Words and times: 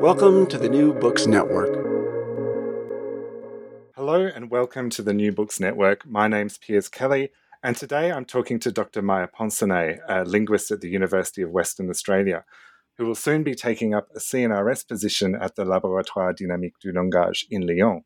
Welcome 0.00 0.46
to 0.48 0.58
the 0.58 0.68
New 0.68 0.92
Books 0.92 1.26
Network. 1.26 1.74
Hello 3.94 4.26
and 4.26 4.50
welcome 4.50 4.90
to 4.90 5.02
the 5.02 5.14
New 5.14 5.32
Books 5.32 5.58
Network. 5.58 6.06
My 6.06 6.28
name's 6.28 6.58
Piers 6.58 6.88
Kelly, 6.88 7.30
and 7.62 7.76
today 7.76 8.12
I'm 8.12 8.24
talking 8.24 8.58
to 8.60 8.70
Dr. 8.70 9.02
Maya 9.02 9.26
Ponsonnet, 9.26 10.00
a 10.08 10.24
linguist 10.24 10.70
at 10.70 10.80
the 10.80 10.90
University 10.90 11.42
of 11.42 11.50
Western 11.50 11.88
Australia, 11.88 12.44
who 12.98 13.06
will 13.06 13.14
soon 13.14 13.42
be 13.42 13.54
taking 13.54 13.94
up 13.94 14.08
a 14.14 14.18
CNRS 14.18 14.86
position 14.86 15.34
at 15.34 15.56
the 15.56 15.64
Laboratoire 15.64 16.34
Dynamique 16.36 16.78
du 16.80 16.92
Langage 16.92 17.46
in 17.50 17.66
Lyon. 17.66 18.02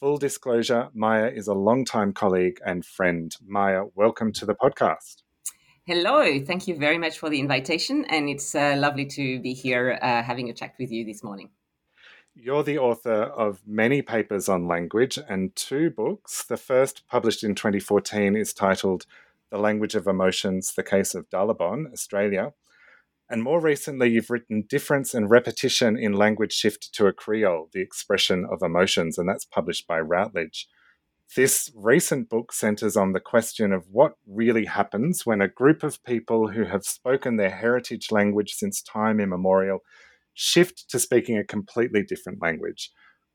Full 0.00 0.18
disclosure, 0.18 0.88
Maya 0.94 1.26
is 1.26 1.48
a 1.48 1.54
longtime 1.54 2.12
colleague 2.12 2.60
and 2.64 2.86
friend. 2.86 3.34
Maya, 3.44 3.84
welcome 3.94 4.32
to 4.32 4.46
the 4.46 4.54
podcast. 4.54 5.22
Hello, 5.88 6.38
thank 6.40 6.68
you 6.68 6.76
very 6.76 6.98
much 6.98 7.18
for 7.18 7.30
the 7.30 7.40
invitation, 7.40 8.04
and 8.10 8.28
it's 8.28 8.54
uh, 8.54 8.74
lovely 8.76 9.06
to 9.06 9.40
be 9.40 9.54
here 9.54 9.98
uh, 10.02 10.22
having 10.22 10.50
a 10.50 10.52
chat 10.52 10.74
with 10.78 10.92
you 10.92 11.02
this 11.02 11.24
morning. 11.24 11.48
You're 12.34 12.62
the 12.62 12.76
author 12.76 13.22
of 13.22 13.62
many 13.66 14.02
papers 14.02 14.50
on 14.50 14.68
language 14.68 15.18
and 15.30 15.56
two 15.56 15.88
books. 15.88 16.44
The 16.44 16.58
first, 16.58 17.06
published 17.08 17.42
in 17.42 17.54
2014, 17.54 18.36
is 18.36 18.52
titled 18.52 19.06
The 19.50 19.56
Language 19.56 19.94
of 19.94 20.06
Emotions 20.06 20.74
The 20.74 20.82
Case 20.82 21.14
of 21.14 21.30
Dalabon, 21.30 21.90
Australia. 21.90 22.52
And 23.30 23.42
more 23.42 23.58
recently, 23.58 24.10
you've 24.10 24.28
written 24.28 24.66
Difference 24.68 25.14
and 25.14 25.30
Repetition 25.30 25.96
in 25.96 26.12
Language 26.12 26.52
Shift 26.52 26.92
to 26.96 27.06
a 27.06 27.14
Creole, 27.14 27.70
the 27.72 27.80
Expression 27.80 28.44
of 28.44 28.60
Emotions, 28.60 29.16
and 29.16 29.26
that's 29.26 29.46
published 29.46 29.86
by 29.86 30.00
Routledge. 30.00 30.68
This 31.36 31.70
recent 31.74 32.30
book 32.30 32.52
centers 32.52 32.96
on 32.96 33.12
the 33.12 33.20
question 33.20 33.72
of 33.72 33.84
what 33.90 34.14
really 34.26 34.64
happens 34.64 35.26
when 35.26 35.42
a 35.42 35.48
group 35.48 35.82
of 35.82 36.02
people 36.02 36.48
who 36.48 36.64
have 36.64 36.84
spoken 36.84 37.36
their 37.36 37.50
heritage 37.50 38.10
language 38.10 38.54
since 38.54 38.82
time 38.82 39.20
immemorial 39.20 39.80
shift 40.32 40.88
to 40.88 40.98
speaking 40.98 41.36
a 41.36 41.44
completely 41.44 42.02
different 42.02 42.40
language. 42.40 42.90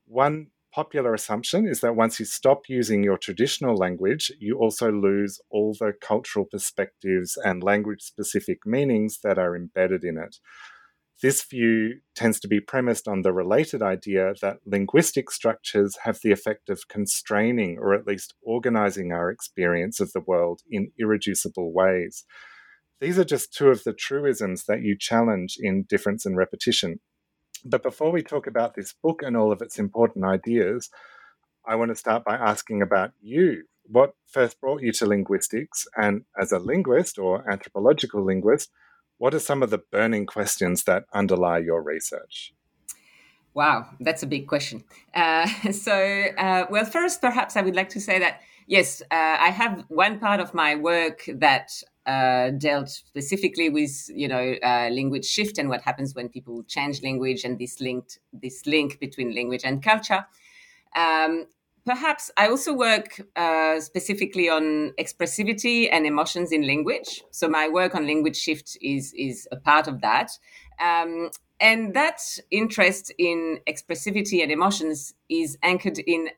One 0.06 0.48
popular 0.74 1.14
assumption 1.14 1.68
is 1.68 1.80
that 1.82 1.94
once 1.94 2.18
you 2.18 2.26
stop 2.26 2.62
using 2.68 3.04
your 3.04 3.16
traditional 3.16 3.76
language, 3.76 4.32
you 4.40 4.58
also 4.58 4.90
lose 4.90 5.40
all 5.48 5.76
the 5.78 5.92
cultural 6.00 6.46
perspectives 6.50 7.38
and 7.44 7.62
language 7.62 8.02
specific 8.02 8.66
meanings 8.66 9.20
that 9.22 9.38
are 9.38 9.54
embedded 9.54 10.02
in 10.02 10.18
it. 10.18 10.38
This 11.24 11.42
view 11.42 12.00
tends 12.14 12.38
to 12.40 12.48
be 12.48 12.60
premised 12.60 13.08
on 13.08 13.22
the 13.22 13.32
related 13.32 13.80
idea 13.80 14.34
that 14.42 14.58
linguistic 14.66 15.30
structures 15.30 15.96
have 16.02 16.18
the 16.22 16.32
effect 16.32 16.68
of 16.68 16.86
constraining 16.86 17.78
or 17.78 17.94
at 17.94 18.06
least 18.06 18.34
organizing 18.42 19.10
our 19.10 19.30
experience 19.30 20.00
of 20.00 20.12
the 20.12 20.20
world 20.20 20.60
in 20.70 20.92
irreducible 21.00 21.72
ways. 21.72 22.26
These 23.00 23.18
are 23.18 23.24
just 23.24 23.54
two 23.54 23.68
of 23.68 23.84
the 23.84 23.94
truisms 23.94 24.64
that 24.66 24.82
you 24.82 24.98
challenge 25.00 25.56
in 25.58 25.86
Difference 25.88 26.26
and 26.26 26.36
Repetition. 26.36 27.00
But 27.64 27.82
before 27.82 28.12
we 28.12 28.22
talk 28.22 28.46
about 28.46 28.74
this 28.74 28.92
book 29.02 29.22
and 29.22 29.34
all 29.34 29.50
of 29.50 29.62
its 29.62 29.78
important 29.78 30.26
ideas, 30.26 30.90
I 31.66 31.76
want 31.76 31.90
to 31.90 31.94
start 31.94 32.22
by 32.24 32.34
asking 32.34 32.82
about 32.82 33.12
you. 33.22 33.64
What 33.86 34.12
first 34.26 34.60
brought 34.60 34.82
you 34.82 34.92
to 34.92 35.06
linguistics? 35.06 35.86
And 35.96 36.26
as 36.38 36.52
a 36.52 36.58
linguist 36.58 37.18
or 37.18 37.50
anthropological 37.50 38.22
linguist, 38.22 38.68
what 39.24 39.32
are 39.32 39.38
some 39.38 39.62
of 39.62 39.70
the 39.70 39.78
burning 39.78 40.26
questions 40.26 40.84
that 40.84 41.06
underlie 41.14 41.56
your 41.56 41.82
research? 41.82 42.52
Wow, 43.54 43.86
that's 43.98 44.22
a 44.22 44.26
big 44.26 44.46
question. 44.46 44.84
Uh, 45.14 45.46
so, 45.72 45.94
uh, 46.36 46.66
well, 46.68 46.84
first, 46.84 47.22
perhaps 47.22 47.56
I 47.56 47.62
would 47.62 47.74
like 47.74 47.88
to 47.88 48.02
say 48.02 48.18
that 48.18 48.42
yes, 48.66 49.00
uh, 49.00 49.36
I 49.40 49.48
have 49.48 49.82
one 49.88 50.20
part 50.20 50.40
of 50.40 50.52
my 50.52 50.74
work 50.74 51.22
that 51.36 51.70
uh, 52.04 52.50
dealt 52.50 52.90
specifically 52.90 53.70
with 53.70 54.10
you 54.14 54.28
know 54.28 54.56
uh, 54.62 54.90
language 54.92 55.24
shift 55.24 55.56
and 55.56 55.70
what 55.70 55.80
happens 55.80 56.14
when 56.14 56.28
people 56.28 56.62
change 56.64 57.02
language 57.02 57.44
and 57.44 57.58
this 57.58 57.80
linked 57.80 58.18
this 58.30 58.66
link 58.66 59.00
between 59.00 59.34
language 59.34 59.62
and 59.64 59.82
culture. 59.82 60.26
Um, 60.94 61.46
perhaps 61.84 62.30
I 62.36 62.48
also 62.48 62.72
work 62.74 63.20
uh, 63.36 63.80
specifically 63.80 64.48
on 64.48 64.92
expressivity 64.98 65.88
and 65.90 66.06
emotions 66.06 66.52
in 66.52 66.66
language. 66.66 67.22
So 67.30 67.48
my 67.48 67.68
work 67.68 67.94
on 67.94 68.06
language 68.06 68.36
shift 68.36 68.76
is 68.80 69.12
is 69.14 69.48
a 69.52 69.56
part 69.56 69.88
of 69.88 70.00
that. 70.00 70.30
Um, 70.80 71.30
and 71.60 71.94
that 71.94 72.20
interest 72.50 73.12
in 73.18 73.60
expressivity 73.68 74.42
and 74.42 74.50
emotions 74.50 75.14
is 75.28 75.56
anchored 75.62 75.98
in 75.98 76.28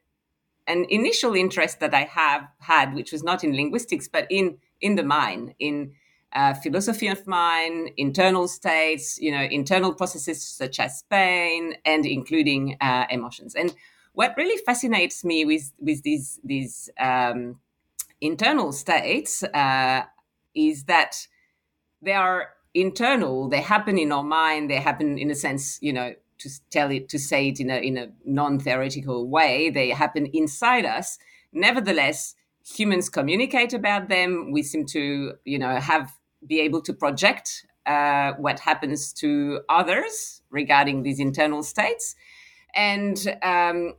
an 0.67 0.85
initial 0.91 1.35
interest 1.35 1.81
that 1.81 1.95
I 1.95 2.03
have 2.03 2.43
had, 2.59 2.95
which 2.95 3.13
was 3.13 3.23
not 3.23 3.45
in 3.45 3.55
linguistics, 3.55 4.09
but 4.09 4.27
in 4.31 4.59
in 4.81 4.97
the 4.97 5.05
mind, 5.05 5.55
in 5.59 5.93
uh, 6.33 6.53
philosophy 6.55 7.09
of 7.09 7.27
mind, 7.27 7.91
internal 7.97 8.47
states, 8.49 9.19
you 9.19 9.31
know, 9.31 9.43
internal 9.43 9.95
processes 9.95 10.47
such 10.47 10.79
as 10.81 11.05
pain, 11.09 11.75
and 11.85 12.05
including 12.05 12.77
uh, 12.81 13.07
emotions. 13.11 13.55
And 13.55 13.75
what 14.17 14.35
really 14.39 14.57
fascinates 14.65 15.25
me 15.25 15.45
with 15.45 15.73
with 15.79 16.03
these 16.03 16.41
these 16.43 16.89
um, 16.99 17.61
internal 18.23 18.73
states 18.73 19.43
uh, 19.43 20.05
is 20.55 20.85
that 20.85 21.29
they 22.01 22.15
are 22.15 22.49
internal. 22.73 23.47
They 23.51 23.61
happen 23.61 23.99
in 23.99 24.11
our 24.13 24.25
mind. 24.25 24.71
They 24.71 24.81
happen 24.81 25.19
in 25.19 25.31
a 25.31 25.35
sense, 25.35 25.79
you 25.83 25.93
know, 25.93 26.15
to 26.39 26.51
tell 26.71 26.91
it 26.91 27.11
to 27.11 27.19
say 27.19 27.49
it 27.49 27.61
in 27.61 27.69
a 27.69 27.77
in 27.77 27.99
a 27.99 28.09
non 28.25 28.59
theoretical 28.59 29.29
way. 29.29 29.69
They 29.69 29.91
happen 29.91 30.25
inside 30.33 30.87
us. 30.87 31.19
Nevertheless, 31.53 32.35
humans 32.65 33.11
communicate 33.11 33.75
about 33.75 34.09
them. 34.09 34.51
We 34.51 34.63
seem 34.63 34.87
to, 34.87 35.35
you 35.45 35.59
know, 35.59 35.77
have 35.77 36.11
be 36.47 36.61
able 36.61 36.81
to 36.83 36.95
project 36.95 37.67
uh, 37.85 38.33
what 38.39 38.61
happens 38.61 39.13
to 39.13 39.61
others 39.69 40.41
regarding 40.49 41.03
these 41.03 41.21
internal 41.21 41.63
states 41.63 42.17
and 42.77 43.37
um, 43.43 43.95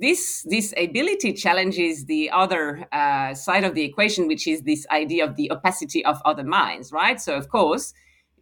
this 0.00 0.44
this 0.48 0.72
ability 0.76 1.32
challenges 1.34 2.06
the 2.06 2.30
other 2.30 2.86
uh, 2.92 3.34
side 3.34 3.64
of 3.64 3.74
the 3.74 3.84
equation, 3.84 4.26
which 4.26 4.46
is 4.46 4.62
this 4.62 4.86
idea 4.90 5.24
of 5.24 5.36
the 5.36 5.52
opacity 5.52 6.04
of 6.04 6.20
other 6.24 6.44
minds, 6.44 6.90
right? 6.92 7.20
So 7.20 7.36
of 7.36 7.48
course, 7.48 7.92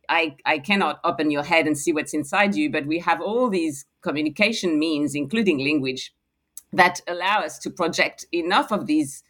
I 0.09 0.37
I 0.47 0.59
cannot 0.59 1.01
open 1.05 1.31
your 1.31 1.43
head 1.43 1.67
and 1.67 1.77
see 1.77 1.93
what's 1.93 2.15
inside 2.15 2.55
you, 2.55 2.71
but 2.71 2.87
we 2.87 3.01
have 3.01 3.21
all 3.21 3.51
these 3.51 3.85
communication 4.01 4.79
means, 4.79 5.15
including 5.15 5.59
language, 5.59 6.15
that 6.73 7.01
allow 7.07 7.41
us 7.41 7.59
to 7.59 7.71
project 7.71 8.25
enough 8.33 8.71
of 8.71 8.87
these 8.87 9.23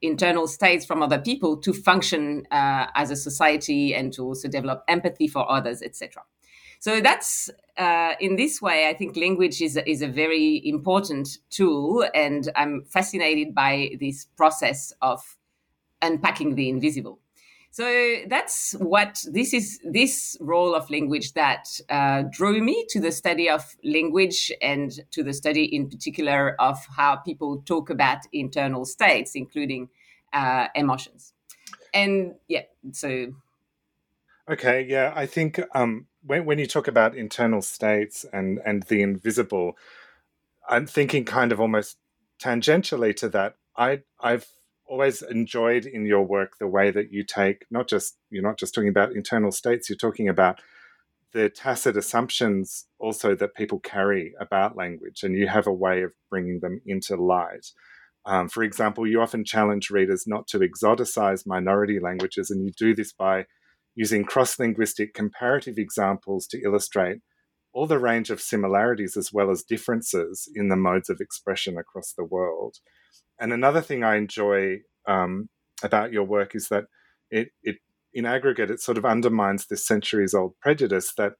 internal 0.00 0.46
states 0.46 0.86
from 0.86 1.02
other 1.02 1.18
people 1.18 1.56
to 1.56 1.72
function 1.72 2.46
uh, 2.50 2.86
as 2.94 3.10
a 3.10 3.16
society 3.16 3.94
and 3.94 4.12
to 4.12 4.22
also 4.22 4.48
develop 4.48 4.82
empathy 4.88 5.26
for 5.26 5.50
others, 5.50 5.82
etc. 5.82 6.22
So 6.80 7.00
that's 7.00 7.50
uh, 7.76 8.14
in 8.20 8.36
this 8.36 8.62
way, 8.62 8.88
I 8.88 8.94
think 8.94 9.16
language 9.16 9.60
is 9.60 9.78
is 9.86 10.02
a 10.02 10.08
very 10.08 10.62
important 10.64 11.38
tool, 11.50 12.08
and 12.14 12.48
I'm 12.56 12.84
fascinated 12.84 13.54
by 13.54 13.96
this 14.00 14.26
process 14.36 14.92
of 15.02 15.36
unpacking 16.02 16.54
the 16.54 16.68
invisible. 16.68 17.20
So 17.70 18.16
that's 18.28 18.72
what 18.72 19.22
this 19.30 19.52
is. 19.52 19.80
This 19.84 20.36
role 20.40 20.74
of 20.74 20.88
language 20.88 21.32
that 21.34 21.66
uh, 21.90 22.22
drew 22.30 22.60
me 22.62 22.86
to 22.90 23.00
the 23.00 23.12
study 23.12 23.50
of 23.50 23.76
language 23.84 24.52
and 24.62 24.92
to 25.10 25.22
the 25.22 25.32
study, 25.32 25.64
in 25.64 25.88
particular, 25.88 26.54
of 26.60 26.78
how 26.96 27.16
people 27.16 27.62
talk 27.66 27.90
about 27.90 28.18
internal 28.32 28.84
states, 28.84 29.32
including 29.34 29.88
uh, 30.32 30.68
emotions. 30.74 31.32
And 31.92 32.34
yeah, 32.48 32.62
so 32.92 33.32
Okay, 34.48 34.86
yeah, 34.88 35.12
I 35.14 35.26
think 35.26 35.60
um, 35.74 36.06
when 36.28 36.44
when 36.44 36.58
you 36.58 36.66
talk 36.66 36.86
about 36.86 37.16
internal 37.16 37.62
states 37.62 38.24
and 38.32 38.60
and 38.64 38.84
the 38.84 39.02
invisible, 39.02 39.76
I'm 40.68 40.86
thinking 40.86 41.24
kind 41.24 41.50
of 41.52 41.60
almost 41.60 41.96
tangentially 42.40 43.16
to 43.16 43.28
that. 43.30 43.56
I 43.76 44.02
I've 44.20 44.46
always 44.86 45.22
enjoyed 45.22 45.84
in 45.84 46.06
your 46.06 46.22
work 46.22 46.58
the 46.58 46.66
way 46.66 46.90
that 46.90 47.12
you 47.12 47.24
take 47.24 47.66
not 47.70 47.88
just 47.88 48.16
you're 48.30 48.42
not 48.42 48.58
just 48.58 48.74
talking 48.74 48.90
about 48.90 49.12
internal 49.12 49.50
states, 49.50 49.88
you're 49.88 49.96
talking 49.96 50.28
about 50.28 50.60
the 51.32 51.48
tacit 51.50 51.96
assumptions 51.96 52.86
also 52.98 53.34
that 53.34 53.54
people 53.54 53.80
carry 53.80 54.34
about 54.40 54.76
language, 54.76 55.22
and 55.22 55.34
you 55.34 55.46
have 55.48 55.66
a 55.66 55.72
way 55.72 56.02
of 56.02 56.12
bringing 56.30 56.60
them 56.60 56.80
into 56.86 57.16
light. 57.16 57.72
Um, 58.24 58.48
for 58.48 58.62
example, 58.62 59.06
you 59.06 59.20
often 59.22 59.44
challenge 59.44 59.90
readers 59.90 60.24
not 60.26 60.46
to 60.48 60.58
exoticize 60.58 61.46
minority 61.46 61.98
languages, 62.00 62.50
and 62.50 62.64
you 62.64 62.72
do 62.72 62.94
this 62.94 63.12
by 63.12 63.46
using 63.98 64.24
cross 64.24 64.60
linguistic 64.60 65.12
comparative 65.12 65.76
examples 65.76 66.46
to 66.46 66.62
illustrate 66.62 67.18
all 67.72 67.88
the 67.88 67.98
range 67.98 68.30
of 68.30 68.40
similarities 68.40 69.16
as 69.16 69.32
well 69.32 69.50
as 69.50 69.64
differences 69.64 70.48
in 70.54 70.68
the 70.68 70.76
modes 70.76 71.10
of 71.10 71.20
expression 71.20 71.76
across 71.76 72.12
the 72.12 72.22
world. 72.22 72.76
And 73.40 73.52
another 73.52 73.80
thing 73.80 74.04
I 74.04 74.14
enjoy 74.14 74.82
um, 75.08 75.48
about 75.82 76.12
your 76.12 76.22
work 76.22 76.54
is 76.54 76.68
that 76.68 76.84
it, 77.32 77.48
it, 77.64 77.78
in 78.14 78.24
aggregate, 78.24 78.70
it 78.70 78.80
sort 78.80 78.98
of 78.98 79.04
undermines 79.04 79.66
this 79.66 79.84
centuries 79.84 80.32
old 80.32 80.54
prejudice 80.60 81.12
that 81.16 81.32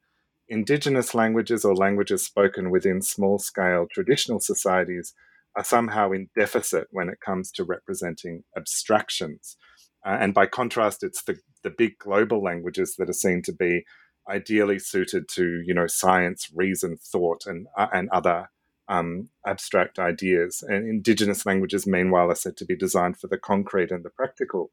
indigenous 0.49 1.15
languages 1.15 1.65
or 1.65 1.77
languages 1.77 2.25
spoken 2.25 2.71
within 2.71 3.03
small 3.03 3.39
scale 3.39 3.87
traditional 3.89 4.41
societies 4.41 5.15
are 5.55 5.63
somehow 5.63 6.11
in 6.11 6.29
deficit 6.37 6.89
when 6.91 7.09
it 7.09 7.21
comes 7.25 7.53
to 7.53 7.63
representing 7.63 8.43
abstractions. 8.57 9.57
Uh, 10.05 10.17
and 10.21 10.35
by 10.35 10.47
contrast, 10.47 11.03
it's 11.03 11.23
the, 11.23 11.39
the 11.69 11.75
big 11.76 11.99
global 11.99 12.43
languages 12.43 12.97
that 12.97 13.11
are 13.11 13.15
seen 13.15 13.43
to 13.43 13.53
be 13.53 13.85
ideally 14.29 14.79
suited 14.79 15.29
to, 15.29 15.62
you 15.65 15.75
know, 15.75 15.87
science, 15.87 16.50
reason, 16.55 16.97
thought, 16.97 17.47
and, 17.47 17.67
uh, 17.76 17.88
and 17.93 18.09
other 18.11 18.50
um, 18.88 19.29
abstract 19.47 19.99
ideas. 19.99 20.65
And 20.67 20.88
indigenous 20.88 21.44
languages, 21.47 21.87
meanwhile, 21.87 22.31
are 22.31 22.35
said 22.35 22.56
to 22.59 22.65
be 22.65 22.76
designed 22.76 23.19
for 23.19 23.26
the 23.26 23.38
concrete 23.38 23.91
and 23.91 24.05
the 24.05 24.11
practical. 24.11 24.70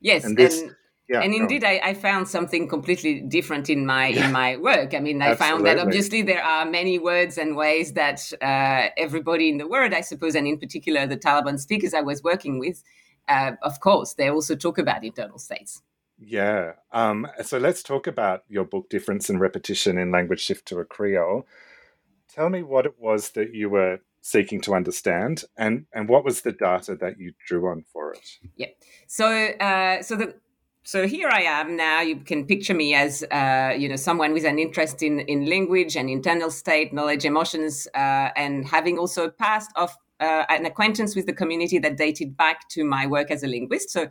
Yes, 0.00 0.24
and, 0.24 0.36
this, 0.36 0.62
and, 0.62 0.74
yeah, 1.08 1.20
and 1.20 1.34
indeed, 1.34 1.64
I, 1.64 1.80
I, 1.82 1.94
found 1.94 2.28
something 2.28 2.68
completely 2.68 3.20
different 3.20 3.68
in 3.68 3.84
my 3.84 4.08
yeah. 4.08 4.26
in 4.26 4.32
my 4.32 4.56
work. 4.56 4.94
I 4.94 5.00
mean, 5.00 5.20
I 5.20 5.30
Absolutely. 5.30 5.46
found 5.46 5.66
that 5.66 5.78
obviously 5.84 6.22
there 6.22 6.42
are 6.42 6.64
many 6.64 6.98
words 7.00 7.36
and 7.36 7.56
ways 7.56 7.94
that 7.94 8.32
uh, 8.40 8.90
everybody 8.96 9.48
in 9.48 9.58
the 9.58 9.66
world, 9.66 9.92
I 9.92 10.02
suppose, 10.02 10.36
and 10.36 10.46
in 10.46 10.58
particular 10.58 11.06
the 11.06 11.16
Dalabon 11.16 11.58
speakers 11.58 11.94
I 11.94 12.02
was 12.02 12.22
working 12.22 12.60
with, 12.60 12.84
uh, 13.26 13.52
of 13.62 13.80
course, 13.80 14.14
they 14.14 14.30
also 14.30 14.54
talk 14.54 14.78
about 14.78 15.04
internal 15.04 15.38
states. 15.38 15.82
Yeah. 16.18 16.72
Um, 16.92 17.28
so 17.44 17.58
let's 17.58 17.82
talk 17.82 18.06
about 18.06 18.42
your 18.48 18.64
book, 18.64 18.90
Difference 18.90 19.30
and 19.30 19.40
Repetition 19.40 19.98
in 19.98 20.10
Language 20.10 20.40
Shift 20.40 20.66
to 20.68 20.78
a 20.78 20.84
Creole. 20.84 21.46
Tell 22.28 22.50
me 22.50 22.62
what 22.62 22.86
it 22.86 22.94
was 22.98 23.30
that 23.30 23.54
you 23.54 23.70
were 23.70 24.00
seeking 24.20 24.60
to 24.60 24.74
understand 24.74 25.44
and, 25.56 25.86
and 25.92 26.08
what 26.08 26.24
was 26.24 26.42
the 26.42 26.52
data 26.52 26.96
that 26.96 27.18
you 27.18 27.32
drew 27.46 27.68
on 27.68 27.84
for 27.92 28.12
it? 28.12 28.28
Yeah. 28.56 28.66
So, 29.06 29.26
uh, 29.26 30.02
so 30.02 30.16
the 30.16 30.34
so 30.88 31.06
here 31.06 31.28
I 31.28 31.42
am 31.42 31.76
now. 31.76 32.00
You 32.00 32.16
can 32.16 32.46
picture 32.46 32.72
me 32.72 32.94
as 32.94 33.22
uh, 33.30 33.74
you 33.76 33.90
know 33.90 33.96
someone 33.96 34.32
with 34.32 34.46
an 34.46 34.58
interest 34.58 35.02
in 35.02 35.20
in 35.20 35.44
language 35.44 35.96
and 35.96 36.08
internal 36.08 36.50
state, 36.50 36.94
knowledge, 36.94 37.26
emotions, 37.26 37.86
uh, 37.94 38.30
and 38.36 38.64
having 38.66 38.96
also 38.96 39.26
a 39.26 39.30
past 39.30 39.70
of 39.76 39.94
uh, 40.18 40.44
an 40.48 40.64
acquaintance 40.64 41.14
with 41.14 41.26
the 41.26 41.34
community 41.34 41.78
that 41.78 41.98
dated 41.98 42.38
back 42.38 42.70
to 42.70 42.84
my 42.84 43.06
work 43.06 43.30
as 43.30 43.42
a 43.42 43.46
linguist. 43.46 43.90
So 43.90 44.08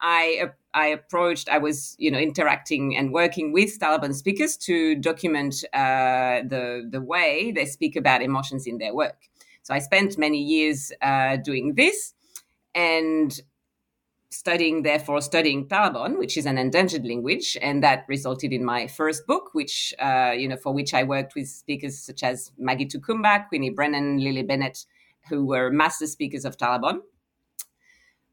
I 0.00 0.50
I 0.72 0.86
approached, 0.88 1.48
I 1.48 1.58
was 1.58 1.96
you 1.98 2.10
know 2.10 2.18
interacting 2.18 2.96
and 2.96 3.12
working 3.12 3.52
with 3.52 3.78
Dalabon 3.78 4.14
speakers 4.14 4.56
to 4.58 4.94
document 4.96 5.64
uh, 5.72 6.42
the 6.46 6.88
the 6.90 7.00
way 7.00 7.52
they 7.52 7.66
speak 7.66 7.96
about 7.96 8.22
emotions 8.22 8.66
in 8.66 8.78
their 8.78 8.94
work. 8.94 9.28
So 9.62 9.74
I 9.74 9.78
spent 9.78 10.18
many 10.18 10.42
years 10.42 10.92
uh, 11.02 11.36
doing 11.36 11.74
this 11.74 12.14
and 12.74 13.38
studying 14.30 14.82
therefore 14.84 15.20
studying 15.20 15.66
Dalabon, 15.66 16.16
which 16.16 16.36
is 16.36 16.46
an 16.46 16.56
endangered 16.56 17.04
language, 17.04 17.56
and 17.60 17.82
that 17.82 18.04
resulted 18.08 18.52
in 18.52 18.64
my 18.64 18.86
first 18.86 19.26
book, 19.26 19.50
which 19.52 19.92
uh, 19.98 20.32
you 20.36 20.48
know 20.48 20.56
for 20.56 20.72
which 20.72 20.94
I 20.94 21.02
worked 21.02 21.34
with 21.34 21.48
speakers 21.48 21.98
such 21.98 22.22
as 22.22 22.52
Maggie 22.58 22.86
Tukumba, 22.86 23.46
Queenie 23.48 23.70
Brennan, 23.70 24.18
Lily 24.18 24.42
Bennett, 24.42 24.86
who 25.28 25.44
were 25.44 25.70
master 25.70 26.06
speakers 26.06 26.44
of 26.44 26.56
Dalabon. 26.56 27.00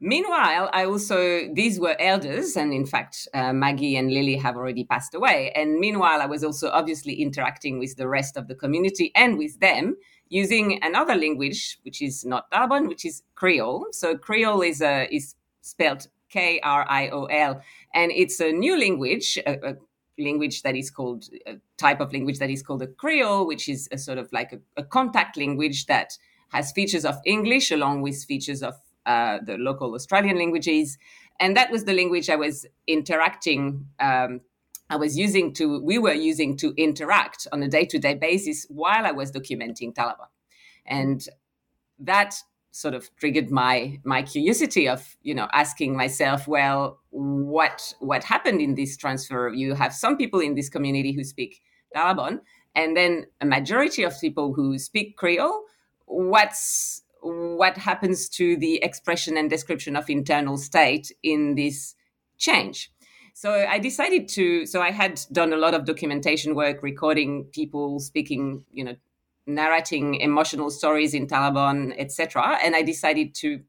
Meanwhile, 0.00 0.70
I 0.72 0.84
also, 0.84 1.48
these 1.52 1.80
were 1.80 1.96
elders, 1.98 2.56
and 2.56 2.72
in 2.72 2.86
fact, 2.86 3.26
uh, 3.34 3.52
Maggie 3.52 3.96
and 3.96 4.12
Lily 4.12 4.36
have 4.36 4.56
already 4.56 4.84
passed 4.84 5.12
away. 5.12 5.50
And 5.56 5.80
meanwhile, 5.80 6.22
I 6.22 6.26
was 6.26 6.44
also 6.44 6.70
obviously 6.70 7.14
interacting 7.14 7.80
with 7.80 7.96
the 7.96 8.06
rest 8.06 8.36
of 8.36 8.46
the 8.46 8.54
community 8.54 9.10
and 9.16 9.36
with 9.36 9.58
them 9.58 9.96
using 10.28 10.78
another 10.82 11.16
language, 11.16 11.80
which 11.82 12.00
is 12.00 12.24
not 12.24 12.48
Dalabon, 12.52 12.86
which 12.86 13.04
is 13.04 13.22
Kriol. 13.34 13.86
So 13.92 14.14
Kriol 14.14 14.64
is, 14.64 14.80
a, 14.80 15.12
is 15.12 15.34
spelled 15.62 16.06
K 16.28 16.60
R 16.62 16.86
I 16.88 17.08
O 17.08 17.24
L, 17.24 17.60
and 17.92 18.12
it's 18.12 18.38
a 18.38 18.52
new 18.52 18.78
language, 18.78 19.36
a, 19.46 19.70
a, 19.70 19.76
language 20.20 20.62
that 20.62 20.76
is 20.76 20.90
called, 20.90 21.24
a 21.46 21.56
type 21.76 22.00
of 22.00 22.12
language 22.12 22.38
that 22.38 22.50
is 22.50 22.62
called 22.62 22.82
a 22.82 22.86
Creole, 22.86 23.46
which 23.46 23.68
is 23.68 23.88
a 23.92 23.98
sort 23.98 24.18
of 24.18 24.28
like 24.32 24.52
a, 24.52 24.58
a 24.76 24.84
contact 24.84 25.36
language 25.36 25.86
that 25.86 26.18
has 26.50 26.72
features 26.72 27.04
of 27.04 27.16
English 27.24 27.70
along 27.70 28.02
with 28.02 28.24
features 28.24 28.62
of 28.62 28.74
uh, 29.08 29.38
the 29.42 29.56
local 29.56 29.94
Australian 29.94 30.36
languages. 30.36 30.98
And 31.40 31.56
that 31.56 31.70
was 31.70 31.84
the 31.84 31.94
language 31.94 32.28
I 32.28 32.36
was 32.36 32.66
interacting. 32.86 33.86
Um, 33.98 34.42
I 34.90 34.96
was 34.96 35.16
using 35.16 35.54
to, 35.54 35.82
we 35.82 35.98
were 35.98 36.12
using 36.12 36.56
to 36.58 36.74
interact 36.76 37.46
on 37.50 37.62
a 37.62 37.68
day 37.68 37.86
to 37.86 37.98
day 37.98 38.14
basis 38.14 38.66
while 38.68 39.06
I 39.06 39.12
was 39.12 39.32
documenting 39.32 39.94
Dalabon. 39.94 40.28
And 40.86 41.26
that 41.98 42.34
sort 42.70 42.92
of 42.94 43.10
triggered 43.16 43.50
my 43.50 43.98
my 44.04 44.22
curiosity 44.22 44.86
of 44.86 45.16
you 45.22 45.34
know 45.34 45.48
asking 45.52 45.96
myself 45.96 46.46
well 46.46 47.00
what 47.10 47.94
what 48.00 48.22
happened 48.22 48.60
in 48.60 48.74
this 48.74 48.96
transfer 48.96 49.48
you 49.48 49.74
have 49.74 49.92
some 49.92 50.16
people 50.16 50.38
in 50.38 50.54
this 50.54 50.68
community 50.68 51.12
who 51.12 51.24
speak 51.24 51.60
Dalabon 51.96 52.40
and 52.76 52.94
then 52.94 53.24
a 53.40 53.46
majority 53.46 54.02
of 54.02 54.14
people 54.20 54.52
who 54.52 54.78
speak 54.78 55.16
Creole 55.16 55.62
what's 56.04 57.02
what 57.22 57.76
happens 57.76 58.28
to 58.28 58.56
the 58.56 58.82
expression 58.82 59.36
and 59.36 59.50
description 59.50 59.96
of 59.96 60.08
internal 60.08 60.56
state 60.56 61.12
in 61.22 61.54
this 61.54 61.94
change. 62.38 62.90
So 63.34 63.52
i 63.68 63.78
decided 63.78 64.26
to 64.30 64.66
so 64.66 64.82
i 64.82 64.90
had 64.90 65.20
done 65.30 65.52
a 65.52 65.56
lot 65.56 65.72
of 65.72 65.84
documentation 65.84 66.56
work 66.56 66.82
recording 66.82 67.44
people 67.52 68.00
speaking 68.00 68.64
you 68.72 68.82
know 68.82 68.96
narrating 69.46 70.16
emotional 70.16 70.70
stories 70.70 71.14
in 71.14 71.28
Dalabon 71.28 71.94
etc 71.96 72.58
and 72.64 72.74
i 72.74 72.82
decided 72.82 73.36
to 73.36 73.60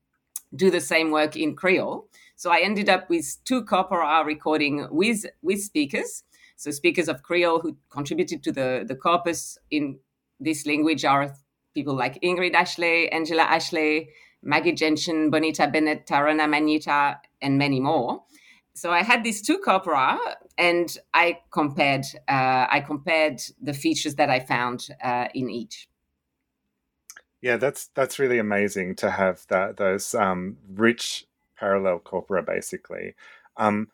do 0.55 0.71
the 0.71 0.81
same 0.81 1.11
work 1.11 1.35
in 1.35 1.55
creole. 1.55 2.07
So 2.35 2.49
i 2.49 2.61
ended 2.61 2.89
up 2.89 3.11
with 3.11 3.37
two 3.45 3.63
corpora 3.63 4.23
recording 4.25 4.87
with 4.89 5.25
with 5.43 5.61
speakers. 5.61 6.23
So 6.55 6.71
speakers 6.71 7.07
of 7.07 7.21
creole 7.21 7.59
who 7.59 7.77
contributed 7.91 8.41
to 8.45 8.51
the 8.51 8.83
the 8.87 8.95
corpus 8.95 9.59
in 9.69 9.99
this 10.39 10.65
language 10.65 11.05
are 11.05 11.35
people 11.79 11.95
like 11.95 12.21
Ingrid 12.21 12.53
Ashley, 12.53 13.09
Angela 13.11 13.43
Ashley, 13.43 14.09
Maggie 14.43 14.73
Gentian, 14.73 15.29
Bonita 15.31 15.65
Bennett, 15.67 16.05
Tarana 16.05 16.49
Manita, 16.49 17.17
and 17.41 17.57
many 17.57 17.79
more. 17.79 18.23
So 18.73 18.91
I 18.91 19.01
had 19.01 19.23
these 19.23 19.41
two 19.41 19.57
corpora, 19.57 20.19
and 20.57 20.89
I 21.13 21.39
compared. 21.51 22.05
Uh, 22.27 22.65
I 22.77 22.83
compared 22.85 23.41
the 23.61 23.73
features 23.73 24.15
that 24.15 24.29
I 24.29 24.39
found 24.39 24.87
uh, 25.03 25.27
in 25.33 25.49
each. 25.49 25.89
Yeah, 27.41 27.57
that's 27.57 27.89
that's 27.95 28.19
really 28.19 28.39
amazing 28.39 28.95
to 28.95 29.11
have 29.11 29.45
that 29.47 29.77
those 29.77 30.13
um, 30.13 30.57
rich 30.73 31.25
parallel 31.57 31.99
corpora, 31.99 32.43
basically. 32.43 33.15
Um, 33.57 33.87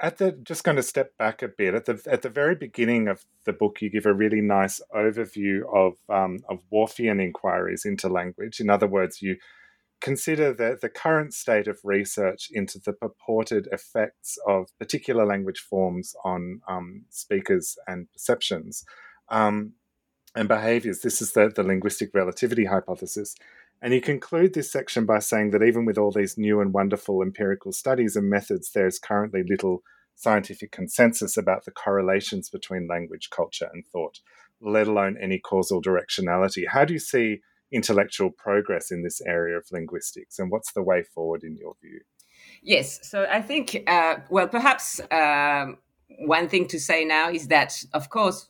at 0.00 0.18
the 0.18 0.32
just 0.32 0.64
going 0.64 0.76
to 0.76 0.82
step 0.82 1.16
back 1.16 1.42
a 1.42 1.48
bit 1.48 1.74
at 1.74 1.86
the 1.86 2.00
at 2.06 2.22
the 2.22 2.28
very 2.28 2.54
beginning 2.54 3.08
of 3.08 3.24
the 3.44 3.52
book 3.52 3.80
you 3.80 3.88
give 3.88 4.06
a 4.06 4.12
really 4.12 4.40
nice 4.40 4.80
overview 4.94 5.60
of 5.74 5.94
um, 6.08 6.38
of 6.48 6.62
Whorfian 6.72 7.22
inquiries 7.22 7.84
into 7.84 8.08
language 8.08 8.60
in 8.60 8.68
other 8.68 8.86
words 8.86 9.22
you 9.22 9.36
consider 10.00 10.52
the, 10.52 10.78
the 10.80 10.88
current 10.88 11.32
state 11.34 11.66
of 11.66 11.80
research 11.82 12.48
into 12.52 12.78
the 12.78 12.92
purported 12.92 13.68
effects 13.72 14.38
of 14.46 14.68
particular 14.78 15.24
language 15.24 15.60
forms 15.60 16.14
on 16.24 16.60
um, 16.68 17.04
speakers 17.10 17.76
and 17.86 18.10
perceptions 18.12 18.84
um, 19.30 19.72
and 20.34 20.48
behaviors. 20.48 21.00
This 21.00 21.22
is 21.22 21.32
the, 21.32 21.50
the 21.54 21.62
linguistic 21.62 22.10
relativity 22.12 22.66
hypothesis. 22.66 23.34
And 23.82 23.92
you 23.92 24.00
conclude 24.00 24.54
this 24.54 24.72
section 24.72 25.04
by 25.04 25.18
saying 25.18 25.50
that 25.50 25.62
even 25.62 25.84
with 25.84 25.98
all 25.98 26.10
these 26.10 26.38
new 26.38 26.60
and 26.60 26.72
wonderful 26.72 27.22
empirical 27.22 27.72
studies 27.72 28.16
and 28.16 28.28
methods, 28.28 28.70
there 28.72 28.86
is 28.86 28.98
currently 28.98 29.42
little 29.46 29.82
scientific 30.14 30.72
consensus 30.72 31.36
about 31.36 31.64
the 31.64 31.70
correlations 31.70 32.48
between 32.48 32.88
language, 32.88 33.28
culture, 33.30 33.68
and 33.72 33.84
thought, 33.86 34.20
let 34.60 34.88
alone 34.88 35.16
any 35.20 35.38
causal 35.38 35.82
directionality. 35.82 36.64
How 36.68 36.84
do 36.86 36.94
you 36.94 36.98
see 36.98 37.40
intellectual 37.70 38.30
progress 38.30 38.90
in 38.90 39.02
this 39.02 39.20
area 39.20 39.58
of 39.58 39.66
linguistics, 39.70 40.38
and 40.38 40.50
what's 40.50 40.72
the 40.72 40.82
way 40.82 41.02
forward 41.02 41.42
in 41.44 41.56
your 41.56 41.74
view? 41.82 42.00
Yes, 42.62 43.06
so 43.08 43.26
I 43.30 43.42
think, 43.42 43.82
uh, 43.86 44.16
well, 44.30 44.48
perhaps 44.48 45.00
um, 45.10 45.78
one 46.20 46.48
thing 46.48 46.66
to 46.68 46.80
say 46.80 47.04
now 47.04 47.28
is 47.30 47.48
that, 47.48 47.82
of 47.92 48.08
course, 48.08 48.48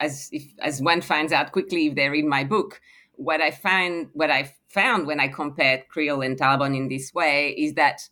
as 0.00 0.28
if, 0.32 0.44
as 0.60 0.82
one 0.82 1.00
finds 1.00 1.32
out 1.32 1.52
quickly 1.52 1.86
if 1.88 1.94
they 1.94 2.08
read 2.08 2.24
my 2.24 2.44
book, 2.44 2.80
what 3.18 3.40
I 3.40 3.50
find, 3.50 4.08
what 4.12 4.30
I 4.30 4.54
found 4.68 5.06
when 5.06 5.18
I 5.18 5.26
compared 5.26 5.88
Creole 5.88 6.22
and 6.22 6.38
Dalabon 6.38 6.76
in 6.76 6.88
this 6.88 7.12
way 7.12 7.50
is 7.50 7.74
that 7.74 8.08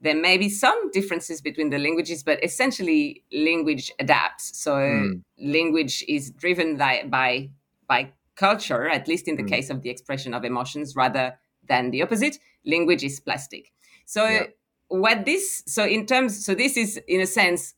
there 0.00 0.14
may 0.14 0.38
be 0.38 0.48
some 0.48 0.90
differences 0.92 1.42
between 1.42 1.68
the 1.68 1.78
languages, 1.78 2.22
but 2.22 2.42
essentially 2.42 3.22
language 3.30 3.92
adapts. 3.98 4.58
So 4.58 4.72
mm. 4.72 5.22
language 5.38 6.02
is 6.08 6.30
driven 6.30 6.76
by, 6.76 7.04
by 7.06 7.50
by 7.86 8.12
culture, 8.34 8.88
at 8.88 9.08
least 9.08 9.28
in 9.28 9.36
the 9.36 9.42
mm. 9.42 9.48
case 9.48 9.68
of 9.68 9.82
the 9.82 9.90
expression 9.90 10.32
of 10.32 10.42
emotions, 10.42 10.96
rather 10.96 11.38
than 11.68 11.90
the 11.90 12.02
opposite. 12.02 12.38
Language 12.64 13.04
is 13.04 13.20
plastic. 13.20 13.72
So 14.06 14.26
yeah. 14.26 14.46
what 14.88 15.26
this 15.26 15.62
so 15.66 15.84
in 15.84 16.06
terms 16.06 16.44
so 16.44 16.54
this 16.54 16.78
is 16.78 16.98
in 17.06 17.20
a 17.20 17.26
sense 17.26 17.74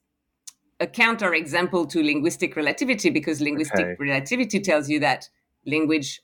a 0.78 0.86
counterexample 0.86 1.88
to 1.88 2.04
linguistic 2.04 2.54
relativity 2.54 3.10
because 3.10 3.40
linguistic 3.40 3.80
okay. 3.80 3.96
relativity 3.98 4.60
tells 4.60 4.88
you 4.88 5.00
that 5.00 5.28
language 5.66 6.20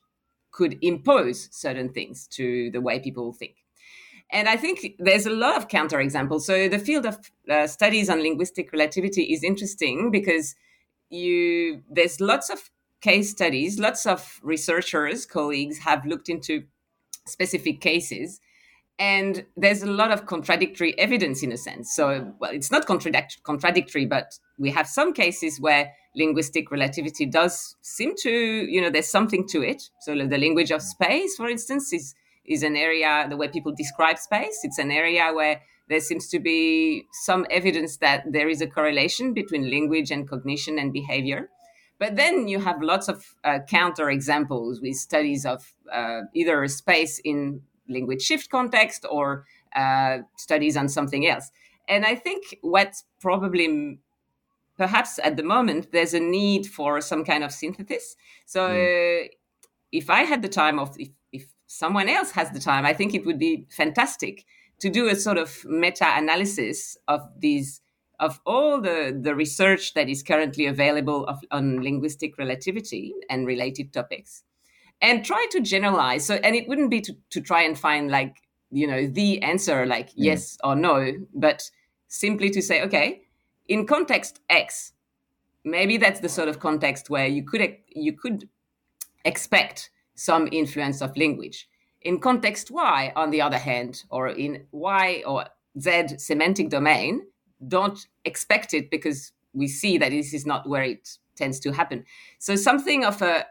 could 0.51 0.79
impose 0.83 1.49
certain 1.53 1.91
things 1.91 2.27
to 2.29 2.71
the 2.71 2.81
way 2.81 2.99
people 2.99 3.33
think. 3.33 3.57
And 4.31 4.49
I 4.49 4.57
think 4.57 4.95
there's 4.99 5.27
a 5.27 5.31
lot 5.31 5.57
of 5.57 5.69
counterexamples. 5.69 6.43
So 6.43 6.69
the 6.69 6.79
field 6.79 7.07
of 7.07 7.19
uh, 7.51 7.67
studies 7.67 8.11
on 8.11 8.23
linguistic 8.23 8.73
relativity 8.73 9.23
is 9.33 9.43
interesting 9.43 10.11
because 10.11 10.55
you 11.11 11.83
there's 11.91 12.21
lots 12.21 12.51
of 12.51 12.71
case 13.01 13.31
studies, 13.31 13.79
lots 13.79 14.05
of 14.05 14.41
researchers, 14.43 15.25
colleagues 15.25 15.79
have 15.79 16.05
looked 16.05 16.29
into 16.29 16.65
specific 17.27 17.81
cases 17.81 18.41
and 18.99 19.45
there's 19.57 19.83
a 19.83 19.91
lot 19.91 20.11
of 20.11 20.27
contradictory 20.27 20.99
evidence 20.99 21.43
in 21.43 21.53
a 21.53 21.57
sense. 21.57 21.95
So, 21.95 22.33
well, 22.41 22.51
it's 22.51 22.71
not 22.71 22.87
contradict- 22.87 23.43
contradictory, 23.45 24.07
but 24.07 24.39
we 24.59 24.71
have 24.71 24.89
some 24.89 25.13
cases 25.13 25.61
where 25.61 25.93
linguistic 26.17 26.71
relativity 26.71 27.25
does 27.27 27.77
seem 27.81 28.15
to, 28.23 28.31
you 28.31 28.81
know, 28.81 28.91
there's 28.91 29.09
something 29.09 29.47
to 29.49 29.63
it. 29.63 29.83
So, 30.01 30.15
the 30.15 30.39
language 30.39 30.73
of 30.73 30.83
space, 30.83 31.37
for 31.37 31.49
instance, 31.49 31.93
is 31.93 32.15
is 32.45 32.63
an 32.63 32.77
area 32.77 33.27
the 33.29 33.37
way 33.37 33.47
people 33.47 33.73
describe 33.77 34.19
space. 34.19 34.61
It's 34.65 34.79
an 34.79 34.91
area 34.91 35.31
where 35.35 35.61
there 35.89 36.01
seems 36.01 36.29
to 36.29 36.39
be 36.39 37.07
some 37.13 37.47
evidence 37.51 37.99
that 37.99 38.25
there 38.31 38.49
is 38.49 38.61
a 38.61 38.67
correlation 38.67 39.35
between 39.35 39.71
language 39.71 40.11
and 40.11 40.29
cognition 40.29 40.79
and 40.79 40.93
behavior. 40.93 41.51
But 41.99 42.17
then 42.17 42.49
you 42.49 42.61
have 42.61 42.81
lots 42.81 43.09
of 43.09 43.35
uh, 43.45 43.59
counter 43.69 44.09
examples 44.09 44.81
with 44.81 44.97
studies 44.97 45.45
of 45.45 45.75
uh, 45.93 46.23
either 46.35 46.67
space 46.69 47.21
in 47.25 47.63
language 47.89 48.23
shift 48.23 48.51
context 48.51 49.05
or 49.11 49.45
uh, 49.75 50.19
studies 50.37 50.77
on 50.77 50.89
something 50.89 51.27
else. 51.27 51.51
And 51.89 52.05
I 52.05 52.15
think 52.15 52.59
what's 52.61 53.05
probably 53.21 53.99
perhaps 54.77 55.19
at 55.23 55.37
the 55.37 55.43
moment 55.43 55.91
there's 55.93 56.15
a 56.15 56.21
need 56.21 56.67
for 56.67 57.01
some 57.01 57.25
kind 57.25 57.45
of 57.45 57.53
synthesis. 57.53 58.17
So 58.47 58.69
mm. 58.69 59.29
if 59.93 60.09
I 60.09 60.23
had 60.23 60.43
the 60.43 60.49
time 60.49 60.79
of 60.79 60.95
if, 60.99 61.09
if 61.33 61.47
someone 61.67 62.09
else 62.09 62.31
has 62.33 62.51
the 62.51 62.61
time, 62.61 62.87
I 62.87 62.95
think 62.95 63.15
it 63.15 63.27
would 63.27 63.39
be 63.39 63.67
fantastic 63.71 64.45
to 64.81 64.89
do 64.89 65.09
a 65.09 65.17
sort 65.17 65.39
of 65.39 65.65
meta 65.65 66.07
analysis 66.07 66.97
of 67.09 67.21
these 67.37 67.81
of 68.21 68.41
all 68.45 68.81
the, 68.81 69.17
the 69.21 69.33
research 69.33 69.95
that 69.95 70.09
is 70.09 70.25
currently 70.25 70.67
available 70.67 71.25
of, 71.27 71.39
on 71.53 71.81
linguistic 71.83 72.37
relativity 72.37 73.15
and 73.31 73.47
related 73.47 73.93
topics 73.93 74.43
and 75.01 75.25
try 75.25 75.47
to 75.51 75.61
generalize. 75.61 76.27
So, 76.27 76.35
and 76.35 76.55
it 76.57 76.69
wouldn't 76.69 76.91
be 76.91 77.01
to, 77.03 77.17
to 77.31 77.41
try 77.41 77.63
and 77.63 77.79
find 77.79 78.11
like, 78.11 78.37
you 78.71 78.87
know, 78.87 79.07
the 79.07 79.43
answer 79.43 79.87
like 79.87 80.11
mm. 80.11 80.15
yes 80.17 80.59
or 80.65 80.77
no, 80.77 81.13
but 81.35 81.71
simply 82.09 82.51
to 82.51 82.63
say, 82.63 82.83
okay, 82.83 83.23
in 83.69 83.87
context 83.87 84.41
X, 84.49 84.93
maybe 85.65 85.97
that's 85.97 86.21
the 86.21 86.29
sort 86.29 86.49
of 86.49 86.59
context 86.59 87.11
where 87.11 87.27
you 87.27 87.45
could 87.45 87.77
you 87.89 88.13
could 88.13 88.49
expect 89.25 89.91
some 90.15 90.49
influence 90.51 91.01
of 91.01 91.17
language. 91.17 91.69
In 92.03 92.19
context 92.19 92.71
Y, 92.71 93.13
on 93.17 93.31
the 93.31 93.43
other 93.43 93.59
hand, 93.59 94.05
or 94.11 94.29
in 94.29 94.67
Y 94.73 95.23
or 95.27 95.47
Z 95.79 96.19
semantic 96.19 96.71
domain, 96.71 97.27
don't 97.67 98.07
expect 98.25 98.73
it 98.75 98.91
because 98.91 99.33
we 99.53 99.67
see 99.69 99.99
that 99.99 100.11
this 100.11 100.33
is 100.33 100.47
not 100.47 100.69
where 100.69 100.83
it 100.83 101.09
tends 101.37 101.61
to 101.61 101.73
happen. 101.73 102.05
So 102.39 102.57
something 102.57 103.05
of 103.05 103.21
a 103.23 103.47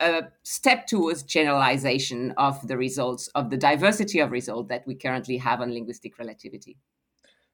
a 0.00 0.24
step 0.42 0.86
towards 0.86 1.22
generalization 1.22 2.32
of 2.36 2.66
the 2.68 2.76
results 2.76 3.28
of 3.28 3.50
the 3.50 3.56
diversity 3.56 4.20
of 4.20 4.30
results 4.30 4.68
that 4.68 4.86
we 4.86 4.94
currently 4.94 5.38
have 5.38 5.60
on 5.60 5.72
linguistic 5.72 6.18
relativity. 6.18 6.76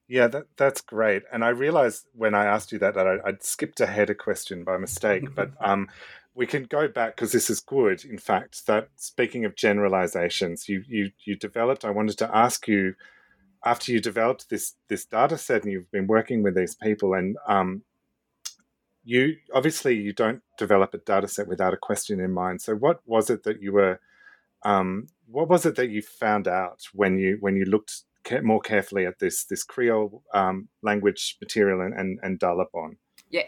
Yeah, 0.09 0.27
that, 0.29 0.45
that's 0.57 0.81
great. 0.81 1.23
And 1.33 1.45
I 1.45 1.51
realized 1.51 2.07
when 2.13 2.35
I 2.35 2.45
asked 2.45 2.73
you 2.73 2.79
that 2.81 2.95
that 2.95 3.07
I, 3.07 3.17
would 3.25 3.43
skipped 3.43 3.81
ahead 3.81 4.11
a 4.11 4.15
question 4.15 4.65
by 4.65 4.77
mistake, 4.77 5.35
but 5.35 5.53
um, 5.61 5.89
we 6.35 6.47
can 6.47 6.65
go 6.65 6.89
back 6.89 7.17
because 7.17 7.33
this 7.33 7.49
is 7.49 7.61
good. 7.61 8.05
In 8.05 8.19
fact, 8.19 8.67
that 8.67 8.89
speaking 8.97 9.45
of 9.45 9.57
generalizations, 9.57 10.69
you 10.69 10.83
you 10.87 11.11
you 11.25 11.37
developed. 11.37 11.85
I 11.85 11.91
wanted 11.91 12.19
to 12.19 12.37
ask 12.37 12.67
you 12.67 12.95
after 13.65 13.93
you 13.93 14.01
developed 14.01 14.51
this 14.51 14.75
this 14.89 15.05
data 15.05 15.39
set 15.39 15.63
and 15.63 15.73
you've 15.73 15.91
been 15.91 16.07
working 16.07 16.43
with 16.43 16.55
these 16.55 16.75
people 16.75 17.15
and 17.15 17.37
um, 17.47 17.83
you 19.05 19.37
obviously 19.55 19.95
you 19.95 20.13
don't 20.13 20.43
develop 20.59 20.95
a 20.95 20.99
data 20.99 21.29
set 21.29 21.49
without 21.49 21.75
a 21.75 21.77
question 21.77 22.21
in 22.21 22.33
mind. 22.33 22.61
So 22.61 22.75
what 22.75 23.01
was 23.07 23.31
it 23.31 23.43
that 23.45 23.61
you 23.61 23.73
were 23.73 24.01
um, 24.65 25.09
what 25.27 25.49
was 25.49 25.67
it 25.67 25.77
that 25.77 25.91
you 25.91 26.03
found 26.03 26.47
out 26.47 26.83
when 26.93 27.19
you 27.19 27.39
when 27.41 27.57
you 27.57 27.65
looked 27.65 28.03
more 28.43 28.61
carefully 28.61 29.07
at 29.07 29.19
this 29.19 29.45
this 29.45 29.65
Creole 29.65 30.23
um, 30.35 30.69
language 30.83 31.37
material 31.41 31.81
and 31.81 31.95
and, 31.95 32.19
and 32.23 32.39
Dalabon? 32.39 32.97
Yeah. 33.31 33.43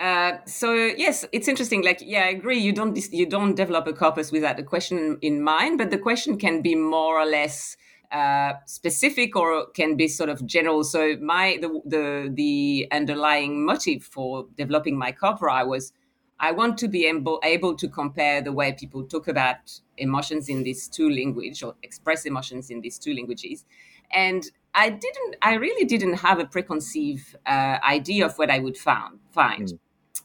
Uh, 0.00 0.38
so 0.44 0.72
yes, 0.74 1.24
it's 1.30 1.46
interesting. 1.46 1.84
Like, 1.84 2.00
yeah, 2.00 2.24
I 2.24 2.28
agree. 2.28 2.58
You 2.58 2.72
don't 2.72 2.98
you 3.12 3.26
don't 3.26 3.54
develop 3.54 3.86
a 3.86 3.92
corpus 3.92 4.32
without 4.32 4.58
a 4.58 4.62
question 4.62 5.18
in 5.22 5.42
mind, 5.42 5.78
but 5.78 5.90
the 5.90 5.98
question 5.98 6.38
can 6.38 6.62
be 6.62 6.74
more 6.74 7.20
or 7.20 7.26
less 7.26 7.76
uh, 8.12 8.54
specific 8.66 9.36
or 9.36 9.66
can 9.70 9.96
be 9.96 10.08
sort 10.08 10.30
of 10.30 10.44
general. 10.46 10.84
So 10.84 11.16
my 11.20 11.58
the, 11.60 11.80
the 11.84 12.30
the 12.32 12.88
underlying 12.92 13.64
motive 13.64 14.04
for 14.04 14.46
developing 14.56 14.96
my 14.96 15.12
corpora 15.12 15.66
was 15.66 15.92
I 16.38 16.52
want 16.52 16.78
to 16.78 16.88
be 16.88 17.06
able 17.06 17.40
able 17.44 17.76
to 17.76 17.88
compare 17.88 18.40
the 18.42 18.52
way 18.52 18.72
people 18.72 19.04
talk 19.04 19.28
about 19.28 19.80
emotions 19.96 20.48
in 20.48 20.62
these 20.62 20.88
two 20.88 21.08
languages 21.08 21.62
or 21.62 21.74
express 21.82 22.26
emotions 22.26 22.70
in 22.70 22.80
these 22.80 22.98
two 22.98 23.14
languages, 23.14 23.64
and 24.12 24.44
I 24.74 24.90
didn't 24.90 25.36
I 25.42 25.54
really 25.54 25.84
didn't 25.84 26.14
have 26.14 26.38
a 26.38 26.46
preconceived 26.46 27.36
uh, 27.46 27.78
idea 27.86 28.26
of 28.26 28.36
what 28.36 28.50
I 28.50 28.58
would 28.58 28.76
found 28.76 29.20
find. 29.32 29.68
Mm. 29.68 29.78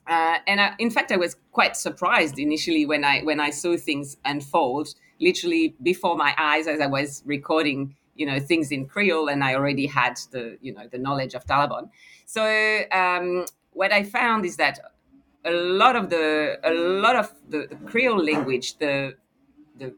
Uh, 0.07 0.39
and 0.47 0.59
I, 0.59 0.73
in 0.79 0.89
fact, 0.89 1.11
I 1.11 1.17
was 1.17 1.35
quite 1.51 1.77
surprised 1.77 2.39
initially 2.39 2.85
when 2.85 3.03
I 3.03 3.21
when 3.21 3.39
I 3.39 3.51
saw 3.51 3.77
things 3.77 4.17
unfold 4.25 4.95
literally 5.19 5.75
before 5.81 6.15
my 6.15 6.33
eyes 6.37 6.67
as 6.67 6.79
I 6.79 6.87
was 6.87 7.23
recording, 7.25 7.95
you 8.15 8.25
know, 8.25 8.39
things 8.39 8.71
in 8.71 8.85
Creole, 8.85 9.29
and 9.29 9.43
I 9.43 9.55
already 9.55 9.87
had 9.87 10.19
the, 10.31 10.57
you 10.61 10.73
know, 10.73 10.87
the 10.87 10.97
knowledge 10.97 11.33
of 11.33 11.45
Dalabon. 11.45 11.89
So 12.25 12.81
um, 12.91 13.45
what 13.71 13.91
I 13.91 14.03
found 14.03 14.45
is 14.45 14.57
that 14.57 14.79
a 15.45 15.51
lot 15.51 15.95
of 15.95 16.09
the 16.09 16.59
a 16.63 16.73
lot 16.73 17.15
of 17.15 17.33
the, 17.47 17.67
the 17.69 17.75
Creole 17.75 18.23
language, 18.23 18.77
the 18.77 19.15
the 19.77 19.95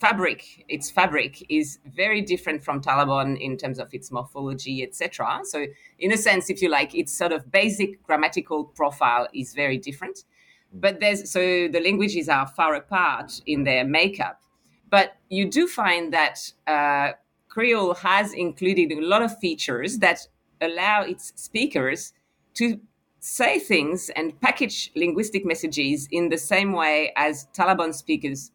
fabric, 0.00 0.64
its 0.68 0.90
fabric 0.90 1.44
is 1.48 1.78
very 1.86 2.20
different 2.20 2.62
from 2.62 2.80
Dalabon 2.80 3.40
in 3.40 3.56
terms 3.56 3.78
of 3.78 3.92
its 3.92 4.10
morphology, 4.12 4.82
etc. 4.82 5.40
So, 5.44 5.66
in 5.98 6.12
a 6.12 6.16
sense, 6.16 6.50
if 6.50 6.60
you 6.62 6.68
like, 6.68 6.94
its 6.94 7.12
sort 7.12 7.32
of 7.32 7.50
basic 7.50 8.02
grammatical 8.02 8.64
profile 8.64 9.28
is 9.32 9.54
very 9.54 9.78
different. 9.78 10.24
But 10.72 11.00
there's 11.00 11.30
so 11.30 11.40
the 11.40 11.80
languages 11.80 12.28
are 12.28 12.46
far 12.46 12.74
apart 12.74 13.40
in 13.46 13.64
their 13.64 13.84
makeup. 13.84 14.43
But 14.90 15.16
you 15.28 15.50
do 15.50 15.66
find 15.66 16.12
that 16.12 16.52
uh, 16.66 17.12
Creole 17.48 17.94
has 17.94 18.32
included 18.32 18.92
a 18.92 19.00
lot 19.00 19.22
of 19.22 19.38
features 19.38 19.98
that 19.98 20.26
allow 20.60 21.02
its 21.02 21.32
speakers 21.36 22.12
to 22.54 22.80
say 23.20 23.58
things 23.58 24.10
and 24.10 24.38
package 24.40 24.92
linguistic 24.94 25.44
messages 25.44 26.08
in 26.10 26.28
the 26.28 26.38
same 26.38 26.72
way 26.72 27.12
as 27.16 27.48
Dalabon 27.56 27.94
speakers 27.94 28.50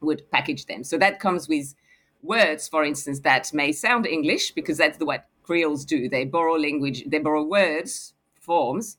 would 0.00 0.30
package 0.30 0.66
them. 0.66 0.84
So 0.84 0.98
that 0.98 1.18
comes 1.18 1.48
with 1.48 1.74
words, 2.22 2.68
for 2.68 2.84
instance, 2.84 3.20
that 3.20 3.52
may 3.52 3.72
sound 3.72 4.06
English 4.06 4.52
because 4.52 4.78
that's 4.78 4.98
what 4.98 5.26
Creoles 5.42 5.84
do. 5.84 6.08
They 6.08 6.24
borrow 6.24 6.54
language, 6.54 7.04
they 7.06 7.18
borrow 7.18 7.42
words, 7.42 8.14
forms 8.40 8.98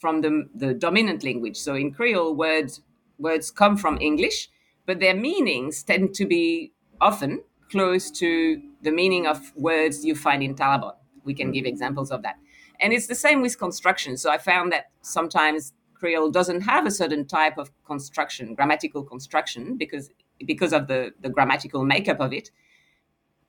from 0.00 0.20
the, 0.20 0.48
the 0.54 0.74
dominant 0.74 1.24
language. 1.24 1.56
So 1.56 1.74
in 1.74 1.92
Creole, 1.92 2.34
words 2.34 2.82
words 3.18 3.50
come 3.50 3.76
from 3.76 3.98
English, 4.00 4.50
but 4.86 5.00
their 5.00 5.14
meanings 5.14 5.82
tend 5.82 6.14
to 6.14 6.26
be 6.26 6.72
often 7.00 7.42
close 7.70 8.10
to 8.10 8.60
the 8.82 8.90
meaning 8.90 9.26
of 9.26 9.52
words 9.56 10.04
you 10.04 10.14
find 10.14 10.42
in 10.42 10.54
Dalabon. 10.54 10.94
We 11.24 11.34
can 11.34 11.52
give 11.52 11.64
examples 11.64 12.10
of 12.10 12.22
that. 12.22 12.36
And 12.80 12.92
it's 12.92 13.06
the 13.06 13.14
same 13.14 13.40
with 13.40 13.58
construction. 13.58 14.16
So 14.16 14.30
I 14.30 14.38
found 14.38 14.72
that 14.72 14.90
sometimes 15.00 15.72
Creole 15.94 16.30
doesn't 16.30 16.62
have 16.62 16.86
a 16.86 16.90
certain 16.90 17.26
type 17.26 17.56
of 17.56 17.70
construction, 17.84 18.54
grammatical 18.54 19.02
construction, 19.02 19.76
because 19.76 20.10
because 20.46 20.72
of 20.72 20.88
the, 20.88 21.12
the 21.20 21.28
grammatical 21.28 21.84
makeup 21.84 22.20
of 22.20 22.32
it. 22.32 22.50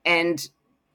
And 0.06 0.48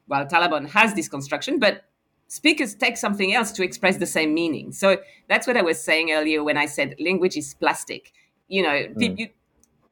well, 0.07 0.25
Dalabon 0.25 0.69
has 0.69 0.93
this 0.93 1.07
construction, 1.07 1.59
but 1.59 1.83
speakers 2.27 2.73
take 2.73 2.97
something 2.97 3.33
else 3.33 3.51
to 3.51 3.63
express 3.63 3.97
the 3.97 4.05
same 4.05 4.33
meaning. 4.33 4.71
So 4.71 4.97
that's 5.27 5.45
what 5.45 5.57
I 5.57 5.61
was 5.61 5.81
saying 5.83 6.11
earlier 6.11 6.43
when 6.43 6.57
I 6.57 6.65
said 6.65 6.95
language 6.99 7.37
is 7.37 7.53
plastic. 7.53 8.13
You 8.47 8.63
know, 8.63 8.69
mm. 8.69 9.19
you 9.19 9.29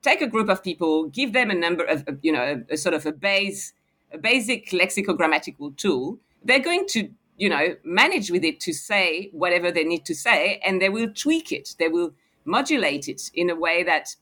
take 0.02 0.22
a 0.22 0.28
group 0.28 0.50
of 0.50 0.64
people, 0.64 1.08
give 1.08 1.34
them 1.34 1.50
a 1.50 1.56
number 1.56 1.84
of, 1.84 2.04
you 2.22 2.32
know, 2.32 2.64
a, 2.70 2.74
a 2.74 2.78
sort 2.78 2.94
of 2.94 3.06
a 3.06 3.12
base, 3.12 3.74
a 4.14 4.18
basic 4.18 4.70
lexicogrammatical 4.70 5.76
tool. 5.76 6.20
They're 6.44 6.60
going 6.60 6.86
to 6.90 7.10
you 7.40 7.50
know, 7.50 7.76
manage 7.84 8.30
with 8.30 8.44
it 8.44 8.60
to 8.60 8.74
say 8.74 9.30
whatever 9.32 9.72
they 9.72 9.86
need 9.86 10.06
to 10.06 10.14
say, 10.14 10.62
and 10.64 10.82
they 10.82 10.90
will 10.90 11.12
tweak 11.14 11.52
it. 11.52 11.76
They 11.80 11.88
will 11.88 12.14
modulate 12.44 13.08
it 13.08 13.32
in 13.34 13.50
a 13.50 13.56
way 13.56 13.82
that 13.84 14.16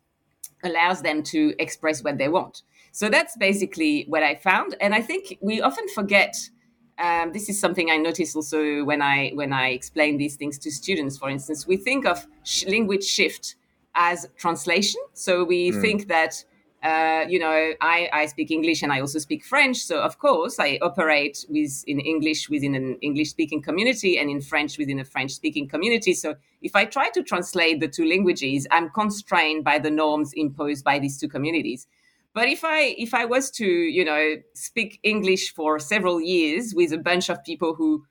allows 0.63 1.01
them 1.01 1.23
to 1.23 1.53
express 1.59 2.03
what 2.03 2.19
they 2.19 2.29
want. 2.29 2.61
So 2.91 3.09
that's 3.09 3.35
basically 3.35 4.05
what 4.07 4.23
I 4.23 4.35
found, 4.35 4.75
and 4.79 4.93
I 4.93 5.01
think 5.01 5.37
we 5.41 5.61
often 5.61 5.87
forget. 5.89 6.35
Um, 6.99 7.31
this 7.31 7.47
is 7.47 7.59
something 7.59 7.91
I 7.91 7.97
notice 7.97 8.35
also 8.35 8.83
when 8.83 9.03
I 9.03 9.29
when 9.35 9.53
I 9.53 9.69
explain 9.69 10.17
these 10.17 10.35
things 10.35 10.57
to 10.59 10.71
students. 10.71 11.15
For 11.15 11.29
instance, 11.29 11.67
we 11.67 11.77
think 11.77 12.07
of 12.07 12.25
sh- 12.43 12.65
language 12.65 13.03
shift 13.03 13.55
as 13.97 14.29
translation. 14.37 15.01
So 15.13 15.43
we 15.43 15.71
mm. 15.71 15.81
think 15.81 16.07
that 16.07 16.45
uh, 16.83 17.25
you 17.27 17.39
know, 17.39 17.73
I, 17.81 18.07
I 18.13 18.25
speak 18.27 18.51
English 18.51 18.83
and 18.83 18.93
I 18.93 19.01
also 19.01 19.17
speak 19.17 19.43
French. 19.43 19.77
So 19.77 19.99
of 19.99 20.19
course, 20.19 20.59
I 20.59 20.77
operate 20.81 21.43
with 21.49 21.83
in 21.87 21.99
English 21.99 22.49
within 22.49 22.75
an 22.75 22.97
English-speaking 23.01 23.63
community 23.63 24.19
and 24.19 24.29
in 24.29 24.41
French 24.41 24.77
within 24.77 24.99
a 24.99 25.03
French-speaking 25.03 25.69
community. 25.69 26.13
So 26.13 26.35
if 26.61 26.75
I 26.75 26.85
try 26.85 27.09
to 27.09 27.23
translate 27.23 27.79
the 27.79 27.87
two 27.87 28.05
languages, 28.07 28.67
I'm 28.69 28.91
constrained 28.91 29.63
by 29.63 29.79
the 29.79 29.89
norms 29.89 30.33
imposed 30.35 30.83
by 30.83 30.99
these 30.99 31.19
two 31.19 31.27
communities. 31.27 31.87
But 32.33 32.47
if 32.47 32.63
I 32.63 32.95
if 32.99 33.15
I 33.15 33.25
was 33.25 33.49
to 33.51 33.65
you 33.65 34.05
know 34.05 34.35
speak 34.53 34.99
English 35.01 35.55
for 35.55 35.79
several 35.79 36.21
years 36.21 36.75
with 36.75 36.93
a 36.93 36.99
bunch 36.99 37.29
of 37.29 37.43
people 37.43 37.73
who 37.73 38.05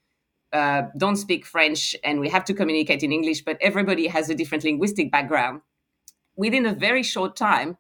uh, 0.53 0.83
don't 0.99 1.17
speak 1.17 1.47
French 1.47 1.95
and 2.03 2.19
we 2.19 2.29
have 2.29 2.45
to 2.47 2.55
communicate 2.55 3.05
in 3.05 3.13
English, 3.13 3.43
but 3.43 3.57
everybody 3.61 4.09
has 4.09 4.29
a 4.29 4.35
different 4.35 4.65
linguistic 4.65 5.13
background, 5.13 5.61
within 6.37 6.67
a 6.67 6.75
very 6.75 7.03
short 7.03 7.37
time 7.37 7.77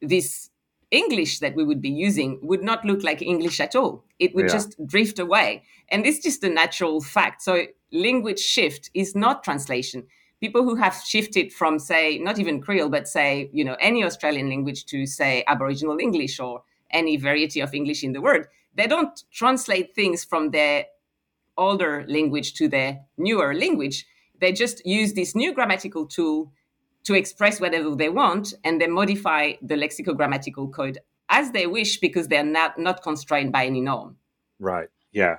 this 0.00 0.50
English 0.90 1.40
that 1.40 1.54
we 1.54 1.64
would 1.64 1.82
be 1.82 1.90
using 1.90 2.38
would 2.42 2.62
not 2.62 2.84
look 2.84 3.02
like 3.02 3.20
English 3.20 3.60
at 3.60 3.76
all. 3.76 4.04
It 4.18 4.34
would 4.34 4.46
yeah. 4.46 4.52
just 4.52 4.86
drift 4.86 5.18
away. 5.18 5.62
And 5.90 6.04
this 6.04 6.18
is 6.18 6.22
just 6.22 6.44
a 6.44 6.48
natural 6.48 7.00
fact. 7.00 7.42
So 7.42 7.66
language 7.92 8.38
shift 8.38 8.90
is 8.94 9.14
not 9.14 9.44
translation. 9.44 10.06
People 10.40 10.62
who 10.62 10.76
have 10.76 10.94
shifted 10.94 11.52
from, 11.52 11.78
say, 11.78 12.18
not 12.18 12.38
even 12.38 12.60
Creole, 12.60 12.88
but 12.88 13.08
say, 13.08 13.50
you 13.52 13.64
know, 13.64 13.76
any 13.80 14.04
Australian 14.04 14.48
language 14.48 14.86
to, 14.86 15.04
say, 15.04 15.44
Aboriginal 15.46 15.98
English 15.98 16.38
or 16.38 16.62
any 16.90 17.16
variety 17.16 17.60
of 17.60 17.74
English 17.74 18.04
in 18.04 18.12
the 18.12 18.20
world, 18.20 18.46
they 18.74 18.86
don't 18.86 19.24
translate 19.32 19.94
things 19.94 20.24
from 20.24 20.52
their 20.52 20.86
older 21.56 22.04
language 22.08 22.54
to 22.54 22.68
their 22.68 23.00
newer 23.16 23.52
language. 23.52 24.06
They 24.40 24.52
just 24.52 24.86
use 24.86 25.12
this 25.12 25.34
new 25.34 25.52
grammatical 25.52 26.06
tool 26.06 26.52
to 27.04 27.14
express 27.14 27.60
whatever 27.60 27.94
they 27.94 28.08
want 28.08 28.54
and 28.64 28.80
then 28.80 28.92
modify 28.92 29.52
the 29.62 29.74
lexical 29.74 30.16
grammatical 30.16 30.68
code 30.68 30.98
as 31.28 31.52
they 31.52 31.66
wish 31.66 31.98
because 31.98 32.28
they're 32.28 32.44
not, 32.44 32.78
not 32.78 33.02
constrained 33.02 33.52
by 33.52 33.66
any 33.66 33.80
norm. 33.80 34.16
Right. 34.58 34.88
Yeah. 35.12 35.38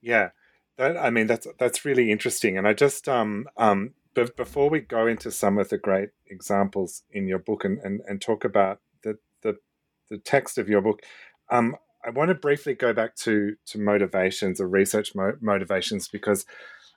Yeah. 0.00 0.30
That, 0.76 0.96
I 0.96 1.10
mean, 1.10 1.26
that's 1.26 1.46
that's 1.58 1.84
really 1.84 2.12
interesting. 2.12 2.56
And 2.56 2.66
I 2.66 2.72
just 2.72 3.08
um 3.08 3.46
um 3.56 3.94
but 4.14 4.36
before 4.36 4.68
we 4.68 4.80
go 4.80 5.06
into 5.06 5.30
some 5.30 5.58
of 5.58 5.68
the 5.68 5.78
great 5.78 6.10
examples 6.28 7.04
in 7.10 7.28
your 7.28 7.38
book 7.38 7.64
and, 7.64 7.78
and, 7.78 8.00
and 8.08 8.20
talk 8.20 8.44
about 8.44 8.80
the, 9.02 9.18
the 9.42 9.58
the 10.10 10.18
text 10.18 10.58
of 10.58 10.68
your 10.68 10.80
book, 10.80 11.02
um, 11.50 11.76
I 12.04 12.10
want 12.10 12.28
to 12.28 12.34
briefly 12.34 12.74
go 12.74 12.92
back 12.92 13.14
to 13.16 13.56
to 13.66 13.78
motivations 13.78 14.60
or 14.60 14.68
research 14.68 15.14
mo- 15.14 15.36
motivations 15.40 16.08
because 16.08 16.46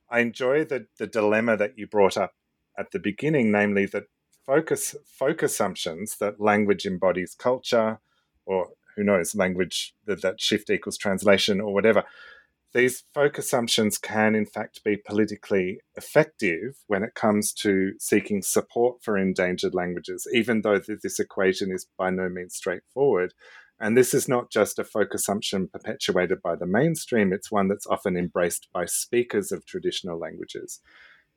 I 0.10 0.20
enjoy 0.20 0.66
the 0.66 0.88
the 0.98 1.08
dilemma 1.08 1.58
that 1.58 1.78
you 1.78 1.88
brought 1.88 2.18
up 2.18 2.34
at 2.78 2.92
the 2.92 3.00
beginning, 3.00 3.52
namely 3.52 3.86
that 3.88 4.06
focus 4.46 4.96
folk 5.06 5.44
assumptions 5.44 6.18
that 6.18 6.40
language 6.40 6.86
embodies 6.86 7.36
culture, 7.36 8.00
or 8.46 8.70
who 8.96 9.04
knows, 9.04 9.36
language 9.36 9.94
that, 10.06 10.22
that 10.22 10.42
shift 10.42 10.70
equals 10.70 10.98
translation 10.98 11.62
or 11.62 11.74
whatever. 11.74 12.04
These 12.74 13.04
folk 13.14 13.38
assumptions 13.38 13.98
can, 13.98 14.34
in 14.34 14.46
fact, 14.46 14.84
be 14.84 14.96
politically 14.96 15.82
effective 15.96 16.78
when 16.88 17.04
it 17.04 17.16
comes 17.16 17.52
to 17.56 17.94
seeking 18.00 18.42
support 18.42 19.04
for 19.04 19.18
endangered 19.18 19.76
languages, 19.76 20.26
even 20.34 20.62
though 20.62 20.80
this 20.80 21.20
equation 21.20 21.72
is 21.72 21.88
by 21.98 22.10
no 22.10 22.30
means 22.30 22.56
straightforward. 22.56 23.34
And 23.78 23.98
this 23.98 24.14
is 24.14 24.30
not 24.30 24.52
just 24.52 24.80
a 24.80 24.86
folk 24.86 25.14
assumption 25.14 25.68
perpetuated 25.68 26.42
by 26.42 26.56
the 26.56 26.68
mainstream, 26.68 27.34
it's 27.34 27.52
one 27.52 27.68
that's 27.68 27.88
often 27.88 28.16
embraced 28.16 28.70
by 28.72 28.86
speakers 28.86 29.52
of 29.52 29.66
traditional 29.66 30.18
languages. 30.18 30.80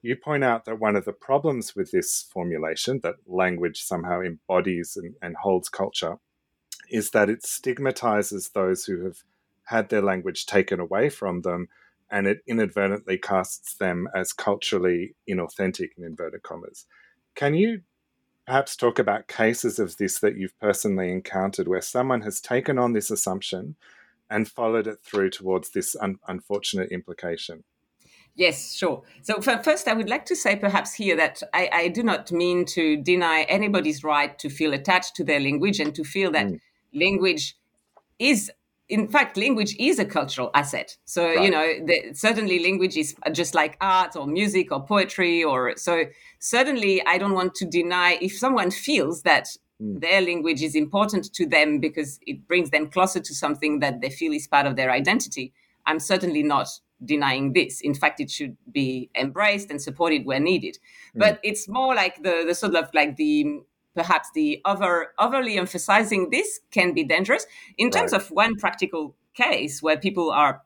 You 0.05 0.17
point 0.17 0.45
out 0.45 0.67
that 0.67 0.79
one 0.79 0.97
of 0.97 1.07
the 1.07 1.15
problems 1.15 1.75
with 1.75 1.91
this 1.91 2.27
formulation, 2.31 3.01
that 3.03 3.15
language 3.27 3.83
somehow 3.85 4.21
embodies 4.21 4.99
and, 4.99 5.15
and 5.23 5.35
holds 5.35 5.71
culture, 5.71 6.19
is 6.91 7.13
that 7.13 7.31
it 7.31 7.43
stigmatizes 7.43 8.51
those 8.51 8.85
who 8.85 9.03
have 9.07 9.23
had 9.63 9.89
their 9.89 10.03
language 10.03 10.45
taken 10.45 10.79
away 10.79 11.09
from 11.09 11.41
them 11.41 11.71
and 12.11 12.27
it 12.27 12.43
inadvertently 12.47 13.17
casts 13.17 13.77
them 13.77 14.07
as 14.15 14.35
culturally 14.35 15.15
inauthentic 15.27 15.97
in 15.97 16.05
inverted 16.05 16.43
commas. 16.43 16.85
Can 17.35 17.55
you 17.55 17.81
perhaps 18.47 18.77
talk 18.77 18.99
about 18.99 19.27
cases 19.27 19.79
of 19.79 19.97
this 19.97 20.21
that 20.21 20.37
you've 20.37 20.61
personally 20.61 21.11
encountered 21.11 21.67
where 21.67 21.81
someone 21.81 22.21
has 22.21 22.43
taken 22.43 22.79
on 22.79 22.93
this 22.93 23.11
assumption 23.11 23.75
and 24.29 24.51
followed 24.51 24.87
it 24.87 24.99
through 25.03 25.31
towards 25.31 25.71
this 25.71 25.97
un- 25.99 26.19
unfortunate 26.29 26.93
implication? 26.93 27.65
Yes, 28.37 28.75
sure. 28.75 29.03
So 29.23 29.41
first, 29.41 29.87
I 29.87 29.95
would 29.95 30.09
like 30.09 30.27
to 30.27 30.35
say 30.35 30.57
perhaps 30.57 30.93
here 30.93 31.17
that 31.17 31.43
I, 31.53 31.71
I, 31.73 31.89
do 31.89 32.03
not 32.03 32.33
mean 32.33 32.65
to 32.67 32.97
deny 32.97 33.43
anybody's 33.43 34.03
right 34.03 34.37
to 34.41 34.49
feel 34.49 34.75
attached 34.75 35.15
to 35.17 35.25
their 35.25 35.39
language 35.39 35.79
and 35.79 35.95
to 35.95 36.03
feel 36.03 36.33
that 36.33 36.47
mm. 36.47 36.61
language 36.93 37.57
is, 38.19 38.51
in 38.89 39.07
fact, 39.07 39.37
language 39.37 39.77
is 39.79 40.01
a 40.01 40.05
cultural 40.05 40.51
asset. 40.53 40.97
So 41.05 41.25
right. 41.25 41.43
you 41.43 41.51
know, 41.51 41.75
the, 41.87 42.13
certainly 42.15 42.59
language 42.59 42.97
is 42.97 43.15
just 43.31 43.55
like 43.55 43.77
art 43.81 44.17
or 44.17 44.27
music 44.27 44.73
or 44.73 44.85
poetry, 44.85 45.45
or 45.45 45.75
so. 45.77 46.05
Certainly, 46.41 47.07
I 47.07 47.19
don't 47.19 47.35
want 47.35 47.55
to 47.57 47.65
deny 47.65 48.19
if 48.21 48.37
someone 48.37 48.73
feels 48.73 49.23
that 49.23 49.47
mm. 49.81 50.01
their 50.01 50.21
language 50.21 50.61
is 50.61 50.75
important 50.75 51.33
to 51.35 51.47
them 51.47 51.79
because 51.79 52.19
it 52.27 52.49
brings 52.49 52.71
them 52.71 52.89
closer 52.89 53.21
to 53.21 53.33
something 53.33 53.79
that 53.79 54.01
they 54.01 54.11
feel 54.11 54.33
is 54.33 54.49
part 54.49 54.67
of 54.67 54.75
their 54.75 54.91
identity. 54.91 55.53
I'm 55.87 56.01
certainly 56.01 56.43
not 56.43 56.69
denying 57.05 57.53
this. 57.53 57.81
In 57.81 57.95
fact, 57.95 58.21
it 58.21 58.31
should 58.31 58.57
be 58.71 59.11
embraced 59.15 59.71
and 59.71 59.81
supported 59.81 60.25
where 60.25 60.41
needed. 60.41 60.79
Mm. 61.15 61.21
But 61.21 61.41
it's 61.43 61.69
more 61.69 61.95
like 61.95 62.23
the, 62.23 62.45
the 62.47 62.55
sort 62.55 62.75
of 62.75 62.89
like 62.95 63.17
the 63.17 63.61
perhaps 63.95 64.29
the 64.35 64.61
over 64.65 65.13
overly 65.19 65.57
emphasizing 65.57 66.31
this 66.31 66.61
can 66.71 66.93
be 66.93 67.05
dangerous 67.05 67.47
in 67.79 67.91
terms 67.91 68.13
right. 68.13 68.21
of 68.21 68.29
one 68.31 68.57
practical 68.57 69.15
case 69.35 69.83
where 69.83 69.97
people 69.97 70.31
are 70.31 70.63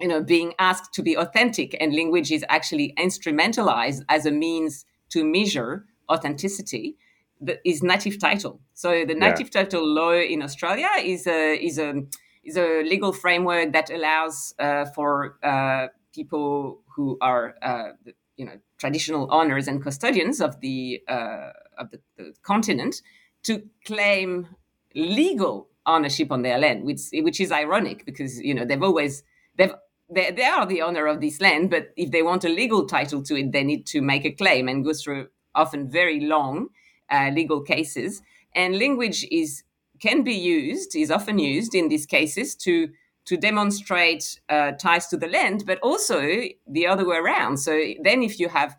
you 0.00 0.08
know 0.08 0.22
being 0.22 0.54
asked 0.58 0.92
to 0.94 1.02
be 1.02 1.16
authentic 1.16 1.76
and 1.80 1.94
language 1.94 2.32
is 2.32 2.44
actually 2.48 2.94
instrumentalized 2.98 4.02
as 4.08 4.26
a 4.26 4.30
means 4.30 4.84
to 5.10 5.24
measure 5.24 5.84
authenticity 6.10 6.96
the, 7.40 7.58
is 7.68 7.82
native 7.82 8.18
title 8.18 8.60
so 8.74 9.04
the 9.04 9.14
native 9.14 9.50
yeah. 9.52 9.62
title 9.62 9.86
law 9.86 10.12
in 10.12 10.42
australia 10.42 10.88
is 11.02 11.26
a 11.26 11.54
is 11.62 11.78
a 11.78 12.02
is 12.44 12.56
a 12.56 12.82
legal 12.82 13.12
framework 13.12 13.72
that 13.72 13.90
allows 13.90 14.54
uh, 14.58 14.86
for 14.86 15.36
uh, 15.42 15.88
people 16.14 16.80
who 16.96 17.18
are 17.20 17.54
uh, 17.62 17.90
you 18.36 18.44
know 18.44 18.58
traditional 18.78 19.32
owners 19.32 19.68
and 19.68 19.82
custodians 19.82 20.40
of 20.40 20.60
the 20.60 21.00
uh, 21.08 21.50
of 21.78 21.90
the, 21.90 22.00
the, 22.16 22.32
continent 22.42 23.02
to 23.42 23.62
claim 23.84 24.48
legal 24.94 25.68
ownership 25.86 26.30
on 26.30 26.42
their 26.42 26.58
land, 26.58 26.84
which 26.84 27.02
which 27.12 27.40
is 27.40 27.52
ironic 27.52 28.04
because 28.04 28.40
you 28.40 28.54
know 28.54 28.64
they've 28.64 28.82
always 28.82 29.22
they've 29.56 29.74
they, 30.12 30.30
they 30.32 30.44
are 30.44 30.66
the 30.66 30.82
owner 30.82 31.06
of 31.06 31.20
this 31.20 31.40
land, 31.40 31.70
but 31.70 31.90
if 31.96 32.10
they 32.10 32.22
want 32.22 32.44
a 32.44 32.48
legal 32.48 32.86
title 32.86 33.22
to 33.22 33.36
it, 33.36 33.52
they 33.52 33.62
need 33.62 33.86
to 33.86 34.02
make 34.02 34.24
a 34.24 34.32
claim 34.32 34.68
and 34.68 34.84
go 34.84 34.92
through 34.92 35.28
often 35.54 35.88
very 35.90 36.20
long 36.20 36.68
uh, 37.10 37.30
legal 37.32 37.62
cases. 37.62 38.22
And 38.54 38.78
language 38.78 39.24
is 39.30 39.62
can 40.00 40.22
be 40.22 40.34
used, 40.34 40.96
is 40.96 41.10
often 41.10 41.38
used 41.38 41.74
in 41.74 41.88
these 41.88 42.06
cases 42.06 42.54
to 42.56 42.88
to 43.26 43.36
demonstrate 43.36 44.40
uh, 44.48 44.72
ties 44.72 45.06
to 45.06 45.16
the 45.16 45.28
land, 45.28 45.64
but 45.66 45.78
also 45.80 46.20
the 46.66 46.86
other 46.86 47.06
way 47.06 47.16
around. 47.16 47.58
So 47.58 47.78
then, 48.02 48.22
if 48.22 48.40
you 48.40 48.48
have, 48.48 48.76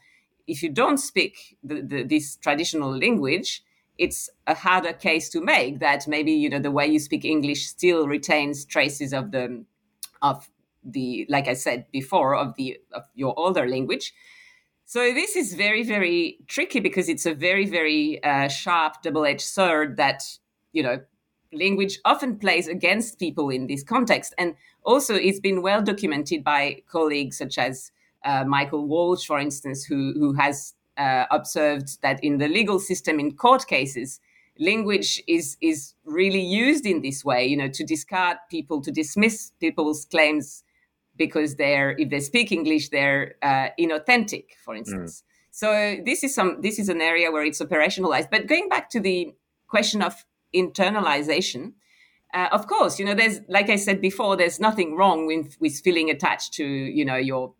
if 0.47 0.61
you 0.63 0.69
don't 0.69 0.97
speak 0.97 1.57
the, 1.63 1.81
the, 1.81 2.03
this 2.03 2.35
traditional 2.35 2.97
language, 2.97 3.63
it's 3.97 4.29
a 4.47 4.55
harder 4.55 4.93
case 4.93 5.29
to 5.29 5.41
make. 5.41 5.79
That 5.79 6.07
maybe 6.07 6.31
you 6.31 6.49
know 6.49 6.59
the 6.59 6.71
way 6.71 6.87
you 6.87 6.99
speak 6.99 7.23
English 7.23 7.67
still 7.67 8.07
retains 8.07 8.65
traces 8.65 9.13
of 9.13 9.31
the 9.31 9.63
of 10.21 10.49
the 10.83 11.25
like 11.29 11.47
I 11.47 11.53
said 11.53 11.85
before 11.91 12.35
of 12.35 12.55
the 12.55 12.79
of 12.93 13.03
your 13.15 13.37
older 13.37 13.67
language. 13.67 14.13
So 14.85 15.13
this 15.13 15.35
is 15.35 15.53
very 15.53 15.83
very 15.83 16.39
tricky 16.47 16.79
because 16.79 17.07
it's 17.07 17.25
a 17.25 17.33
very 17.33 17.65
very 17.65 18.21
uh, 18.23 18.47
sharp 18.47 19.01
double 19.03 19.25
edged 19.25 19.41
sword 19.41 19.97
that 19.97 20.23
you 20.73 20.83
know 20.83 20.99
language 21.53 21.99
often 22.05 22.37
plays 22.37 22.67
against 22.67 23.19
people 23.19 23.49
in 23.49 23.67
this 23.67 23.83
context. 23.83 24.33
And 24.37 24.55
also, 24.83 25.15
it's 25.15 25.39
been 25.39 25.61
well 25.61 25.81
documented 25.81 26.43
by 26.43 26.81
colleagues 26.89 27.37
such 27.37 27.57
as 27.57 27.91
uh, 28.23 28.43
Michael 28.45 28.87
Walsh, 28.87 29.25
for 29.25 29.39
instance, 29.39 29.83
who, 29.83 30.13
who 30.13 30.33
has 30.33 30.73
uh, 30.97 31.25
observed 31.31 32.01
that 32.01 32.23
in 32.23 32.37
the 32.37 32.47
legal 32.47 32.79
system, 32.79 33.19
in 33.19 33.35
court 33.35 33.67
cases, 33.67 34.19
language 34.59 35.21
is, 35.27 35.57
is 35.61 35.93
really 36.05 36.41
used 36.41 36.85
in 36.85 37.01
this 37.01 37.25
way, 37.25 37.45
you 37.45 37.57
know, 37.57 37.69
to 37.69 37.83
discard 37.83 38.37
people, 38.49 38.81
to 38.81 38.91
dismiss 38.91 39.51
people's 39.59 40.05
claims 40.05 40.63
because 41.17 41.55
they're, 41.55 41.95
if 41.97 42.09
they 42.09 42.19
speak 42.19 42.51
English, 42.51 42.89
they're 42.89 43.35
uh, 43.41 43.67
inauthentic, 43.79 44.45
for 44.63 44.75
instance. 44.75 45.21
Mm. 45.21 45.31
So 45.51 45.97
this 46.05 46.23
is 46.23 46.33
some 46.33 46.61
this 46.61 46.79
is 46.79 46.87
an 46.87 47.01
area 47.01 47.29
where 47.29 47.43
it's 47.43 47.61
operationalized. 47.61 48.29
But 48.31 48.47
going 48.47 48.69
back 48.69 48.89
to 48.91 49.01
the 49.01 49.33
question 49.67 50.01
of 50.01 50.25
internalization. 50.53 51.73
Uh, 52.33 52.47
of 52.51 52.67
course, 52.67 52.97
you 52.99 53.05
know, 53.05 53.13
there's 53.13 53.39
like 53.49 53.69
I 53.69 53.75
said 53.75 53.99
before, 54.01 54.37
there's 54.37 54.59
nothing 54.59 54.95
wrong 54.95 55.27
with 55.27 55.57
with 55.59 55.79
feeling 55.83 56.09
attached 56.09 56.53
to 56.53 56.65
you 56.65 57.03
know 57.05 57.17
your 57.17 57.53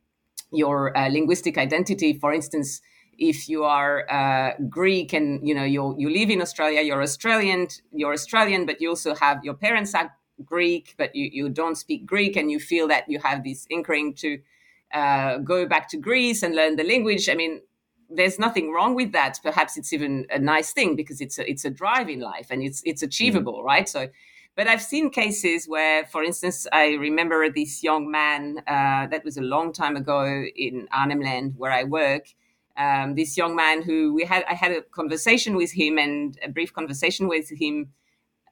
your 0.52 0.96
uh, 0.98 1.10
linguistic 1.10 1.58
identity. 1.58 2.14
For 2.14 2.34
instance, 2.34 2.82
if 3.18 3.50
you 3.50 3.64
are 3.64 4.10
uh, 4.10 4.54
Greek 4.70 5.14
and 5.14 5.46
you 5.48 5.54
know 5.54 5.64
you 5.64 5.96
you 5.98 6.10
live 6.10 6.30
in 6.30 6.42
Australia, 6.42 6.82
you're 6.82 7.02
Australian, 7.02 7.68
you're 7.92 8.14
Australian, 8.14 8.66
but 8.66 8.82
you 8.82 8.90
also 8.90 9.14
have 9.16 9.44
your 9.44 9.56
parents 9.56 9.94
are 9.94 10.12
Greek, 10.46 10.96
but 10.98 11.16
you, 11.16 11.30
you 11.32 11.50
don't 11.50 11.76
speak 11.76 12.06
Greek, 12.06 12.36
and 12.36 12.52
you 12.52 12.60
feel 12.60 12.88
that 12.88 13.10
you 13.10 13.20
have 13.20 13.44
this 13.44 13.68
inkering 13.70 14.14
to 14.16 14.40
uh, 14.94 15.38
go 15.38 15.66
back 15.66 15.90
to 15.90 15.98
Greece 15.98 16.44
and 16.44 16.56
learn 16.56 16.76
the 16.76 16.84
language. 16.84 17.30
I 17.30 17.36
mean, 17.36 17.62
there's 18.14 18.40
nothing 18.40 18.72
wrong 18.72 18.96
with 18.96 19.12
that. 19.14 19.40
Perhaps 19.44 19.78
it's 19.78 19.94
even 19.94 20.26
a 20.30 20.40
nice 20.40 20.74
thing 20.74 20.96
because 20.96 21.22
it's 21.22 21.40
a, 21.40 21.50
it's 21.50 21.66
a 21.66 21.70
drive 21.70 22.10
in 22.10 22.20
life 22.20 22.48
and 22.50 22.62
it's 22.62 22.82
it's 22.86 23.02
achievable, 23.02 23.62
mm. 23.62 23.64
right? 23.64 23.88
So, 23.88 24.10
but 24.56 24.68
I've 24.68 24.82
seen 24.82 25.10
cases 25.10 25.66
where, 25.68 26.06
for 26.06 26.24
instance, 26.24 26.68
I 26.72 26.94
remember 26.94 27.50
this 27.50 27.84
young 27.84 28.12
man 28.12 28.60
uh, 28.68 29.08
that 29.08 29.24
was 29.24 29.38
a 29.38 29.42
long 29.42 29.74
time 29.74 29.96
ago 29.96 30.44
in 30.56 30.88
Arnhem 30.92 31.22
Land 31.22 31.54
where 31.58 31.72
I 31.72 31.84
work. 31.84 32.26
Um, 32.78 33.16
this 33.16 33.38
young 33.38 33.56
man 33.56 33.84
who 33.84 34.14
we 34.14 34.24
had 34.24 34.44
I 34.50 34.54
had 34.54 34.72
a 34.72 34.82
conversation 34.82 35.56
with 35.56 35.72
him 35.72 35.98
and 35.98 36.38
a 36.44 36.50
brief 36.50 36.74
conversation 36.74 37.28
with 37.28 37.50
him 37.50 37.90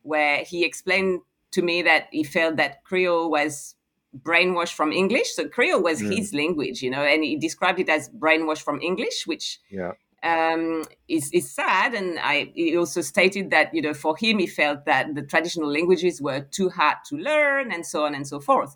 where 0.01 0.43
he 0.43 0.65
explained 0.65 1.21
to 1.51 1.61
me 1.61 1.81
that 1.81 2.07
he 2.11 2.23
felt 2.23 2.57
that 2.57 2.83
Creole 2.83 3.29
was 3.31 3.75
brainwashed 4.17 4.73
from 4.73 4.91
English. 4.91 5.33
So 5.33 5.47
Creole 5.47 5.81
was 5.81 6.01
mm. 6.01 6.15
his 6.15 6.33
language, 6.33 6.81
you 6.81 6.89
know, 6.89 7.03
and 7.03 7.23
he 7.23 7.37
described 7.37 7.79
it 7.79 7.89
as 7.89 8.09
brainwashed 8.09 8.63
from 8.63 8.81
English, 8.81 9.27
which 9.27 9.59
yeah. 9.69 9.93
um, 10.23 10.83
is, 11.07 11.29
is 11.31 11.51
sad. 11.51 11.93
And 11.93 12.19
I, 12.19 12.51
he 12.55 12.75
also 12.75 13.01
stated 13.01 13.51
that, 13.51 13.73
you 13.73 13.81
know, 13.81 13.93
for 13.93 14.17
him, 14.17 14.39
he 14.39 14.47
felt 14.47 14.85
that 14.85 15.13
the 15.15 15.21
traditional 15.21 15.71
languages 15.71 16.21
were 16.21 16.41
too 16.41 16.69
hard 16.69 16.97
to 17.09 17.17
learn 17.17 17.71
and 17.71 17.85
so 17.85 18.05
on 18.05 18.15
and 18.15 18.27
so 18.27 18.39
forth. 18.39 18.75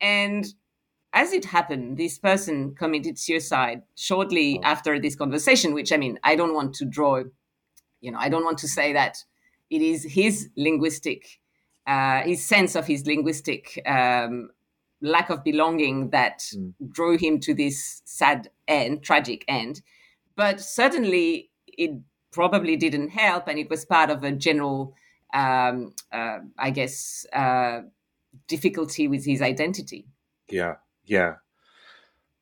And 0.00 0.46
as 1.12 1.32
it 1.32 1.46
happened, 1.46 1.96
this 1.96 2.18
person 2.18 2.74
committed 2.74 3.18
suicide 3.18 3.82
shortly 3.96 4.60
oh. 4.62 4.66
after 4.66 5.00
this 5.00 5.16
conversation, 5.16 5.74
which 5.74 5.92
I 5.92 5.96
mean, 5.96 6.18
I 6.22 6.36
don't 6.36 6.54
want 6.54 6.74
to 6.76 6.84
draw, 6.84 7.24
you 8.00 8.12
know, 8.12 8.18
I 8.18 8.28
don't 8.28 8.44
want 8.44 8.58
to 8.58 8.68
say 8.68 8.92
that 8.92 9.24
it 9.70 9.82
is 9.82 10.04
his 10.04 10.50
linguistic, 10.56 11.40
uh, 11.86 12.20
his 12.20 12.44
sense 12.44 12.76
of 12.76 12.86
his 12.86 13.06
linguistic 13.06 13.82
um, 13.86 14.50
lack 15.00 15.30
of 15.30 15.44
belonging 15.44 16.10
that 16.10 16.40
mm. 16.54 16.72
drew 16.90 17.16
him 17.16 17.40
to 17.40 17.54
this 17.54 18.02
sad 18.04 18.50
end, 18.66 19.02
tragic 19.02 19.44
end. 19.48 19.82
But 20.36 20.60
certainly, 20.60 21.50
it 21.66 21.92
probably 22.32 22.76
didn't 22.76 23.10
help, 23.10 23.48
and 23.48 23.58
it 23.58 23.70
was 23.70 23.84
part 23.84 24.10
of 24.10 24.22
a 24.22 24.32
general, 24.32 24.94
um, 25.34 25.94
uh, 26.12 26.38
I 26.58 26.70
guess, 26.70 27.26
uh, 27.32 27.82
difficulty 28.46 29.08
with 29.08 29.24
his 29.24 29.42
identity. 29.42 30.06
Yeah, 30.48 30.76
yeah. 31.04 31.34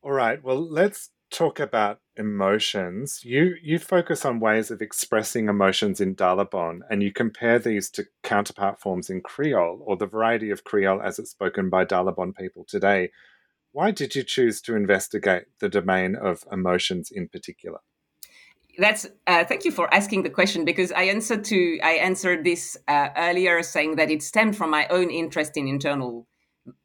All 0.02 0.12
right. 0.12 0.42
Well, 0.42 0.60
let's 0.60 1.10
talk 1.30 1.58
about 1.58 2.00
emotions, 2.16 3.24
you 3.24 3.54
you 3.62 3.78
focus 3.78 4.24
on 4.24 4.40
ways 4.40 4.70
of 4.70 4.82
expressing 4.82 5.48
emotions 5.48 6.00
in 6.00 6.14
Dalabon, 6.14 6.80
and 6.90 7.02
you 7.02 7.12
compare 7.12 7.58
these 7.58 7.90
to 7.90 8.06
counterpart 8.22 8.80
forms 8.80 9.10
in 9.10 9.20
Creole 9.20 9.82
or 9.84 9.96
the 9.96 10.06
variety 10.06 10.50
of 10.50 10.64
Creole 10.64 11.02
as 11.02 11.18
it's 11.18 11.30
spoken 11.30 11.70
by 11.70 11.84
Dalabon 11.84 12.34
people 12.34 12.64
today. 12.64 13.10
Why 13.72 13.90
did 13.90 14.14
you 14.14 14.22
choose 14.22 14.60
to 14.62 14.74
investigate 14.74 15.44
the 15.60 15.68
domain 15.68 16.16
of 16.16 16.44
emotions 16.50 17.10
in 17.10 17.28
particular? 17.28 17.80
That's 18.78 19.06
uh, 19.26 19.44
thank 19.44 19.64
you 19.64 19.70
for 19.70 19.92
asking 19.92 20.22
the 20.22 20.30
question 20.30 20.64
because 20.64 20.92
I 20.92 21.04
answered 21.04 21.44
to 21.44 21.78
I 21.82 21.92
answered 21.92 22.44
this 22.44 22.76
uh, 22.88 23.08
earlier 23.16 23.62
saying 23.62 23.96
that 23.96 24.10
it 24.10 24.22
stemmed 24.22 24.56
from 24.56 24.70
my 24.70 24.86
own 24.88 25.10
interest 25.10 25.56
in 25.56 25.66
internal 25.66 26.26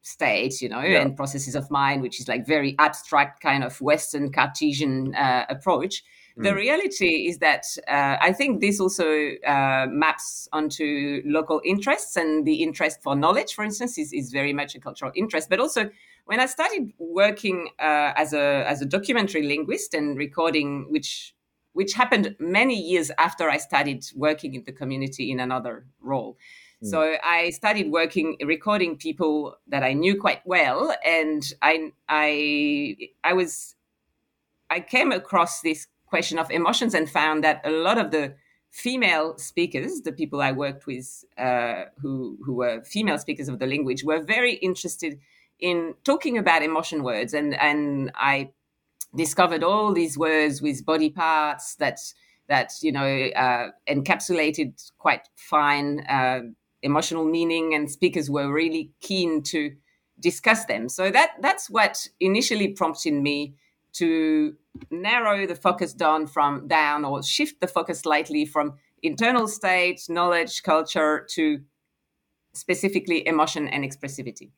states, 0.02 0.62
you 0.62 0.70
know, 0.70 0.82
yeah. 0.82 1.02
and 1.02 1.16
processes 1.16 1.56
of 1.56 1.70
mind, 1.72 2.02
which 2.02 2.20
is 2.20 2.28
like 2.28 2.46
very 2.46 2.76
abstract 2.80 3.42
kind 3.42 3.64
of 3.64 3.80
Western 3.82 4.32
Cartesian 4.32 5.16
uh, 5.16 5.46
approach. 5.50 6.04
Mm. 6.38 6.44
The 6.44 6.56
reality 6.56 7.28
is 7.28 7.40
that 7.40 7.66
uh, 7.88 8.18
I 8.22 8.34
think 8.34 8.62
this 8.62 8.80
also 8.80 9.32
uh, 9.46 9.88
maps 9.90 10.48
onto 10.54 11.22
local 11.26 11.62
interests, 11.66 12.16
and 12.16 12.46
the 12.46 12.64
interest 12.64 13.02
for 13.04 13.16
knowledge, 13.16 13.54
for 13.54 13.64
instance, 13.64 13.98
is, 13.98 14.14
is 14.14 14.32
very 14.32 14.54
much 14.54 14.76
a 14.76 14.80
cultural 14.80 15.12
interest. 15.16 15.50
But 15.50 15.60
also, 15.60 15.90
when 16.26 16.40
I 16.40 16.46
started 16.46 16.94
working 16.98 17.70
uh, 17.80 18.14
as 18.16 18.34
a 18.34 18.66
as 18.68 18.82
a 18.82 18.86
documentary 18.86 19.44
linguist 19.44 19.94
and 19.94 20.18
recording, 20.18 20.88
which 20.90 21.36
which 21.74 21.94
happened 21.94 22.36
many 22.40 22.76
years 22.76 23.12
after 23.18 23.50
I 23.50 23.58
started 23.58 24.06
working 24.16 24.56
in 24.56 24.64
the 24.64 24.72
community 24.72 25.32
in 25.32 25.40
another 25.40 25.86
role. 26.02 26.38
So 26.84 27.10
hmm. 27.12 27.16
I 27.24 27.52
started 27.52 27.92
working, 27.92 28.38
recording 28.44 28.98
people 28.98 29.58
that 29.68 29.84
I 29.84 29.94
knew 29.94 30.20
quite 30.20 30.42
well, 30.46 30.96
and 31.06 31.44
I, 31.62 31.92
I, 32.10 32.96
I 33.24 33.34
was, 33.34 33.76
I 34.70 34.80
came 34.80 35.12
across 35.12 35.62
this 35.62 35.88
question 36.08 36.40
of 36.40 36.50
emotions 36.50 36.94
and 36.94 37.10
found 37.10 37.44
that 37.44 37.62
a 37.64 37.70
lot 37.70 37.98
of 37.98 38.12
the 38.12 38.36
female 38.72 39.38
speakers, 39.38 40.02
the 40.02 40.12
people 40.12 40.42
I 40.42 40.52
worked 40.52 40.88
with, 40.88 41.24
uh, 41.38 41.84
who 42.02 42.38
who 42.44 42.54
were 42.54 42.82
female 42.84 43.18
speakers 43.18 43.48
of 43.48 43.60
the 43.60 43.68
language, 43.68 44.04
were 44.04 44.22
very 44.24 44.54
interested 44.54 45.20
in 45.60 45.94
talking 46.04 46.38
about 46.38 46.64
emotion 46.64 47.04
words, 47.04 47.34
and 47.34 47.54
and 47.56 48.12
I 48.16 48.52
discovered 49.16 49.64
all 49.64 49.94
these 49.94 50.18
words 50.18 50.62
with 50.62 50.86
body 50.86 51.10
parts 51.10 51.76
that 51.76 52.00
that 52.48 52.74
you 52.82 52.92
know 52.92 53.06
uh, 53.36 53.70
encapsulated 53.88 54.92
quite 54.98 55.30
fine 55.36 56.00
uh, 56.10 56.42
emotional 56.82 57.26
meaning, 57.26 57.74
and 57.74 57.90
speakers 57.90 58.30
were 58.30 58.52
really 58.52 58.92
keen 59.02 59.44
to 59.44 59.76
discuss 60.20 60.66
them. 60.66 60.90
So 60.90 61.12
that 61.12 61.32
that's 61.42 61.70
what 61.70 62.08
initially 62.20 62.70
prompted 62.70 63.14
me 63.14 63.56
to 63.94 64.56
narrow 64.90 65.46
the 65.46 65.56
focus 65.56 65.94
down 65.94 66.28
from 66.28 66.68
down 66.68 67.04
or 67.04 67.22
shift 67.24 67.60
the 67.60 67.68
focus 67.68 68.00
slightly 68.00 68.46
from 68.46 68.74
internal 69.04 69.48
state, 69.48 70.02
knowledge, 70.08 70.64
culture 70.64 71.28
to 71.32 71.62
specifically 72.54 73.28
emotion 73.28 73.68
and 73.68 73.84
expressivity. 73.84 74.52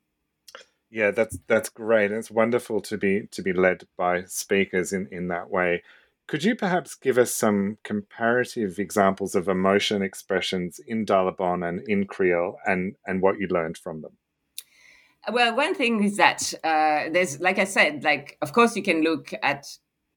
Yeah, 0.91 1.11
that's 1.11 1.39
that's 1.47 1.69
great. 1.69 2.11
It's 2.11 2.29
wonderful 2.29 2.81
to 2.81 2.97
be 2.97 3.27
to 3.31 3.41
be 3.41 3.53
led 3.53 3.87
by 3.97 4.25
speakers 4.25 4.93
in, 4.93 5.07
in 5.11 5.29
that 5.29 5.49
way. 5.49 5.81
Could 6.27 6.43
you 6.43 6.55
perhaps 6.55 6.95
give 6.95 7.17
us 7.17 7.33
some 7.33 7.77
comparative 7.83 8.79
examples 8.79 9.35
of 9.35 9.47
emotion 9.47 10.01
expressions 10.01 10.79
in 10.87 11.05
Dalabon 11.05 11.67
and 11.67 11.81
in 11.87 12.05
Creole 12.05 12.57
and, 12.65 12.95
and 13.05 13.21
what 13.21 13.39
you 13.39 13.47
learned 13.47 13.77
from 13.77 14.01
them? 14.01 14.17
Well, 15.31 15.55
one 15.55 15.75
thing 15.75 16.03
is 16.03 16.17
that 16.17 16.53
uh, 16.63 17.09
there's, 17.11 17.39
like 17.39 17.59
I 17.59 17.63
said, 17.65 18.03
like, 18.03 18.37
of 18.41 18.53
course, 18.53 18.75
you 18.75 18.83
can 18.83 19.03
look 19.03 19.33
at 19.41 19.65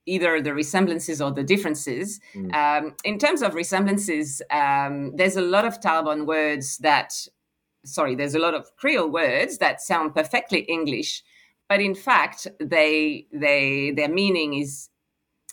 either 0.06 0.40
the 0.40 0.54
resemblances 0.54 1.20
or 1.20 1.32
the 1.32 1.42
differences. 1.42 2.20
Mm. 2.34 2.54
Um, 2.54 2.94
in 3.04 3.18
terms 3.18 3.42
of 3.42 3.54
resemblances, 3.54 4.40
um, 4.50 5.14
there's 5.16 5.36
a 5.36 5.42
lot 5.42 5.64
of 5.64 5.80
Dalabon 5.80 6.26
words 6.26 6.78
that, 6.78 7.12
sorry, 7.84 8.14
there's 8.14 8.34
a 8.34 8.38
lot 8.38 8.54
of 8.54 8.74
Creole 8.76 9.10
words 9.10 9.58
that 9.58 9.80
sound 9.80 10.14
perfectly 10.14 10.60
English, 10.60 11.22
but 11.68 11.80
in 11.80 11.94
fact, 11.94 12.46
they, 12.60 13.26
they, 13.32 13.90
their 13.90 14.08
meaning 14.08 14.54
is 14.54 14.88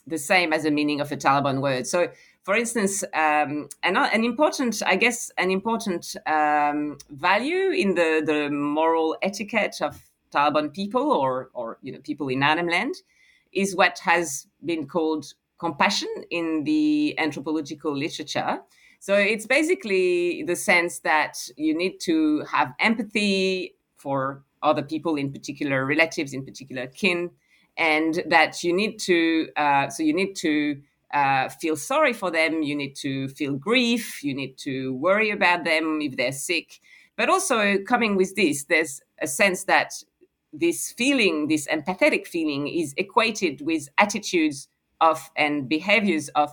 the 0.07 0.17
same 0.17 0.53
as 0.53 0.63
the 0.63 0.71
meaning 0.71 1.01
of 1.01 1.11
a 1.11 1.17
Dalabon 1.17 1.61
word. 1.61 1.87
So, 1.87 2.09
for 2.43 2.55
instance, 2.55 3.03
um, 3.13 3.69
an, 3.83 3.95
an, 3.95 4.23
important, 4.23 4.81
I 4.85 4.97
guess, 4.97 5.31
an 5.37 5.49
important 5.49 6.15
um, 6.25 6.97
value 7.09 7.69
in 7.69 7.95
the, 7.95 8.21
the 8.25 8.49
moral 8.49 9.17
etiquette 9.21 9.77
of 9.81 10.01
Dalabon 10.33 10.73
people 10.73 11.11
or, 11.11 11.49
or 11.53 11.77
you 11.81 11.93
know, 11.93 11.99
people 11.99 12.27
in 12.27 12.43
Arnhem 12.43 12.67
Land 12.67 12.95
is 13.53 13.75
what 13.75 13.99
has 13.99 14.47
been 14.65 14.87
called 14.87 15.33
compassion 15.57 16.09
in 16.31 16.63
the 16.65 17.17
anthropological 17.17 17.95
literature. 17.95 18.59
So 18.99 19.15
it's 19.15 19.45
basically 19.45 20.43
the 20.43 20.55
sense 20.55 20.99
that 20.99 21.37
you 21.55 21.75
need 21.77 21.99
to 22.01 22.43
have 22.51 22.73
empathy 22.79 23.75
for 23.95 24.43
other 24.61 24.81
people, 24.81 25.15
in 25.15 25.31
particular 25.31 25.85
relatives, 25.85 26.33
in 26.33 26.43
particular 26.43 26.87
kin, 26.87 27.29
and 27.77 28.23
that 28.27 28.63
you 28.63 28.73
need 28.73 28.99
to, 28.99 29.49
uh, 29.55 29.89
so 29.89 30.03
you 30.03 30.13
need 30.13 30.35
to 30.35 30.81
uh, 31.13 31.49
feel 31.49 31.75
sorry 31.75 32.13
for 32.13 32.31
them. 32.31 32.63
You 32.63 32.75
need 32.75 32.95
to 32.97 33.27
feel 33.29 33.55
grief. 33.55 34.23
You 34.23 34.33
need 34.33 34.57
to 34.59 34.93
worry 34.95 35.29
about 35.29 35.63
them 35.63 35.99
if 36.01 36.17
they're 36.17 36.31
sick. 36.31 36.79
But 37.15 37.29
also, 37.29 37.77
coming 37.87 38.15
with 38.15 38.35
this, 38.35 38.63
there's 38.65 39.01
a 39.21 39.27
sense 39.27 39.65
that 39.65 39.93
this 40.51 40.91
feeling, 40.91 41.47
this 41.47 41.67
empathetic 41.67 42.27
feeling, 42.27 42.67
is 42.67 42.93
equated 42.97 43.61
with 43.61 43.89
attitudes 43.97 44.67
of 45.01 45.29
and 45.35 45.67
behaviors 45.69 46.29
of 46.29 46.49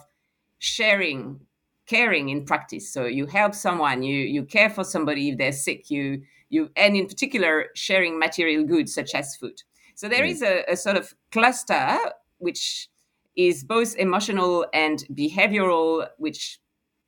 sharing, 0.59 1.41
caring 1.87 2.29
in 2.29 2.45
practice. 2.45 2.93
So 2.93 3.05
you 3.07 3.27
help 3.27 3.55
someone, 3.55 4.03
you 4.03 4.19
you 4.19 4.45
care 4.45 4.71
for 4.71 4.85
somebody 4.85 5.31
if 5.31 5.39
they're 5.39 5.53
sick, 5.53 5.91
you 5.91 6.23
you 6.51 6.71
and 6.77 6.97
in 6.97 7.07
particular 7.07 7.67
sharing 7.75 8.19
material 8.19 8.65
goods 8.65 8.95
such 8.95 9.15
as 9.15 9.37
food. 9.37 9.63
So 10.01 10.09
there 10.09 10.25
mm. 10.25 10.31
is 10.31 10.41
a, 10.41 10.65
a 10.67 10.77
sort 10.79 10.97
of 10.97 11.15
cluster 11.31 11.99
which 12.39 12.89
is 13.37 13.63
both 13.63 13.95
emotional 13.97 14.65
and 14.73 15.05
behavioral, 15.13 16.09
which 16.17 16.59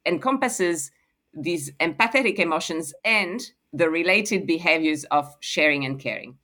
encompasses 0.04 0.90
these 1.32 1.72
empathetic 1.80 2.38
emotions 2.38 2.92
and 3.02 3.40
the 3.72 3.88
related 3.88 4.46
behaviors 4.46 5.04
of 5.04 5.34
sharing 5.40 5.86
and 5.86 5.98
caring. 5.98 6.36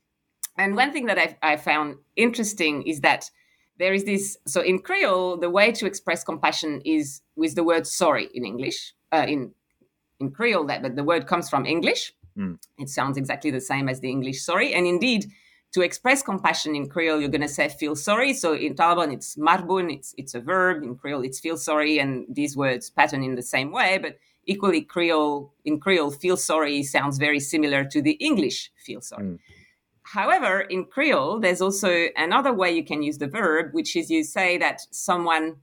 And 0.56 0.74
one 0.74 0.90
thing 0.90 1.04
that 1.04 1.18
I've, 1.18 1.34
I 1.42 1.58
found 1.58 1.96
interesting 2.16 2.82
is 2.84 3.02
that 3.02 3.30
there 3.78 3.92
is 3.92 4.04
this. 4.04 4.38
So 4.46 4.62
in 4.62 4.78
Creole, 4.78 5.36
the 5.36 5.50
way 5.50 5.70
to 5.72 5.84
express 5.84 6.24
compassion 6.24 6.80
is 6.86 7.20
with 7.36 7.56
the 7.56 7.62
word 7.62 7.86
sorry 7.86 8.30
in 8.32 8.46
English. 8.46 8.94
Uh, 9.12 9.26
in 9.28 9.52
in 10.18 10.30
Creole, 10.30 10.64
that 10.68 10.80
but 10.80 10.96
the 10.96 11.04
word 11.04 11.26
comes 11.26 11.50
from 11.50 11.66
English. 11.66 12.14
Mm. 12.38 12.58
It 12.78 12.88
sounds 12.88 13.18
exactly 13.18 13.50
the 13.50 13.60
same 13.60 13.86
as 13.86 14.00
the 14.00 14.08
English 14.08 14.40
sorry, 14.40 14.72
and 14.72 14.86
indeed, 14.86 15.26
to 15.72 15.82
express 15.82 16.22
compassion 16.22 16.74
in 16.74 16.88
Creole, 16.88 17.20
you're 17.20 17.28
going 17.28 17.42
to 17.42 17.48
say 17.48 17.68
feel 17.68 17.94
sorry. 17.94 18.32
So 18.32 18.54
in 18.54 18.74
Dalabon, 18.74 19.12
it's 19.12 19.36
marbun, 19.36 19.92
it's, 19.92 20.14
it's 20.16 20.34
a 20.34 20.40
verb. 20.40 20.82
In 20.82 20.96
Creole, 20.96 21.22
it's 21.22 21.40
feel 21.40 21.56
sorry. 21.56 21.98
And 21.98 22.26
these 22.28 22.56
words 22.56 22.90
pattern 22.90 23.22
in 23.22 23.34
the 23.34 23.42
same 23.42 23.70
way. 23.70 23.98
But 23.98 24.18
equally, 24.46 24.80
Creole 24.80 25.52
in 25.64 25.78
Creole, 25.78 26.10
feel 26.10 26.36
sorry 26.36 26.82
sounds 26.82 27.18
very 27.18 27.40
similar 27.40 27.84
to 27.84 28.00
the 28.00 28.12
English 28.12 28.72
feel 28.76 29.00
sorry. 29.00 29.24
Mm. 29.24 29.38
However, 30.02 30.62
in 30.62 30.86
Creole, 30.86 31.38
there's 31.38 31.60
also 31.60 32.08
another 32.16 32.52
way 32.52 32.72
you 32.72 32.82
can 32.82 33.02
use 33.02 33.18
the 33.18 33.26
verb, 33.26 33.74
which 33.74 33.94
is 33.94 34.10
you 34.10 34.24
say 34.24 34.56
that 34.56 34.80
someone, 34.90 35.56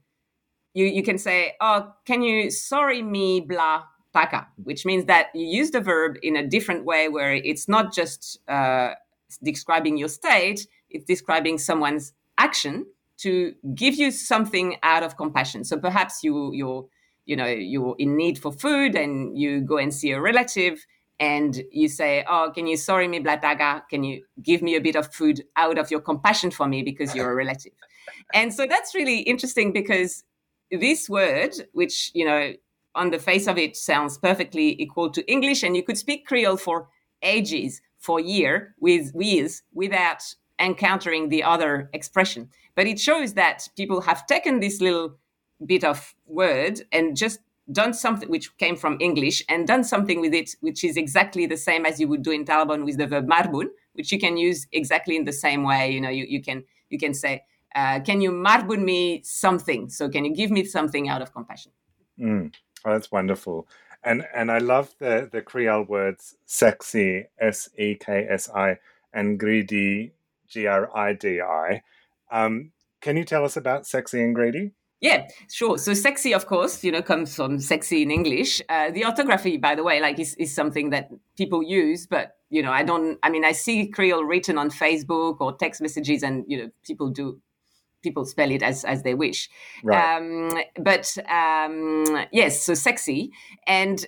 you, 0.72 0.86
you 0.86 1.02
can 1.02 1.18
say, 1.18 1.54
oh, 1.60 1.92
can 2.04 2.22
you 2.22 2.52
sorry 2.52 3.02
me 3.02 3.40
blah 3.40 3.82
taka, 4.12 4.46
which 4.62 4.86
means 4.86 5.06
that 5.06 5.26
you 5.34 5.46
use 5.46 5.72
the 5.72 5.80
verb 5.80 6.16
in 6.22 6.36
a 6.36 6.46
different 6.46 6.84
way 6.84 7.08
where 7.08 7.34
it's 7.34 7.66
not 7.66 7.92
just 7.92 8.38
uh, 8.48 8.94
describing 9.42 9.96
your 9.96 10.08
state, 10.08 10.66
it's 10.90 11.04
describing 11.04 11.58
someone's 11.58 12.12
action 12.38 12.86
to 13.18 13.54
give 13.74 13.94
you 13.94 14.10
something 14.10 14.76
out 14.82 15.02
of 15.02 15.16
compassion. 15.16 15.64
So 15.64 15.78
perhaps 15.78 16.22
you 16.22 16.52
you're 16.52 16.86
you 17.24 17.36
know 17.36 17.46
you're 17.46 17.96
in 17.98 18.16
need 18.16 18.38
for 18.38 18.52
food 18.52 18.94
and 18.94 19.36
you 19.38 19.60
go 19.60 19.78
and 19.78 19.92
see 19.92 20.12
a 20.12 20.20
relative 20.20 20.86
and 21.18 21.62
you 21.72 21.88
say, 21.88 22.24
"Oh, 22.28 22.52
can 22.54 22.66
you 22.66 22.76
sorry 22.76 23.08
me 23.08 23.20
blataga? 23.20 23.88
Can 23.88 24.04
you 24.04 24.24
give 24.42 24.62
me 24.62 24.76
a 24.76 24.80
bit 24.80 24.96
of 24.96 25.12
food 25.12 25.44
out 25.56 25.78
of 25.78 25.90
your 25.90 26.00
compassion 26.00 26.50
for 26.50 26.66
me 26.66 26.82
because 26.82 27.14
you're 27.14 27.32
a 27.32 27.34
relative?" 27.44 27.72
and 28.34 28.52
so 28.52 28.66
that's 28.66 28.94
really 28.94 29.20
interesting 29.20 29.72
because 29.72 30.24
this 30.70 31.08
word, 31.08 31.52
which 31.72 32.10
you 32.14 32.24
know 32.24 32.52
on 32.94 33.10
the 33.10 33.18
face 33.18 33.46
of 33.46 33.58
it 33.58 33.76
sounds 33.76 34.18
perfectly 34.18 34.80
equal 34.80 35.10
to 35.10 35.30
English, 35.30 35.62
and 35.62 35.76
you 35.76 35.82
could 35.82 35.98
speak 35.98 36.26
Creole 36.26 36.56
for 36.56 36.88
ages, 37.22 37.80
for 38.06 38.20
year 38.20 38.74
with 38.78 39.10
with 39.14 39.62
without 39.74 40.22
encountering 40.58 41.28
the 41.28 41.42
other 41.42 41.90
expression. 41.92 42.48
But 42.76 42.86
it 42.86 42.98
shows 43.00 43.34
that 43.34 43.68
people 43.76 44.00
have 44.02 44.26
taken 44.26 44.60
this 44.60 44.80
little 44.80 45.18
bit 45.72 45.82
of 45.84 46.14
word 46.26 46.82
and 46.92 47.16
just 47.16 47.40
done 47.72 47.92
something 47.92 48.28
which 48.28 48.56
came 48.58 48.76
from 48.76 48.96
English 49.00 49.42
and 49.48 49.66
done 49.66 49.82
something 49.82 50.20
with 50.20 50.32
it 50.32 50.50
which 50.60 50.84
is 50.84 50.96
exactly 50.96 51.46
the 51.46 51.56
same 51.56 51.84
as 51.84 51.98
you 52.00 52.06
would 52.06 52.22
do 52.22 52.30
in 52.30 52.44
Dalabon 52.44 52.84
with 52.84 52.96
the 52.96 53.08
verb 53.08 53.26
marbun, 53.26 53.66
which 53.94 54.12
you 54.12 54.20
can 54.20 54.36
use 54.36 54.68
exactly 54.72 55.16
in 55.16 55.24
the 55.24 55.32
same 55.32 55.62
way. 55.64 55.90
You 55.90 56.00
know, 56.00 56.14
you, 56.18 56.24
you 56.28 56.40
can 56.40 56.64
you 56.90 56.98
can 56.98 57.12
say, 57.12 57.42
uh, 57.74 57.98
"Can 58.08 58.20
you 58.20 58.30
marbun 58.30 58.82
me 58.92 59.22
something?" 59.24 59.88
So, 59.88 60.08
can 60.08 60.24
you 60.24 60.32
give 60.40 60.50
me 60.56 60.62
something 60.64 61.08
out 61.08 61.22
of 61.22 61.32
compassion? 61.32 61.72
Mm. 62.18 62.54
Oh, 62.84 62.92
that's 62.92 63.10
wonderful 63.10 63.66
and 64.02 64.26
and 64.34 64.50
I 64.50 64.58
love 64.58 64.94
the 64.98 65.28
the 65.30 65.42
Creole 65.42 65.84
words 65.84 66.36
sexy 66.46 67.26
S 67.38 67.68
E 67.78 67.94
K 67.94 68.26
S 68.28 68.48
I 68.54 68.78
and 69.12 69.38
greedy 69.38 70.12
G 70.48 70.66
R 70.66 70.90
I 70.96 71.12
D 71.12 71.40
I. 71.40 71.82
Um, 72.30 72.72
can 73.00 73.16
you 73.16 73.24
tell 73.24 73.44
us 73.44 73.56
about 73.56 73.86
sexy 73.86 74.22
and 74.22 74.34
greedy? 74.34 74.72
Yeah, 75.00 75.28
sure. 75.52 75.76
So 75.76 75.92
sexy, 75.92 76.32
of 76.32 76.46
course, 76.46 76.82
you 76.82 76.90
know, 76.90 77.02
comes 77.02 77.36
from 77.36 77.60
sexy 77.60 78.02
in 78.02 78.10
English. 78.10 78.62
Uh, 78.68 78.90
the 78.90 79.04
orthography, 79.04 79.58
by 79.58 79.74
the 79.74 79.84
way, 79.84 80.00
like 80.00 80.18
is, 80.18 80.34
is 80.36 80.54
something 80.54 80.90
that 80.90 81.10
people 81.36 81.62
use, 81.62 82.06
but 82.06 82.36
you 82.48 82.62
know, 82.62 82.72
I 82.72 82.82
don't. 82.82 83.18
I 83.22 83.28
mean, 83.30 83.44
I 83.44 83.52
see 83.52 83.88
Creole 83.88 84.24
written 84.24 84.56
on 84.56 84.70
Facebook 84.70 85.36
or 85.40 85.54
text 85.56 85.82
messages, 85.82 86.22
and 86.22 86.44
you 86.48 86.58
know, 86.58 86.70
people 86.82 87.10
do 87.10 87.40
people 88.02 88.24
spell 88.24 88.50
it 88.50 88.62
as 88.62 88.84
as 88.84 89.02
they 89.02 89.14
wish. 89.14 89.48
Right. 89.82 90.16
Um, 90.16 90.50
but 90.82 91.16
um, 91.28 92.26
yes, 92.32 92.62
so 92.62 92.74
sexy, 92.74 93.30
and 93.66 94.04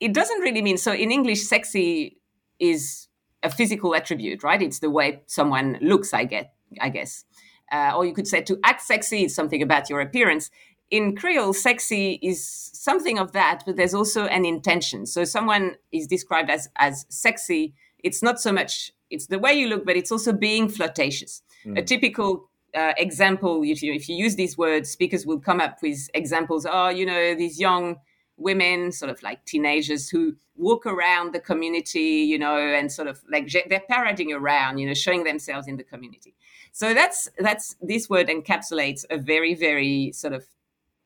it 0.00 0.12
doesn't 0.12 0.40
really 0.40 0.62
mean 0.62 0.78
so. 0.78 0.92
In 0.92 1.10
English, 1.10 1.42
sexy 1.42 2.18
is 2.58 3.08
a 3.42 3.50
physical 3.50 3.94
attribute, 3.94 4.42
right? 4.42 4.62
It's 4.62 4.80
the 4.80 4.90
way 4.90 5.22
someone 5.26 5.78
looks. 5.80 6.12
I 6.12 6.24
get, 6.24 6.54
I 6.80 6.88
guess, 6.88 7.24
uh, 7.72 7.92
or 7.96 8.04
you 8.04 8.12
could 8.12 8.26
say 8.26 8.42
to 8.42 8.58
act 8.64 8.82
sexy 8.82 9.24
is 9.24 9.34
something 9.34 9.62
about 9.62 9.90
your 9.90 10.00
appearance. 10.00 10.50
In 10.88 11.16
Creole, 11.16 11.52
sexy 11.52 12.20
is 12.22 12.46
something 12.72 13.18
of 13.18 13.32
that, 13.32 13.62
but 13.66 13.76
there's 13.76 13.94
also 13.94 14.26
an 14.26 14.44
intention. 14.44 15.04
So 15.04 15.24
someone 15.24 15.76
is 15.92 16.06
described 16.06 16.50
as 16.50 16.68
as 16.76 17.06
sexy. 17.08 17.74
It's 18.04 18.22
not 18.22 18.40
so 18.40 18.52
much 18.52 18.92
it's 19.10 19.26
the 19.26 19.38
way 19.38 19.54
you 19.54 19.68
look, 19.68 19.84
but 19.84 19.96
it's 19.96 20.10
also 20.10 20.32
being 20.32 20.68
flirtatious. 20.68 21.42
Mm. 21.64 21.78
A 21.78 21.82
typical 21.82 22.48
uh, 22.76 22.92
example, 22.98 23.62
if 23.64 23.82
you 23.82 23.92
if 23.94 24.08
you 24.08 24.16
use 24.16 24.36
these 24.36 24.58
words, 24.58 24.90
speakers 24.90 25.24
will 25.26 25.40
come 25.40 25.60
up 25.60 25.78
with 25.82 26.10
examples. 26.12 26.66
Oh, 26.70 26.88
you 26.88 27.06
know, 27.06 27.34
these 27.34 27.58
young 27.58 27.96
women, 28.36 28.92
sort 28.92 29.10
of 29.10 29.22
like 29.22 29.44
teenagers 29.46 30.10
who 30.10 30.36
walk 30.56 30.84
around 30.84 31.32
the 31.32 31.40
community, 31.40 32.00
you 32.00 32.38
know, 32.38 32.58
and 32.58 32.92
sort 32.92 33.08
of 33.08 33.22
like 33.30 33.50
they're 33.68 33.82
parading 33.88 34.32
around, 34.32 34.78
you 34.78 34.86
know, 34.86 34.94
showing 34.94 35.24
themselves 35.24 35.66
in 35.66 35.76
the 35.78 35.84
community. 35.84 36.34
So 36.72 36.92
that's 36.92 37.30
that's 37.38 37.76
this 37.80 38.10
word 38.10 38.28
encapsulates 38.28 39.04
a 39.08 39.16
very 39.16 39.54
very 39.54 40.12
sort 40.12 40.34
of 40.34 40.44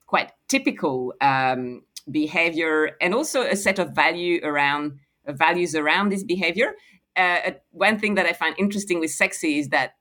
quite 0.06 0.32
typical 0.48 1.14
um, 1.20 1.82
behavior 2.10 2.96
and 3.00 3.14
also 3.14 3.42
a 3.42 3.54
set 3.54 3.78
of 3.78 3.94
value 3.94 4.40
around 4.42 4.98
uh, 5.26 5.32
values 5.32 5.76
around 5.76 6.10
this 6.10 6.24
behavior. 6.24 6.74
Uh, 7.14 7.52
one 7.70 7.98
thing 7.98 8.16
that 8.16 8.26
I 8.26 8.32
find 8.32 8.56
interesting 8.58 8.98
with 8.98 9.12
sexy 9.12 9.60
is 9.60 9.68
that 9.68 9.94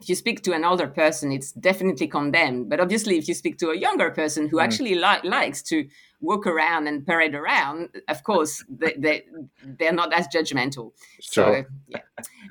if 0.00 0.08
you 0.08 0.14
speak 0.14 0.42
to 0.42 0.52
an 0.52 0.64
older 0.64 0.86
person, 0.86 1.32
it's 1.32 1.50
definitely 1.52 2.06
condemned. 2.06 2.68
But 2.68 2.78
obviously, 2.78 3.18
if 3.18 3.26
you 3.26 3.34
speak 3.34 3.58
to 3.58 3.70
a 3.70 3.76
younger 3.76 4.10
person 4.10 4.48
who 4.48 4.58
mm. 4.58 4.62
actually 4.62 4.94
li- 4.94 5.28
likes 5.28 5.60
to 5.64 5.88
walk 6.20 6.46
around 6.46 6.86
and 6.86 7.04
parade 7.04 7.34
around, 7.34 7.88
of 8.08 8.22
course, 8.22 8.64
they, 8.68 8.94
they, 8.96 9.24
they're 9.78 9.92
not 9.92 10.12
as 10.12 10.28
judgmental. 10.28 10.92
Sure. 11.20 11.64
So, 11.64 11.64
yeah. 11.88 12.00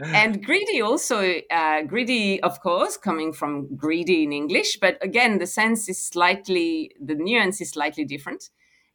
and 0.01 0.45
greedy 0.45 0.81
also, 0.81 1.35
uh, 1.49 1.83
greedy, 1.83 2.43
of 2.43 2.59
course, 2.61 2.97
coming 2.97 3.31
from 3.31 3.73
greedy 3.77 4.23
in 4.23 4.33
English. 4.33 4.79
But 4.81 4.97
again, 5.01 5.39
the 5.39 5.47
sense 5.47 5.87
is 5.87 6.05
slightly, 6.05 6.91
the 7.01 7.15
nuance 7.15 7.61
is 7.61 7.71
slightly 7.71 8.03
different. 8.03 8.49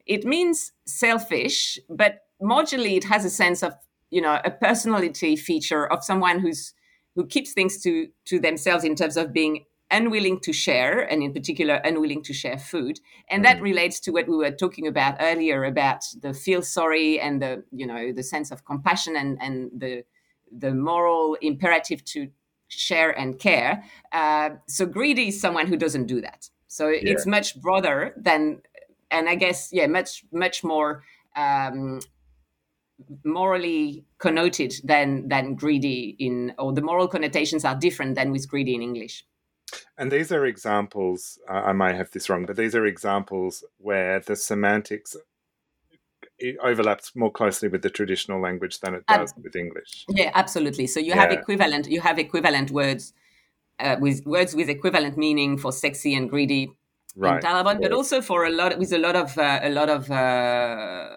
It 0.05 0.25
means 0.25 0.73
selfish, 0.85 1.79
but 1.88 2.27
modally, 2.43 2.99
it 2.99 3.05
has 3.05 3.25
a 3.25 3.31
sense 3.31 3.62
of, 3.62 3.73
you 4.11 4.21
know, 4.21 4.41
a 4.45 4.51
personality 4.51 5.37
feature 5.37 5.91
of 5.91 6.05
someone 6.05 6.41
who's 6.41 6.75
who 7.14 7.27
keeps 7.27 7.53
things 7.53 7.81
to 7.83 8.09
to 8.27 8.38
themselves 8.38 8.85
in 8.85 8.94
terms 8.94 9.16
of 9.16 9.33
being 9.33 9.64
unwilling 9.90 10.40
to 10.40 10.53
share 10.53 11.01
and 11.01 11.22
in 11.22 11.35
particular 11.35 11.75
unwilling 11.85 12.22
to 12.22 12.33
share 12.33 12.59
food 12.59 12.98
and 13.29 13.44
that 13.44 13.59
mm. 13.59 13.62
relates 13.62 14.01
to 14.01 14.11
what 14.11 14.27
we 14.27 14.37
were 14.37 14.51
talking 14.51 14.87
about 14.87 15.16
earlier 15.20 15.64
about 15.64 16.03
the 16.22 16.33
feel 16.33 16.62
sorry 16.62 17.20
and 17.20 17.42
the 17.42 17.62
you 17.70 17.87
know 17.87 18.12
the 18.12 18.22
sense 18.22 18.51
of 18.51 18.64
compassion 18.64 19.16
and 19.16 19.38
and 19.42 19.70
the 19.77 20.03
the 20.51 20.72
moral 20.72 21.37
imperative 21.42 22.03
to 22.05 22.29
share 22.68 23.11
and 23.18 23.38
care 23.38 23.85
uh, 24.12 24.48
so 24.66 24.87
greedy 24.87 25.29
is 25.29 25.38
someone 25.38 25.66
who 25.66 25.77
doesn't 25.77 26.07
do 26.07 26.22
that 26.22 26.48
so 26.68 26.88
yeah. 26.88 27.01
it's 27.05 27.27
much 27.27 27.61
broader 27.61 28.14
than 28.16 28.62
and 29.12 29.29
I 29.29 29.37
guess 29.37 29.68
yeah, 29.72 29.87
much 29.87 30.25
much 30.33 30.64
more 30.64 31.05
um, 31.37 32.01
morally 33.25 34.05
connoted 34.19 34.75
than 34.85 35.29
than 35.29 35.55
greedy 35.55 36.17
in, 36.19 36.55
or 36.59 36.73
the 36.73 36.83
moral 36.83 37.09
connotations 37.09 37.65
are 37.65 37.75
different 37.75 38.15
than 38.15 38.31
with 38.31 38.49
greedy 38.49 38.75
in 38.75 38.83
English. 38.83 39.25
And 39.97 40.11
these 40.11 40.33
are 40.33 40.45
examples. 40.45 41.38
Uh, 41.49 41.53
I 41.53 41.73
might 41.73 41.95
have 41.95 42.11
this 42.11 42.29
wrong, 42.29 42.45
but 42.47 42.57
these 42.57 42.75
are 42.75 42.87
examples 42.87 43.65
where 43.79 44.21
the 44.21 44.37
semantics 44.37 45.17
overlaps 46.62 47.15
more 47.15 47.31
closely 47.31 47.69
with 47.69 47.83
the 47.83 47.91
traditional 47.91 48.41
language 48.41 48.81
than 48.81 48.95
it 48.95 49.07
does 49.07 49.33
with 49.43 49.55
English. 49.55 50.05
Yeah, 50.09 50.31
absolutely. 50.35 50.87
So 50.87 51.01
you 51.01 51.09
yeah. 51.09 51.17
have 51.17 51.33
equivalent. 51.33 51.88
You 51.88 52.01
have 52.01 52.19
equivalent 52.19 52.71
words 52.71 53.12
uh, 53.79 53.97
with 54.01 54.25
words 54.27 54.55
with 54.55 54.69
equivalent 54.69 55.17
meaning 55.17 55.57
for 55.59 55.73
sexy 55.73 56.15
and 56.15 56.29
greedy 56.29 56.71
right. 57.17 57.37
in 57.37 57.41
Dalabon, 57.43 57.81
but 57.81 57.93
also 57.93 58.21
for 58.21 58.45
a 58.45 58.51
lot 58.51 58.79
with 58.79 58.93
a 58.93 58.99
lot 58.99 59.17
of 59.17 59.37
uh, 59.38 59.61
a 59.62 59.71
lot 59.71 59.88
of 59.88 60.11
uh, 60.11 61.17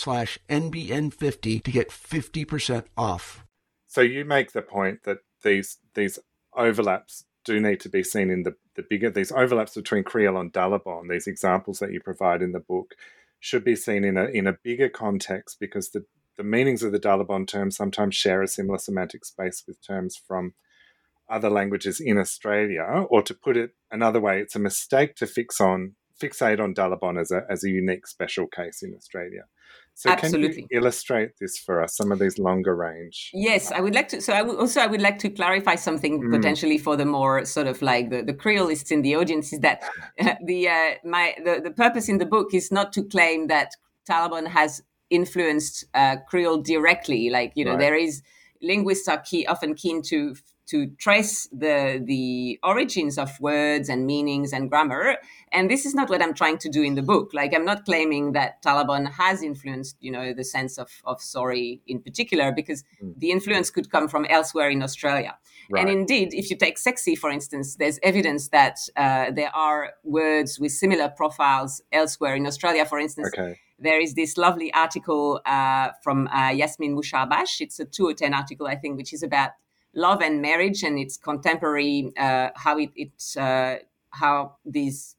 slash 0.00 0.38
NBN50 0.48 1.62
to 1.62 1.70
get 1.70 1.90
50% 1.90 2.84
off. 2.96 3.44
So 3.86 4.00
you 4.00 4.24
make 4.24 4.52
the 4.52 4.62
point 4.62 5.02
that 5.04 5.18
these 5.42 5.78
these 5.94 6.18
overlaps 6.56 7.24
do 7.44 7.60
need 7.60 7.80
to 7.80 7.88
be 7.88 8.02
seen 8.02 8.30
in 8.30 8.42
the, 8.42 8.54
the 8.76 8.84
bigger 8.88 9.10
these 9.10 9.32
overlaps 9.32 9.74
between 9.74 10.04
Kriol 10.04 10.40
and 10.40 10.52
Dalabon, 10.52 11.08
these 11.08 11.26
examples 11.26 11.78
that 11.78 11.92
you 11.92 12.00
provide 12.00 12.42
in 12.42 12.52
the 12.52 12.60
book, 12.60 12.94
should 13.40 13.64
be 13.64 13.76
seen 13.76 14.04
in 14.04 14.16
a 14.16 14.26
in 14.26 14.46
a 14.46 14.58
bigger 14.62 14.88
context 14.88 15.58
because 15.58 15.90
the, 15.90 16.04
the 16.36 16.44
meanings 16.44 16.82
of 16.82 16.92
the 16.92 17.00
Dalabon 17.00 17.46
terms 17.46 17.76
sometimes 17.76 18.14
share 18.14 18.42
a 18.42 18.48
similar 18.48 18.78
semantic 18.78 19.24
space 19.24 19.64
with 19.66 19.84
terms 19.84 20.16
from 20.16 20.54
other 21.28 21.50
languages 21.50 22.00
in 22.00 22.18
Australia, 22.18 22.82
or 23.08 23.22
to 23.22 23.34
put 23.34 23.56
it 23.56 23.70
another 23.90 24.20
way, 24.20 24.40
it's 24.40 24.56
a 24.56 24.60
mistake 24.60 25.14
to 25.16 25.26
fix 25.26 25.60
on 25.60 25.94
fixate 26.20 26.60
on 26.60 26.74
Dalabon 26.74 27.20
as 27.20 27.30
a 27.30 27.44
as 27.48 27.64
a 27.64 27.70
unique 27.70 28.06
special 28.06 28.46
case 28.46 28.82
in 28.82 28.94
Australia. 28.94 29.44
So 30.00 30.08
Absolutely. 30.08 30.62
can 30.62 30.68
you 30.70 30.78
illustrate 30.78 31.32
this 31.40 31.58
for 31.58 31.82
us, 31.82 31.94
some 31.94 32.10
of 32.10 32.18
these 32.18 32.38
longer 32.38 32.74
range? 32.74 33.30
Yes, 33.34 33.70
I 33.70 33.80
would 33.80 33.94
like 33.94 34.08
to. 34.08 34.22
So 34.22 34.32
I 34.32 34.40
also 34.40 34.80
I 34.80 34.86
would 34.86 35.02
like 35.02 35.18
to 35.18 35.28
clarify 35.28 35.74
something 35.74 36.22
mm. 36.22 36.30
potentially 36.30 36.78
for 36.78 36.96
the 36.96 37.04
more 37.04 37.44
sort 37.44 37.66
of 37.66 37.82
like 37.82 38.08
the, 38.08 38.22
the 38.22 38.32
Creolists 38.32 38.90
in 38.90 39.02
the 39.02 39.14
audience 39.16 39.52
is 39.52 39.60
that 39.60 39.82
the 40.46 40.68
uh, 40.70 40.94
my 41.04 41.34
the, 41.44 41.60
the 41.62 41.70
purpose 41.70 42.08
in 42.08 42.16
the 42.16 42.24
book 42.24 42.54
is 42.54 42.72
not 42.72 42.94
to 42.94 43.02
claim 43.02 43.48
that 43.48 43.76
Dalabon 44.08 44.46
has 44.46 44.82
influenced 45.10 45.84
uh, 45.92 46.16
Kriol 46.32 46.64
directly. 46.64 47.28
Like 47.28 47.52
you 47.54 47.66
know, 47.66 47.72
right. 47.72 47.80
there 47.80 47.94
is 47.94 48.22
linguists 48.62 49.06
are 49.06 49.18
key, 49.18 49.46
often 49.46 49.74
keen 49.74 50.00
to 50.04 50.34
to 50.70 50.86
trace 50.98 51.48
the 51.52 52.00
the 52.04 52.58
origins 52.62 53.18
of 53.18 53.38
words 53.40 53.88
and 53.88 54.06
meanings 54.06 54.52
and 54.52 54.70
grammar 54.70 55.16
and 55.52 55.70
this 55.70 55.84
is 55.84 55.94
not 55.94 56.08
what 56.08 56.22
i'm 56.22 56.34
trying 56.34 56.58
to 56.58 56.68
do 56.68 56.82
in 56.82 56.94
the 56.94 57.02
book 57.02 57.30
like 57.32 57.52
i'm 57.54 57.64
not 57.64 57.84
claiming 57.84 58.32
that 58.32 58.62
Dalabon 58.62 59.10
has 59.12 59.42
influenced 59.42 59.96
you 60.00 60.12
know 60.12 60.32
the 60.32 60.44
sense 60.44 60.78
of 60.78 60.90
of 61.04 61.20
sorry 61.20 61.80
in 61.86 62.00
particular 62.00 62.52
because 62.52 62.84
mm. 63.02 63.12
the 63.18 63.30
influence 63.30 63.70
could 63.70 63.90
come 63.90 64.08
from 64.08 64.24
elsewhere 64.26 64.70
in 64.70 64.82
australia 64.82 65.36
right. 65.70 65.80
and 65.80 65.90
indeed 65.90 66.32
if 66.32 66.50
you 66.50 66.56
take 66.56 66.78
sexy 66.78 67.16
for 67.16 67.30
instance 67.30 67.76
there's 67.76 67.98
evidence 68.02 68.48
that 68.48 68.78
uh, 68.96 69.30
there 69.30 69.54
are 69.54 69.90
words 70.04 70.60
with 70.60 70.72
similar 70.72 71.08
profiles 71.08 71.82
elsewhere 71.92 72.34
in 72.34 72.46
australia 72.46 72.84
for 72.84 72.98
instance 72.98 73.28
okay 73.36 73.58
there 73.82 74.00
is 74.00 74.12
this 74.12 74.36
lovely 74.36 74.72
article 74.74 75.40
uh, 75.46 75.88
from 76.02 76.28
uh, 76.28 76.50
Yasmin 76.50 76.94
Musharbash. 76.94 77.62
It's 77.62 77.80
a 77.80 77.86
210 77.86 78.34
article, 78.34 78.66
I 78.66 78.76
think, 78.76 78.98
which 78.98 79.14
is 79.14 79.22
about 79.22 79.52
love 79.94 80.22
and 80.22 80.40
marriage 80.40 80.82
and 80.82 80.98
its 80.98 81.16
contemporary 81.16 82.12
uh, 82.18 82.50
how 82.54 82.78
it, 82.78 82.90
it 82.94 83.36
uh, 83.36 83.76
how 84.10 84.56
these 84.64 85.16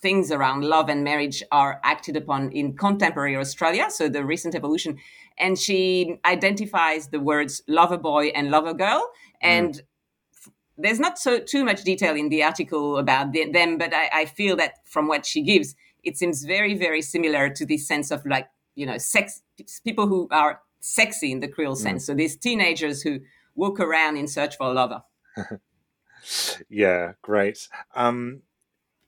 things 0.00 0.32
around 0.32 0.64
love 0.64 0.88
and 0.88 1.04
marriage 1.04 1.42
are 1.52 1.80
acted 1.84 2.16
upon 2.16 2.50
in 2.50 2.76
contemporary 2.76 3.36
Australia. 3.36 3.86
So 3.88 4.08
the 4.08 4.24
recent 4.24 4.54
evolution, 4.54 4.98
and 5.38 5.58
she 5.58 6.18
identifies 6.24 7.08
the 7.08 7.20
words 7.20 7.62
lover 7.68 7.96
boy 7.96 8.26
and 8.28 8.50
lover 8.50 8.74
girl, 8.74 9.08
and 9.40 9.74
mm. 9.74 10.50
there's 10.76 10.98
not 10.98 11.18
so 11.18 11.38
too 11.38 11.64
much 11.64 11.84
detail 11.84 12.16
in 12.16 12.28
the 12.28 12.42
article 12.42 12.98
about 12.98 13.32
the, 13.32 13.50
them, 13.50 13.78
but 13.78 13.94
I, 13.94 14.10
I 14.12 14.24
feel 14.26 14.56
that 14.56 14.80
from 14.84 15.06
what 15.06 15.24
she 15.24 15.42
gives, 15.42 15.76
it 16.02 16.16
seems 16.18 16.44
very 16.44 16.74
very 16.74 17.00
similar 17.00 17.48
to 17.50 17.64
this 17.64 17.86
sense 17.86 18.10
of 18.10 18.26
like 18.26 18.48
you 18.74 18.84
know 18.84 18.98
sex 18.98 19.42
people 19.84 20.08
who 20.08 20.26
are 20.32 20.60
sexy 20.80 21.30
in 21.30 21.38
the 21.38 21.48
Kriol 21.48 21.74
mm. 21.74 21.76
sense. 21.76 22.04
So 22.06 22.14
these 22.14 22.36
teenagers 22.36 23.02
who 23.02 23.20
walk 23.54 23.80
around 23.80 24.16
in 24.16 24.26
search 24.28 24.56
for 24.56 24.68
a 24.68 24.72
lover. 24.72 25.02
yeah, 26.68 27.12
great. 27.22 27.68
Um, 27.94 28.42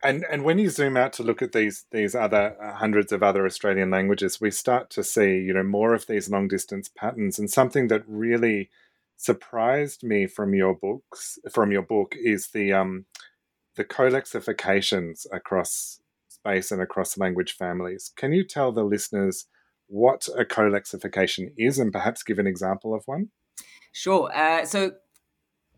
and 0.02 0.24
and 0.30 0.44
when 0.44 0.58
you 0.58 0.68
zoom 0.68 0.96
out 0.96 1.12
to 1.14 1.22
look 1.22 1.40
at 1.40 1.52
these 1.52 1.86
these 1.90 2.14
other 2.14 2.56
uh, 2.62 2.74
hundreds 2.74 3.10
of 3.10 3.22
other 3.22 3.46
Australian 3.46 3.90
languages, 3.90 4.40
we 4.40 4.50
start 4.50 4.90
to 4.90 5.02
see 5.02 5.38
you 5.38 5.54
know 5.54 5.62
more 5.62 5.94
of 5.94 6.06
these 6.06 6.28
long 6.28 6.46
distance 6.46 6.88
patterns. 6.88 7.38
And 7.38 7.50
something 7.50 7.88
that 7.88 8.04
really 8.06 8.70
surprised 9.16 10.02
me 10.02 10.26
from 10.26 10.54
your 10.54 10.74
books 10.74 11.38
from 11.50 11.72
your 11.72 11.82
book 11.82 12.14
is 12.16 12.48
the 12.48 12.72
um, 12.72 13.06
the 13.76 13.84
colexifications 13.84 15.26
across 15.32 16.00
space 16.28 16.70
and 16.70 16.82
across 16.82 17.16
language 17.16 17.52
families. 17.56 18.12
Can 18.14 18.32
you 18.32 18.44
tell 18.44 18.72
the 18.72 18.84
listeners 18.84 19.46
what 19.86 20.28
a 20.36 20.44
colexification 20.44 21.52
is, 21.56 21.78
and 21.78 21.92
perhaps 21.92 22.22
give 22.22 22.38
an 22.38 22.46
example 22.46 22.94
of 22.94 23.04
one? 23.06 23.30
Sure. 23.94 24.28
Uh, 24.34 24.64
so 24.64 24.92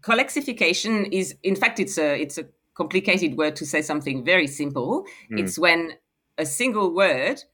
colexification 0.00 1.06
is, 1.12 1.36
in 1.42 1.54
fact, 1.54 1.78
it's 1.78 1.98
a 1.98 2.18
it's 2.20 2.38
a 2.38 2.46
complicated 2.74 3.36
word 3.36 3.54
to 3.56 3.66
say 3.66 3.82
something 3.82 4.24
very 4.24 4.46
simple. 4.46 5.04
Mm. 5.30 5.40
It's 5.40 5.58
when 5.58 5.92
a 6.38 6.46
single 6.46 6.94
word 6.94 7.44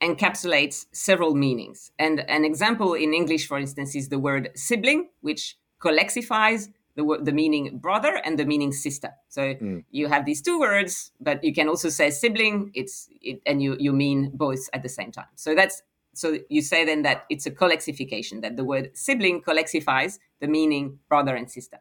encapsulates 0.00 0.86
several 0.92 1.34
meanings. 1.34 1.90
And 1.98 2.20
an 2.30 2.44
example 2.44 2.94
in 2.94 3.12
English, 3.12 3.48
for 3.48 3.58
instance, 3.58 3.96
is 3.96 4.08
the 4.08 4.18
word 4.20 4.50
sibling, 4.54 5.08
which 5.20 5.56
colexifies 5.80 6.68
the, 6.94 7.18
the 7.20 7.32
meaning 7.32 7.78
brother 7.78 8.20
and 8.24 8.38
the 8.38 8.44
meaning 8.44 8.70
sister. 8.70 9.10
So 9.28 9.54
mm. 9.54 9.84
you 9.90 10.06
have 10.06 10.24
these 10.24 10.42
two 10.42 10.60
words, 10.60 11.10
but 11.20 11.42
you 11.42 11.52
can 11.52 11.68
also 11.68 11.88
say 11.88 12.10
sibling. 12.10 12.70
It's 12.74 13.08
it, 13.20 13.40
and 13.46 13.60
you 13.60 13.76
you 13.80 13.92
mean 13.92 14.30
both 14.32 14.68
at 14.72 14.84
the 14.84 14.88
same 14.88 15.10
time. 15.10 15.32
So 15.34 15.56
that's 15.56 15.82
so 16.14 16.38
you 16.48 16.62
say 16.62 16.84
then 16.84 17.02
that 17.02 17.24
it's 17.30 17.46
a 17.46 17.50
colexification, 17.50 18.42
that 18.42 18.56
the 18.56 18.64
word 18.64 18.90
sibling 18.94 19.42
colexifies 19.42 20.18
the 20.40 20.48
meaning 20.48 20.98
brother 21.08 21.34
and 21.34 21.50
sister. 21.50 21.78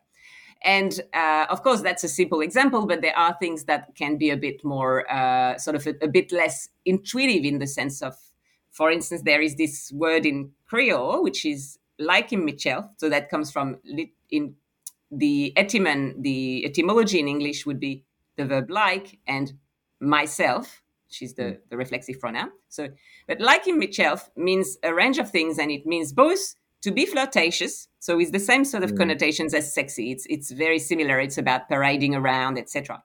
And 0.64 1.02
uh, 1.14 1.46
of 1.50 1.62
course, 1.62 1.82
that's 1.82 2.04
a 2.04 2.10
simple 2.10 2.40
example, 2.40 2.86
but 2.86 3.02
there 3.02 3.18
are 3.18 3.36
things 3.40 3.66
that 3.66 3.96
can 3.96 4.18
be 4.18 4.30
a 4.30 4.38
bit 4.38 4.64
more, 4.64 5.12
uh, 5.12 5.58
sort 5.58 5.76
of 5.76 5.86
a, 5.86 5.96
a, 6.02 6.08
bit 6.08 6.32
less 6.32 6.70
intuitive 6.86 7.44
in 7.44 7.60
the 7.60 7.68
sense 7.68 8.02
of, 8.02 8.16
for 8.72 8.90
instance, 8.90 9.24
there 9.24 9.42
is 9.42 9.56
this 9.56 9.92
word 9.94 10.26
in 10.26 10.52
Kriol, 10.72 11.22
which 11.22 11.46
is 11.46 11.80
like 12.00 12.32
in 12.32 12.46
Mitchell. 12.46 12.90
So 12.98 13.10
that 13.10 13.30
comes 13.30 13.52
from 13.52 13.78
in 14.32 14.56
the 15.12 15.54
etymon, 15.58 16.22
the 16.22 16.66
etymology 16.66 17.20
in 17.20 17.28
English 17.28 17.66
would 17.66 17.80
be 17.80 18.04
the 18.38 18.46
verb 18.46 18.70
like 18.70 19.20
and 19.28 19.54
myself 20.00 20.83
she's 21.14 21.34
the, 21.36 21.44
mm. 21.44 21.58
the 21.70 21.78
reflexive 21.78 22.20
pronoun. 22.20 22.52
So, 22.70 22.90
but 23.28 23.40
liking 23.40 23.82
itself 23.82 24.30
means 24.36 24.78
a 24.84 24.94
range 24.94 25.18
of 25.18 25.30
things, 25.30 25.58
and 25.60 25.72
it 25.72 25.86
means 25.86 26.14
both 26.14 26.56
to 26.82 26.92
be 26.92 27.06
flirtatious. 27.06 27.88
So 28.00 28.20
it's 28.20 28.32
the 28.32 28.40
same 28.40 28.66
sort 28.66 28.84
of 28.84 28.92
mm. 28.92 28.98
connotations 28.98 29.54
as 29.54 29.74
sexy. 29.74 30.12
It's 30.12 30.26
it's 30.30 30.52
very 30.52 30.80
similar. 30.80 31.20
It's 31.20 31.38
about 31.38 31.70
parading 31.70 32.16
around, 32.16 32.58
etc. 32.58 33.04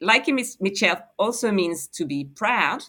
like 0.00 0.26
Mitchell 0.28 0.96
also 1.18 1.50
means 1.52 1.88
to 1.88 2.04
be 2.04 2.24
proud 2.24 2.84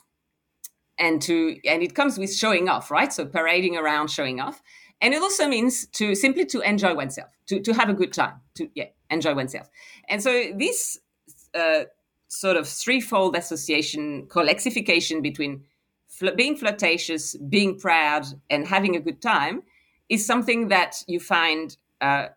and 0.98 1.22
to 1.22 1.58
and 1.66 1.84
it 1.84 1.96
comes 1.96 2.18
with 2.18 2.34
showing 2.34 2.70
off, 2.70 2.92
right? 2.92 3.14
So 3.14 3.26
parading 3.26 3.78
around, 3.78 4.10
showing 4.10 4.40
off. 4.40 4.62
And 5.00 5.14
it 5.14 5.22
also 5.22 5.48
means 5.48 5.86
to 5.88 6.16
simply 6.16 6.46
to 6.46 6.62
enjoy 6.62 6.96
oneself, 6.96 7.30
to, 7.48 7.60
to 7.62 7.74
have 7.74 7.90
a 7.90 7.94
good 7.94 8.14
time, 8.14 8.42
to 8.56 8.68
yeah, 8.74 8.86
enjoy 9.12 9.36
oneself. 9.36 9.70
And 10.10 10.24
so 10.24 10.52
this 10.58 11.00
uh, 11.54 11.84
sort 12.28 12.58
of 12.58 12.68
threefold 12.68 13.36
association, 13.36 14.28
colexification 14.28 15.22
between 15.22 15.64
fl- 16.08 16.36
being 16.36 16.56
flirtatious, 16.56 17.36
being 17.50 17.80
proud, 17.80 18.26
and 18.50 18.68
having 18.68 18.96
a 18.96 19.00
good 19.00 19.22
time 19.22 19.64
is 20.10 20.26
something 20.26 20.70
that 20.70 21.04
you 21.08 21.20
find 21.20 21.78
uh, 22.02 22.28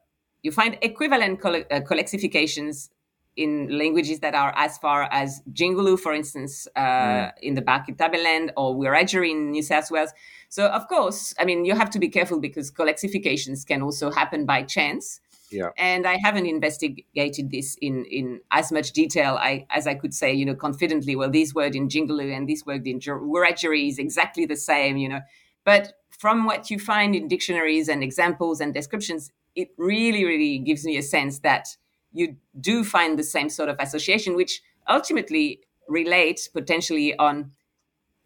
you 0.43 0.53
find 0.53 0.79
equivalent 0.83 1.41
coll- 1.41 1.65
uh, 1.71 1.81
colexifications 1.81 2.89
in 3.37 3.79
languages 3.79 4.21
that 4.21 4.35
are 4.35 4.53
as 4.57 4.77
far 4.79 5.09
as 5.13 5.41
Jingulu, 5.53 5.99
for 5.99 6.13
instance, 6.13 6.67
uh, 6.77 6.81
mm. 6.81 7.33
in 7.43 7.55
the 7.55 7.63
Barkly 7.63 7.95
Tableland, 7.95 8.51
or 8.57 8.75
Wiradjuri 8.75 9.31
in 9.31 9.51
New 9.51 9.63
South 9.63 9.91
Wales. 9.91 10.11
So, 10.49 10.67
of 10.67 10.89
course, 10.89 11.35
I 11.39 11.45
mean, 11.45 11.65
you 11.65 11.75
have 11.75 11.91
to 11.91 11.99
be 11.99 12.09
careful 12.09 12.41
because 12.41 12.71
colexifications 12.71 13.67
can 13.67 13.83
also 13.83 14.11
happen 14.11 14.47
by 14.47 14.63
chance. 14.63 15.21
Yeah. 15.51 15.71
And 15.77 16.07
I 16.07 16.19
haven't 16.23 16.47
investigated 16.47 17.51
this 17.51 17.77
in, 17.81 18.05
in 18.05 18.41
as 18.51 18.71
much 18.71 18.93
detail 18.93 19.37
I, 19.41 19.67
as 19.71 19.87
I 19.87 19.95
could 19.95 20.15
say, 20.15 20.33
you 20.33 20.45
know, 20.45 20.55
confidently, 20.55 21.17
well, 21.17 21.31
this 21.31 21.55
word 21.55 21.75
in 21.75 21.89
Jingulu 21.89 22.35
and 22.35 22.49
this 22.49 22.65
word 22.65 22.87
in 22.87 23.01
Wiradjuri 23.01 23.89
is 23.89 23.99
exactly 23.99 24.47
the 24.47 24.57
same, 24.57 24.97
you 24.97 25.09
know. 25.09 25.21
But 25.65 25.95
from 26.11 26.45
what 26.45 26.71
you 26.71 26.79
find 26.79 27.15
in 27.15 27.29
dictionaries 27.29 27.89
and 27.89 28.03
examples 28.03 28.61
and 28.61 28.73
descriptions, 28.73 29.33
it 29.57 29.71
really, 29.77 30.25
really 30.25 30.59
gives 30.59 30.85
me 30.85 30.97
a 30.97 31.03
sense 31.03 31.41
that 31.41 31.77
you 32.13 32.37
do 32.61 32.85
find 32.85 33.19
the 33.19 33.25
same 33.25 33.49
sort 33.49 33.69
of 33.69 33.77
association, 33.81 34.37
which 34.37 34.63
ultimately 34.89 35.61
relates 35.89 36.49
potentially 36.49 37.17
on 37.17 37.53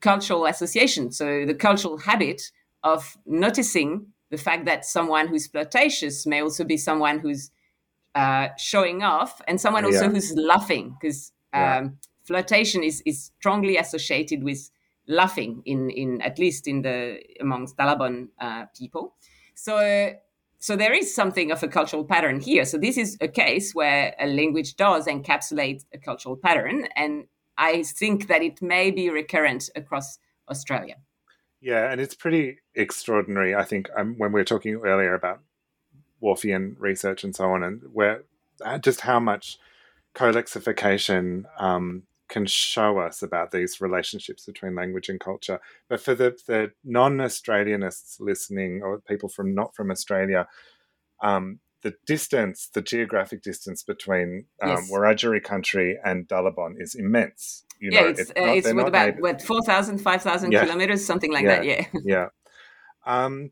cultural 0.00 0.46
association. 0.46 1.10
So 1.12 1.46
the 1.46 1.54
cultural 1.54 1.98
habit 1.98 2.50
of 2.82 3.16
noticing 3.24 4.06
the 4.30 4.36
fact 4.36 4.64
that 4.66 4.84
someone 4.84 5.28
who's 5.28 5.46
flirtatious 5.46 6.26
may 6.26 6.42
also 6.42 6.64
be 6.64 6.76
someone 6.76 7.18
who's 7.18 7.50
uh, 8.14 8.48
showing 8.58 9.02
off 9.02 9.40
and 9.48 9.60
someone 9.60 9.84
also 9.84 10.04
yeah. 10.04 10.10
who's 10.10 10.32
laughing 10.34 10.96
because 11.00 11.32
um, 11.52 11.60
yeah. 11.60 11.88
flirtation 12.24 12.82
is, 12.82 13.02
is 13.04 13.32
strongly 13.38 13.76
associated 13.76 14.42
with 14.42 14.70
laughing 15.06 15.62
in, 15.66 15.90
in 15.90 16.20
at 16.22 16.38
least 16.38 16.66
in 16.66 16.82
the 16.82 17.18
amongst 17.40 17.76
Dalabon 17.76 18.28
uh, 18.40 18.66
people. 18.76 19.14
So 19.54 20.14
so 20.58 20.76
there 20.76 20.94
is 20.94 21.14
something 21.14 21.50
of 21.50 21.62
a 21.62 21.68
cultural 21.68 22.04
pattern 22.04 22.40
here. 22.40 22.64
So 22.64 22.78
this 22.78 22.96
is 22.96 23.18
a 23.20 23.28
case 23.28 23.74
where 23.74 24.14
a 24.18 24.26
language 24.26 24.76
does 24.76 25.06
encapsulate 25.06 25.84
a 25.92 25.98
cultural 25.98 26.38
pattern, 26.38 26.88
and 26.96 27.24
I 27.58 27.82
think 27.82 28.28
that 28.28 28.42
it 28.42 28.62
may 28.62 28.90
be 28.90 29.10
recurrent 29.10 29.68
across 29.76 30.18
Australia. 30.48 30.96
Yeah, 31.64 31.90
and 31.90 31.98
it's 31.98 32.14
pretty 32.14 32.58
extraordinary. 32.74 33.54
I 33.54 33.64
think 33.64 33.88
um, 33.96 34.16
when 34.18 34.32
we 34.32 34.40
were 34.40 34.44
talking 34.44 34.74
earlier 34.74 35.14
about 35.14 35.40
Whorfian 36.22 36.76
research 36.78 37.24
and 37.24 37.34
so 37.34 37.52
on, 37.52 37.62
and 37.62 37.80
where 37.90 38.24
uh, 38.62 38.76
just 38.76 39.00
how 39.00 39.18
much 39.18 39.58
colexification 40.14 41.44
um, 41.58 42.02
can 42.28 42.44
show 42.44 42.98
us 42.98 43.22
about 43.22 43.50
these 43.50 43.80
relationships 43.80 44.44
between 44.44 44.74
language 44.74 45.08
and 45.08 45.18
culture. 45.18 45.58
But 45.88 46.02
for 46.02 46.14
the, 46.14 46.36
the 46.46 46.72
non 46.84 47.16
Australianists 47.16 48.20
listening 48.20 48.82
or 48.82 49.00
people 49.00 49.30
from 49.30 49.54
not 49.54 49.74
from 49.74 49.90
Australia, 49.90 50.46
um, 51.22 51.60
the 51.80 51.94
distance, 52.06 52.68
the 52.74 52.82
geographic 52.82 53.42
distance 53.42 53.82
between 53.82 54.44
um, 54.60 54.68
yes. 54.68 54.90
Wiradjuri 54.90 55.42
country 55.42 55.98
and 56.04 56.28
Dalabon 56.28 56.74
is 56.78 56.94
immense. 56.94 57.64
You 57.84 57.90
know, 57.90 58.00
yeah, 58.00 58.08
it's, 58.08 58.20
it's, 58.20 58.30
uh, 58.30 58.40
not, 58.40 58.56
it's 58.56 58.72
what 58.72 58.88
about 58.88 59.20
what 59.20 59.42
4,000, 59.42 59.98
5,000 59.98 60.52
yeah. 60.52 60.64
kilometers, 60.64 61.04
something 61.04 61.32
like 61.32 61.44
yeah. 61.44 61.56
that. 61.56 61.64
Yeah. 61.64 61.86
yeah. 62.04 62.26
Um, 63.04 63.50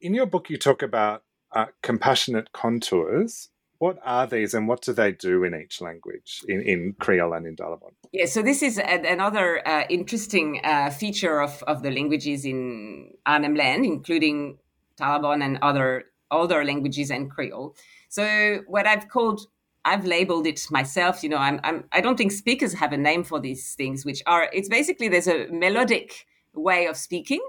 in 0.00 0.12
your 0.12 0.26
book, 0.26 0.50
you 0.50 0.58
talk 0.58 0.82
about 0.82 1.24
uh, 1.52 1.66
compassionate 1.82 2.52
contours 2.52 3.48
what 3.78 3.98
are 4.02 4.26
these 4.26 4.54
and 4.54 4.66
what 4.66 4.80
do 4.80 4.92
they 4.92 5.12
do 5.12 5.44
in 5.44 5.54
each 5.54 5.80
language, 5.80 6.42
in, 6.48 6.62
in 6.62 6.94
Kriol 6.94 7.36
and 7.36 7.46
in 7.46 7.54
Dalabon? 7.54 7.92
Yeah, 8.12 8.26
so 8.26 8.40
this 8.40 8.62
is 8.62 8.78
a, 8.78 8.82
another 8.84 9.66
uh, 9.68 9.84
interesting 9.90 10.60
uh, 10.64 10.88
feature 10.88 11.42
of, 11.42 11.62
of 11.64 11.82
the 11.82 11.90
languages 11.90 12.46
in 12.46 13.10
Arnhem 13.26 13.54
Land, 13.54 13.84
including 13.84 14.58
Dalabon 14.98 15.44
and 15.44 15.58
other 15.60 16.04
other 16.30 16.64
languages 16.64 17.10
and 17.10 17.30
Kriol. 17.30 17.76
So 18.08 18.62
what 18.66 18.86
I've 18.86 19.08
called 19.08 19.46
I've 19.84 20.04
labeled 20.04 20.46
it 20.46 20.66
myself. 20.70 21.22
You 21.22 21.28
know, 21.30 21.36
I'm, 21.38 21.60
I'm 21.62 21.84
I 21.92 22.00
don't 22.00 22.16
think 22.16 22.32
speakers 22.32 22.74
have 22.74 22.92
a 22.92 22.96
name 22.96 23.24
for 23.24 23.40
these 23.40 23.74
things, 23.74 24.04
which 24.04 24.22
are 24.26 24.48
it's 24.52 24.68
basically 24.68 25.08
there's 25.08 25.28
a 25.28 25.48
melodic 25.50 26.26
way 26.54 26.86
of 26.86 26.96
speaking 26.96 27.40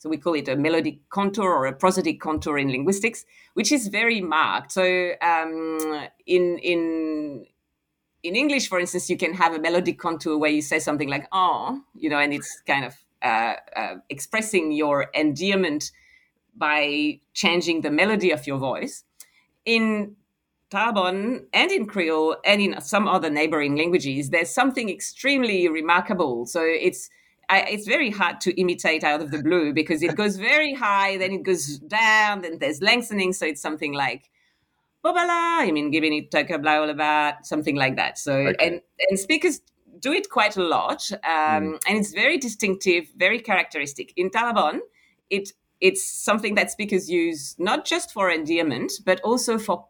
so 0.00 0.08
we 0.08 0.16
call 0.16 0.32
it 0.32 0.48
a 0.48 0.56
melodic 0.56 1.10
contour 1.10 1.44
or 1.44 1.66
a 1.66 1.74
prosodic 1.74 2.20
contour 2.20 2.56
in 2.56 2.70
linguistics, 2.70 3.26
which 3.52 3.70
is 3.70 3.88
very 3.88 4.22
marked. 4.22 4.72
So 4.72 5.12
um, 5.20 6.08
in 6.26 6.56
in 6.62 7.44
in 8.22 8.34
English, 8.34 8.70
for 8.70 8.80
instance, 8.80 9.10
you 9.10 9.18
can 9.18 9.34
have 9.34 9.52
a 9.52 9.58
melodic 9.58 9.98
contour 9.98 10.38
where 10.38 10.50
you 10.50 10.62
say 10.62 10.78
something 10.78 11.10
like 11.10 11.28
"oh," 11.32 11.82
you 11.94 12.08
know, 12.08 12.18
and 12.18 12.32
it's 12.32 12.62
kind 12.66 12.86
of 12.86 12.96
uh, 13.22 13.56
uh, 13.76 13.96
expressing 14.08 14.72
your 14.72 15.10
endearment 15.12 15.92
by 16.56 17.20
changing 17.34 17.82
the 17.82 17.90
melody 17.90 18.30
of 18.30 18.46
your 18.46 18.56
voice. 18.56 19.04
In 19.66 20.16
Dalabon 20.70 21.44
and 21.52 21.70
in 21.70 21.86
Kriol 21.86 22.36
and 22.44 22.60
in 22.60 22.80
some 22.80 23.08
other 23.08 23.28
neighboring 23.28 23.76
languages, 23.76 24.30
there's 24.30 24.50
something 24.50 24.88
extremely 24.88 25.68
remarkable. 25.68 26.46
So 26.46 26.62
it's 26.62 27.10
I, 27.48 27.62
it's 27.62 27.86
very 27.86 28.10
hard 28.10 28.40
to 28.42 28.58
imitate 28.60 29.02
out 29.02 29.20
of 29.20 29.32
the 29.32 29.42
blue 29.42 29.72
because 29.72 30.04
it 30.04 30.14
goes 30.14 30.36
very 30.36 30.72
high, 30.72 31.16
then 31.16 31.32
it 31.32 31.42
goes 31.42 31.78
down, 31.80 32.42
then 32.42 32.58
there's 32.60 32.80
lengthening. 32.80 33.32
So 33.32 33.44
it's 33.44 33.60
something 33.60 33.92
like 33.92 34.30
Bobala, 35.04 35.58
I 35.60 35.70
mean, 35.72 35.90
giving 35.90 36.12
it 36.14 36.32
about 36.32 37.44
something 37.44 37.74
like 37.74 37.96
that. 37.96 38.18
So, 38.18 38.34
okay. 38.34 38.66
and, 38.66 38.80
and 39.08 39.18
speakers 39.18 39.62
do 39.98 40.12
it 40.12 40.30
quite 40.30 40.56
a 40.56 40.62
lot. 40.62 41.10
Um, 41.12 41.20
mm. 41.24 41.80
And 41.88 41.98
it's 41.98 42.12
very 42.12 42.38
distinctive, 42.38 43.08
very 43.16 43.40
characteristic. 43.40 44.12
In 44.16 44.30
Dalabon, 44.30 44.78
it 45.28 45.52
it's 45.80 46.04
something 46.04 46.56
that 46.56 46.70
speakers 46.70 47.08
use 47.08 47.56
not 47.58 47.86
just 47.86 48.12
for 48.12 48.30
endearment, 48.30 48.92
but 49.06 49.18
also 49.22 49.58
for 49.58 49.86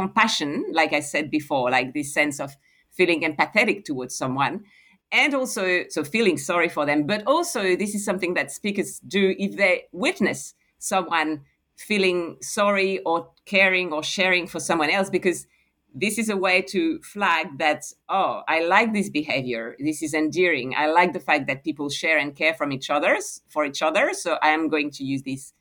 compassion, 0.00 0.50
like 0.72 0.92
I 0.92 1.00
said 1.00 1.30
before, 1.30 1.70
like 1.70 1.92
this 1.92 2.14
sense 2.14 2.38
of 2.40 2.56
feeling 2.98 3.22
empathetic 3.22 3.84
towards 3.84 4.14
someone 4.16 4.64
and 5.10 5.34
also 5.34 5.84
so 5.88 6.04
feeling 6.04 6.38
sorry 6.38 6.68
for 6.68 6.86
them. 6.86 7.06
But 7.06 7.22
also 7.26 7.60
this 7.76 7.94
is 7.94 8.04
something 8.04 8.34
that 8.34 8.52
speakers 8.52 9.00
do 9.00 9.34
if 9.38 9.56
they 9.56 9.84
witness 9.92 10.54
someone 10.78 11.42
feeling 11.76 12.36
sorry 12.40 13.00
or 13.00 13.30
caring 13.44 13.92
or 13.92 14.02
sharing 14.02 14.46
for 14.46 14.60
someone 14.60 14.90
else 14.90 15.10
because 15.10 15.46
this 15.94 16.18
is 16.18 16.28
a 16.28 16.36
way 16.36 16.60
to 16.60 17.00
flag 17.00 17.46
that 17.58 17.82
oh 18.08 18.42
i 18.46 18.58
like 18.74 18.92
this 18.92 19.10
behavior. 19.10 19.76
This 19.78 20.02
is 20.02 20.12
endearing. 20.14 20.74
I 20.76 20.86
like 20.98 21.12
the 21.12 21.24
fact 21.28 21.46
that 21.48 21.64
people 21.64 21.88
share 21.88 22.18
and 22.18 22.36
care 22.36 22.54
from 22.54 22.72
each 22.72 22.90
other's 22.90 23.40
for 23.48 23.64
each 23.64 23.82
other. 23.82 24.04
So 24.12 24.30
i 24.42 24.50
am 24.56 24.68
going 24.68 24.90
to 24.98 25.02
use 25.04 25.22
this 25.22 25.54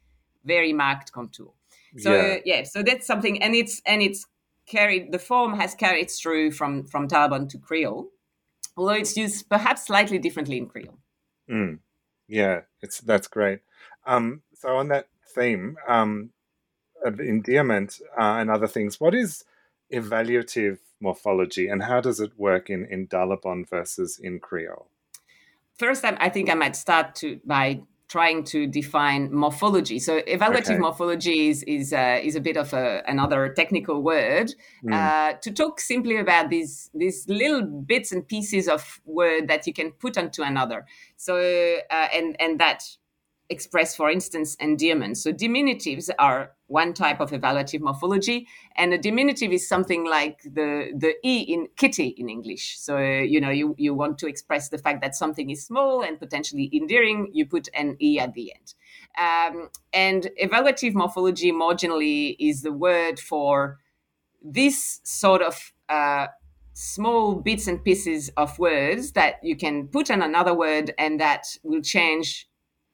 very 0.44 0.74
marked 0.74 1.12
contour 1.12 1.54
so 1.98 2.14
yeah, 2.14 2.38
yeah 2.46 2.64
so 2.64 2.84
that's 2.84 3.06
something 3.06 3.42
and 3.42 3.56
it's 3.56 3.82
and 3.86 4.02
it's 4.02 4.26
carried 4.66 5.12
the 5.12 5.20
form 5.20 5.58
has 5.58 5.74
carried 5.76 6.10
through 6.10 6.52
from 6.52 6.84
from 6.86 7.08
Dalabon 7.08 7.48
to 7.50 7.58
Kriol 7.58 8.08
although 8.78 8.94
it's 8.94 9.18
used 9.18 9.50
perhaps 9.50 9.88
slightly 9.88 10.20
differently 10.20 10.58
in 10.58 10.68
Kriol. 10.68 10.98
Mm. 11.50 11.80
Yeah, 12.28 12.62
it's 12.82 13.02
that's 13.02 13.28
great. 13.28 13.60
Um, 14.06 14.44
so 14.54 14.70
on 14.78 14.90
that 14.90 15.08
theme 15.36 15.78
um, 15.88 16.30
of 17.04 17.20
endearment 17.20 18.00
uh, 18.18 18.38
and 18.40 18.50
other 18.50 18.68
things, 18.68 19.00
what 19.00 19.16
is 19.16 19.44
evaluative 19.92 20.80
morphology 21.00 21.68
and 21.68 21.84
how 21.84 22.02
does 22.02 22.20
it 22.20 22.38
work 22.38 22.70
in 22.70 22.86
in 22.86 23.08
Dalabon 23.08 23.68
versus 23.68 24.20
in 24.20 24.40
Kriol? 24.40 24.86
First, 25.78 26.04
I 26.06 26.30
think 26.30 26.50
I 26.50 26.56
might 26.56 26.76
start 26.76 27.16
to 27.16 27.40
by 27.46 27.82
trying 28.08 28.44
to 28.46 28.68
define 28.68 29.34
morphology. 29.34 30.00
So 30.00 30.22
evaluative 30.22 30.72
okay. 30.72 30.78
morphology 30.78 31.50
is 31.50 31.64
is, 31.64 31.94
uh, 31.94 32.20
is 32.22 32.36
a 32.36 32.42
bit 32.42 32.58
of 32.58 32.74
a, 32.74 33.04
another 33.08 33.50
technical 33.50 34.02
word 34.02 34.54
mm. 34.84 34.94
uh, 34.94 35.38
to 35.42 35.52
talk 35.52 35.80
simply 35.80 36.18
about 36.18 36.50
these 36.50 36.90
these 36.94 37.28
little 37.28 37.64
bits 37.64 38.12
and 38.12 38.28
pieces 38.28 38.68
of 38.68 39.02
word 39.06 39.48
that 39.48 39.68
you 39.68 39.74
can 39.74 39.92
put 39.92 40.18
onto 40.18 40.42
another. 40.42 40.86
So 41.18 41.36
uh, 41.36 42.08
and 42.14 42.36
and 42.40 42.60
that 42.60 42.84
express, 43.50 43.96
for 43.96 44.10
instance, 44.10 44.56
endearment. 44.56 45.18
So 45.18 45.32
diminutives 45.32 46.10
are 46.20 46.52
one 46.68 46.94
type 46.94 47.22
of 47.22 47.32
evaluative 47.32 47.80
morphology, 47.80 48.48
and 48.76 48.94
a 48.94 48.98
diminutive 48.98 49.52
is 49.52 49.68
something 49.68 50.06
like 50.06 50.42
the 50.44 50.92
the 50.96 51.16
e 51.24 51.42
in 51.42 51.68
kitty 51.78 52.08
in 52.18 52.30
English. 52.30 52.78
So 52.80 52.98
you 52.98 53.40
know 53.40 53.50
you 53.50 53.76
you 53.78 53.94
want 53.94 54.18
to 54.20 54.28
express 54.28 54.70
the 54.70 54.78
fact 54.78 55.02
that 55.02 55.16
something 55.16 55.50
is 55.50 55.66
small 55.66 56.02
and 56.02 56.20
potentially 56.20 56.70
endearing, 56.74 57.30
you 57.34 57.46
put 57.46 57.70
an 57.74 57.96
e 58.02 58.20
at 58.20 58.34
the 58.34 58.54
end. 58.54 58.74
Um, 59.18 59.70
and 59.94 60.30
evaluative 60.42 60.94
morphology 60.94 61.52
more 61.52 61.74
generally 61.74 62.36
is 62.40 62.62
the 62.62 62.74
word 62.74 63.20
for 63.20 63.80
this 64.44 65.02
sort 65.04 65.42
of 65.42 65.74
uh, 65.90 66.28
small 66.74 67.36
bits 67.36 67.68
and 67.68 67.84
pieces 67.84 68.30
of 68.38 68.60
words 68.60 69.14
that 69.14 69.36
you 69.42 69.56
can 69.56 69.88
put 69.88 70.12
on 70.12 70.22
another 70.22 70.54
word 70.54 70.94
and 71.00 71.20
that 71.20 71.46
will 71.64 71.82
change, 71.82 72.48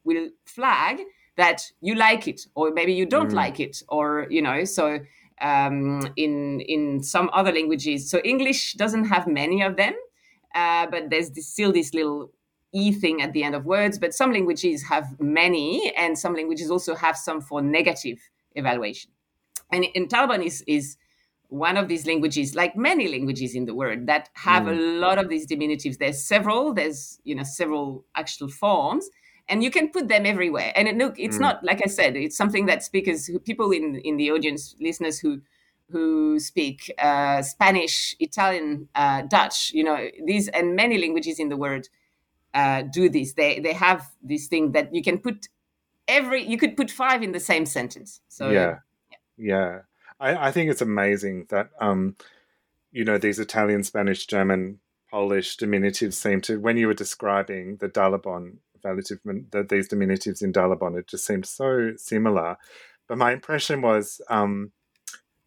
will 0.04 0.30
flag 0.46 1.02
that 1.38 1.72
you 1.82 1.96
like 1.96 2.28
it 2.28 2.42
or 2.56 2.72
maybe 2.72 2.94
you 2.94 3.06
don't 3.06 3.32
mm. 3.32 3.36
like 3.36 3.60
it 3.60 3.82
or 3.90 4.28
you 4.30 4.42
know 4.42 4.64
so 4.64 5.00
um, 5.42 6.08
in 6.16 6.62
in 6.62 7.02
some 7.02 7.30
other 7.34 7.52
languages 7.52 8.10
so 8.10 8.20
english 8.20 8.74
doesn't 8.74 9.06
have 9.06 9.28
many 9.28 9.62
of 9.62 9.76
them 9.76 9.94
uh, 10.56 10.86
but 10.88 11.10
there's 11.10 11.32
this, 11.32 11.48
still 11.48 11.72
this 11.72 11.94
little 11.94 12.32
e 12.72 12.92
thing 12.92 13.22
at 13.22 13.34
the 13.34 13.44
end 13.44 13.56
of 13.56 13.66
words 13.66 13.98
but 13.98 14.14
some 14.14 14.32
languages 14.32 14.84
have 14.84 15.06
many 15.20 15.94
and 15.98 16.18
some 16.18 16.36
languages 16.36 16.70
also 16.70 16.96
have 16.96 17.18
some 17.18 17.42
for 17.42 17.62
negative 17.62 18.20
evaluation 18.56 19.12
and 19.72 19.86
in 19.96 20.08
Dalabon 20.08 20.46
is 20.46 20.64
is 20.68 20.98
one 21.50 21.78
of 21.78 21.88
these 21.88 22.08
languages, 22.08 22.56
like 22.56 22.76
many 22.76 23.08
languages 23.08 23.54
in 23.54 23.66
the 23.66 23.76
world, 23.76 24.08
that 24.08 24.30
have 24.34 24.64
mm. 24.64 24.72
a 24.72 25.00
lot 25.00 25.20
of 25.20 25.30
these 25.30 25.46
diminutives. 25.46 26.00
There's 26.00 26.24
several. 26.24 26.74
There's 26.74 27.20
you 27.24 27.36
know 27.36 27.44
several 27.44 28.06
actual 28.16 28.50
forms, 28.50 29.10
and 29.50 29.64
you 29.64 29.72
can 29.72 29.90
put 29.90 30.08
them 30.08 30.26
everywhere. 30.26 30.72
And 30.76 30.88
it, 30.88 30.98
look, 30.98 31.20
it's 31.20 31.38
mm. 31.38 31.42
not 31.42 31.64
like 31.64 31.82
I 31.84 31.90
said. 31.90 32.16
It's 32.16 32.38
something 32.38 32.66
that 32.68 32.84
speakers, 32.84 33.30
people 33.46 33.72
in 33.72 33.96
in 33.98 34.18
the 34.18 34.32
audience, 34.32 34.76
listeners 34.80 35.20
who 35.20 35.42
who 35.90 36.40
speak 36.40 36.92
uh, 36.98 37.42
Spanish, 37.42 38.16
Italian, 38.20 38.88
uh, 38.96 39.24
Dutch, 39.24 39.72
you 39.74 39.84
know, 39.84 40.10
these 40.26 40.48
and 40.50 40.76
many 40.76 40.98
languages 40.98 41.40
in 41.40 41.50
the 41.50 41.58
world 41.58 41.88
uh, 42.54 42.84
do 42.84 43.10
this. 43.10 43.34
They 43.34 43.60
they 43.60 43.74
have 43.74 44.10
this 44.22 44.48
thing 44.48 44.72
that 44.72 44.94
you 44.94 45.04
can 45.04 45.20
put 45.20 45.48
every. 46.08 46.44
You 46.44 46.58
could 46.58 46.78
put 46.78 46.90
five 46.90 47.22
in 47.22 47.32
the 47.32 47.40
same 47.40 47.66
sentence. 47.66 48.22
So 48.30 48.50
yeah, 48.50 48.80
yeah. 49.12 49.18
yeah. 49.38 49.80
I, 50.20 50.48
I 50.48 50.52
think 50.52 50.72
it's 50.72 50.82
amazing 50.82 51.48
that 51.50 51.70
um, 51.80 52.16
you 52.92 53.04
know 53.04 53.18
these 53.18 53.40
Italian, 53.40 53.84
Spanish, 53.84 54.26
German, 54.26 54.80
Polish 55.12 55.58
diminutives 55.58 56.14
seem 56.14 56.42
to. 56.42 56.60
When 56.60 56.78
you 56.78 56.88
were 56.88 56.94
describing 56.94 57.78
the 57.78 57.90
Dalabon 57.90 58.58
the, 58.84 59.66
these 59.68 59.90
diminutives 59.90 60.44
in 60.44 60.54
Dalabon, 60.54 60.98
it 60.98 61.08
just 61.08 61.26
seemed 61.26 61.46
so 61.46 61.94
similar. 61.98 62.58
But 63.08 63.18
my 63.18 63.32
impression 63.34 63.82
was, 63.82 64.22
um, 64.30 64.72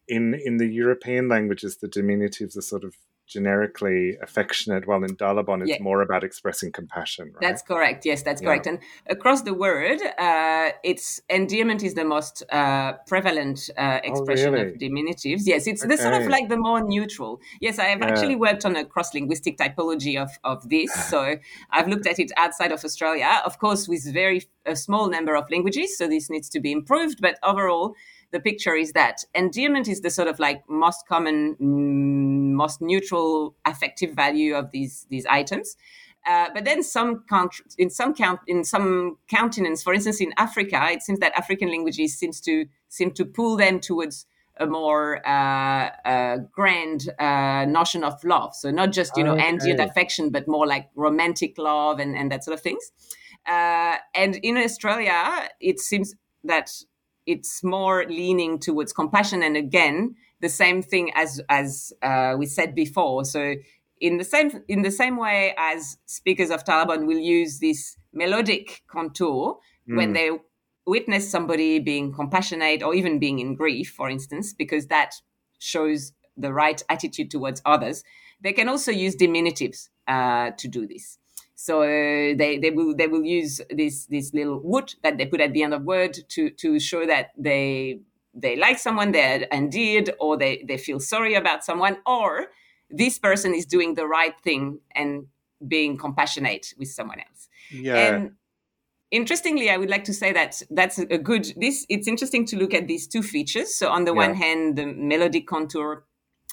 in 0.07 0.33
in 0.33 0.57
the 0.57 0.67
European 0.67 1.27
languages, 1.27 1.77
the 1.77 1.87
diminutives 1.87 2.57
are 2.57 2.61
sort 2.61 2.83
of 2.83 2.95
generically 3.27 4.17
affectionate, 4.21 4.87
while 4.87 5.03
in 5.03 5.15
Dalabon 5.15 5.61
it's 5.61 5.71
yeah. 5.71 5.77
more 5.81 6.01
about 6.01 6.23
expressing 6.23 6.71
compassion. 6.71 7.27
Right? 7.33 7.41
That's 7.41 7.61
correct. 7.61 8.05
Yes, 8.05 8.23
that's 8.23 8.41
yeah. 8.41 8.47
correct. 8.47 8.67
And 8.67 8.79
across 9.07 9.41
the 9.41 9.53
word, 9.53 9.99
uh, 10.17 10.69
it's 10.83 11.19
endearment 11.29 11.83
is 11.83 11.93
the 11.93 12.05
most 12.05 12.43
uh, 12.51 12.93
prevalent 13.05 13.69
uh, 13.77 13.99
oh, 14.03 14.09
expression 14.09 14.49
oh, 14.49 14.57
really? 14.57 14.71
of 14.71 14.77
diminutives. 14.79 15.41
Yes, 15.45 15.67
it's 15.67 15.83
okay. 15.83 15.95
the 15.95 16.01
sort 16.01 16.13
of 16.15 16.27
like 16.27 16.49
the 16.49 16.57
more 16.57 16.81
neutral. 16.81 17.39
Yes, 17.61 17.79
I 17.79 17.85
have 17.85 17.99
yeah. 17.99 18.07
actually 18.07 18.35
worked 18.35 18.65
on 18.65 18.75
a 18.75 18.85
cross 18.85 19.13
linguistic 19.13 19.57
typology 19.57 20.21
of 20.21 20.31
of 20.43 20.67
this, 20.69 20.91
so 21.09 21.35
I've 21.71 21.87
looked 21.87 22.07
at 22.07 22.19
it 22.19 22.31
outside 22.37 22.71
of 22.71 22.83
Australia, 22.83 23.41
of 23.45 23.59
course, 23.59 23.87
with 23.87 24.11
very 24.13 24.43
a 24.65 24.75
small 24.75 25.09
number 25.09 25.35
of 25.35 25.45
languages. 25.49 25.97
So 25.97 26.07
this 26.07 26.29
needs 26.29 26.49
to 26.49 26.59
be 26.59 26.71
improved, 26.71 27.21
but 27.21 27.39
overall 27.43 27.95
the 28.31 28.39
picture 28.39 28.75
is 28.75 28.93
that 28.93 29.23
endearment 29.33 29.87
is 29.87 30.01
the 30.01 30.09
sort 30.09 30.27
of 30.27 30.39
like 30.39 30.61
most 30.69 31.07
common, 31.07 31.55
mm, 31.55 32.53
most 32.53 32.81
neutral 32.81 33.55
affective 33.65 34.11
value 34.13 34.55
of 34.55 34.71
these 34.71 35.05
these 35.09 35.25
items. 35.25 35.77
Uh, 36.27 36.49
but 36.53 36.65
then 36.65 36.83
some 36.83 37.23
countries, 37.29 37.73
in 37.77 37.89
some 37.89 38.13
count, 38.13 38.41
in 38.47 38.63
some 38.65 39.17
continents, 39.33 39.81
for 39.81 39.93
instance, 39.93 40.19
in 40.19 40.33
Africa, 40.37 40.89
it 40.91 41.01
seems 41.01 41.19
that 41.19 41.31
African 41.37 41.69
languages 41.69 42.17
seems 42.17 42.41
to 42.41 42.65
seem 42.89 43.11
to 43.11 43.23
pull 43.23 43.55
them 43.55 43.79
towards 43.79 44.25
a 44.59 44.65
more 44.65 45.25
uh, 45.25 45.89
uh, 46.05 46.37
grand 46.51 47.09
uh, 47.19 47.65
notion 47.65 48.03
of 48.03 48.21
love. 48.23 48.55
So 48.55 48.71
not 48.71 48.91
just 48.91 49.15
you 49.15 49.23
know 49.23 49.33
okay. 49.33 49.47
endeared 49.47 49.79
affection, 49.79 50.29
but 50.29 50.47
more 50.47 50.67
like 50.67 50.89
romantic 50.95 51.57
love 51.57 51.99
and, 51.99 52.15
and 52.15 52.31
that 52.31 52.43
sort 52.43 52.55
of 52.55 52.61
things. 52.61 52.91
Uh, 53.45 53.95
and 54.13 54.35
in 54.37 54.57
Australia, 54.57 55.49
it 55.61 55.79
seems 55.79 56.13
that 56.43 56.71
it's 57.27 57.63
more 57.63 58.05
leaning 58.05 58.57
towards 58.57 58.91
compassion. 58.93 59.43
And 59.43 59.55
again 59.55 60.15
the 60.39 60.49
same 60.49 60.81
thing 60.81 61.11
as 61.15 61.41
as 61.49 61.93
uh, 62.01 62.35
we 62.37 62.45
said 62.45 62.73
before. 62.73 63.25
So 63.25 63.55
in 63.99 64.17
the 64.17 64.23
same 64.23 64.51
in 64.67 64.81
the 64.81 64.91
same 64.91 65.17
way 65.17 65.53
as 65.57 65.97
speakers 66.05 66.49
of 66.49 66.63
Dalabon 66.63 67.05
will 67.07 67.19
use 67.19 67.59
this 67.59 67.97
melodic 68.13 68.83
contour 68.87 69.57
mm. 69.89 69.97
when 69.97 70.13
they 70.13 70.31
witness 70.85 71.29
somebody 71.29 71.79
being 71.79 72.13
compassionate 72.13 72.81
or 72.83 72.93
even 72.93 73.19
being 73.19 73.39
in 73.39 73.55
grief 73.55 73.89
for 73.89 74.09
instance 74.09 74.53
because 74.53 74.87
that 74.87 75.15
shows 75.59 76.13
the 76.37 76.53
right 76.53 76.81
attitude 76.89 77.29
towards 77.31 77.61
others 77.65 78.03
they 78.41 78.53
can 78.53 78.69
also 78.69 78.91
use 78.91 79.15
diminutives 79.15 79.89
uh, 80.07 80.51
to 80.57 80.67
do 80.67 80.87
this 80.87 81.17
so 81.59 81.81
uh, 81.81 82.37
they, 82.37 82.59
they 82.61 82.69
will 82.69 82.95
they 82.95 83.07
will 83.07 83.23
use 83.23 83.59
this 83.71 84.05
this 84.05 84.31
little 84.31 84.61
wood 84.63 84.93
that 85.01 85.17
they 85.17 85.25
put 85.25 85.41
at 85.41 85.53
the 85.53 85.63
end 85.63 85.73
of 85.73 85.81
word 85.83 86.15
to 86.29 86.51
to 86.51 86.79
show 86.79 87.03
that 87.07 87.31
they 87.35 87.99
they 88.39 88.55
like 88.55 88.77
someone, 88.77 89.11
they're 89.11 89.47
endeared, 89.51 90.11
or 90.19 90.37
they, 90.37 90.63
they 90.67 90.77
feel 90.77 90.99
sorry 90.99 91.33
about 91.33 91.65
someone, 91.65 91.97
or 92.05 92.47
this 92.89 93.17
person 93.17 93.55
is 93.55 93.65
doing 93.65 93.95
the 93.95 94.05
right 94.05 94.35
thing 94.43 94.79
and 94.95 95.25
being 95.67 95.97
compassionate 95.97 96.75
with 96.77 96.89
someone 96.89 97.19
else. 97.19 97.49
Yeah. 97.71 97.95
And 97.95 98.31
interestingly, 99.09 99.71
I 99.71 99.77
would 99.77 99.89
like 99.89 100.03
to 100.03 100.13
say 100.13 100.31
that 100.33 100.61
that's 100.69 100.99
a 100.99 101.17
good 101.17 101.51
this 101.57 101.87
it's 101.89 102.07
interesting 102.07 102.45
to 102.45 102.57
look 102.57 102.75
at 102.75 102.87
these 102.87 103.07
two 103.07 103.23
features. 103.23 103.73
So 103.73 103.89
on 103.89 104.05
the 104.05 104.11
yeah. 104.11 104.27
one 104.27 104.35
hand, 104.35 104.77
the 104.77 104.85
melodic 104.85 105.47
contour, 105.47 106.03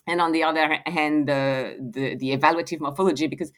and 0.07 0.23
on 0.23 0.33
the 0.33 0.43
other 0.43 0.79
hand, 0.87 1.29
the 1.29 1.77
the, 1.79 2.17
the 2.17 2.35
evaluative 2.35 2.81
morphology, 2.81 3.27
because 3.27 3.53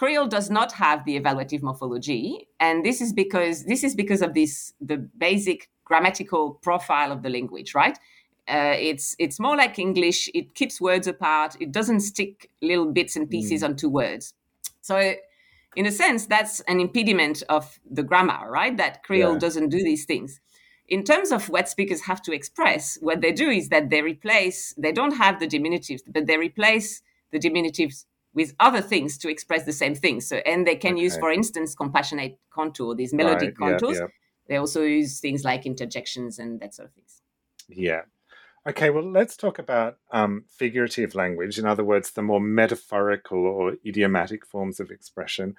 Kriol 0.00 0.30
does 0.30 0.48
not 0.48 0.72
have 0.72 1.04
the 1.04 1.20
evaluative 1.20 1.62
morphology, 1.62 2.48
and 2.58 2.84
this 2.84 3.02
is 3.02 3.12
because 3.12 3.64
this 3.64 3.84
is 3.84 3.94
because 3.94 4.22
of 4.22 4.32
this 4.32 4.72
the 4.80 4.96
basic 4.96 5.68
grammatical 5.84 6.54
profile 6.62 7.12
of 7.12 7.22
the 7.22 7.28
language, 7.28 7.74
right? 7.74 7.98
Uh, 8.48 8.74
it's 8.78 9.14
it's 9.18 9.38
more 9.38 9.56
like 9.56 9.78
English. 9.78 10.30
It 10.32 10.54
keeps 10.54 10.80
words 10.80 11.06
apart. 11.06 11.56
It 11.60 11.70
doesn't 11.70 12.00
stick 12.00 12.50
little 12.62 12.90
bits 12.90 13.14
and 13.14 13.28
pieces 13.28 13.62
mm. 13.62 13.66
onto 13.66 13.90
words. 13.90 14.32
So, 14.80 15.14
in 15.76 15.84
a 15.84 15.92
sense, 15.92 16.24
that's 16.24 16.60
an 16.60 16.80
impediment 16.80 17.42
of 17.50 17.78
the 17.90 18.02
grammar, 18.02 18.50
right? 18.50 18.74
That 18.74 19.04
Kriol 19.04 19.34
yeah. 19.34 19.38
doesn't 19.38 19.68
do 19.68 19.84
these 19.84 20.06
things. 20.06 20.40
In 20.88 21.04
terms 21.04 21.30
of 21.30 21.50
what 21.50 21.68
speakers 21.68 22.00
have 22.02 22.22
to 22.22 22.32
express, 22.32 22.96
what 23.02 23.20
they 23.20 23.32
do 23.32 23.50
is 23.50 23.68
that 23.68 23.90
they 23.90 24.00
replace. 24.00 24.74
They 24.78 24.92
don't 24.92 25.16
have 25.18 25.40
the 25.40 25.46
diminutives, 25.46 26.00
but 26.08 26.26
they 26.26 26.38
replace 26.38 27.02
the 27.32 27.38
diminutives 27.38 28.06
with 28.34 28.54
other 28.60 28.80
things 28.80 29.18
to 29.18 29.28
express 29.28 29.64
the 29.64 29.72
same 29.72 29.94
thing. 29.94 30.20
So, 30.20 30.36
and 30.46 30.66
they 30.66 30.76
can 30.76 30.94
okay. 30.94 31.02
use, 31.02 31.16
for 31.16 31.30
instance, 31.30 31.74
compassionate 31.74 32.38
contour, 32.50 32.94
these 32.94 33.12
melodic 33.12 33.58
right. 33.58 33.70
contours. 33.70 33.96
Yeah, 33.96 34.02
yeah. 34.02 34.08
They 34.48 34.56
also 34.56 34.82
use 34.82 35.20
things 35.20 35.44
like 35.44 35.66
interjections 35.66 36.38
and 36.38 36.60
that 36.60 36.74
sort 36.74 36.88
of 36.88 36.94
things. 36.94 37.22
Yeah. 37.68 38.02
Okay, 38.68 38.90
well, 38.90 39.10
let's 39.10 39.36
talk 39.36 39.58
about 39.58 39.96
um, 40.10 40.44
figurative 40.50 41.14
language. 41.14 41.58
In 41.58 41.64
other 41.64 41.84
words, 41.84 42.10
the 42.10 42.22
more 42.22 42.40
metaphorical 42.40 43.38
or 43.46 43.76
idiomatic 43.86 44.44
forms 44.44 44.80
of 44.80 44.90
expression. 44.90 45.56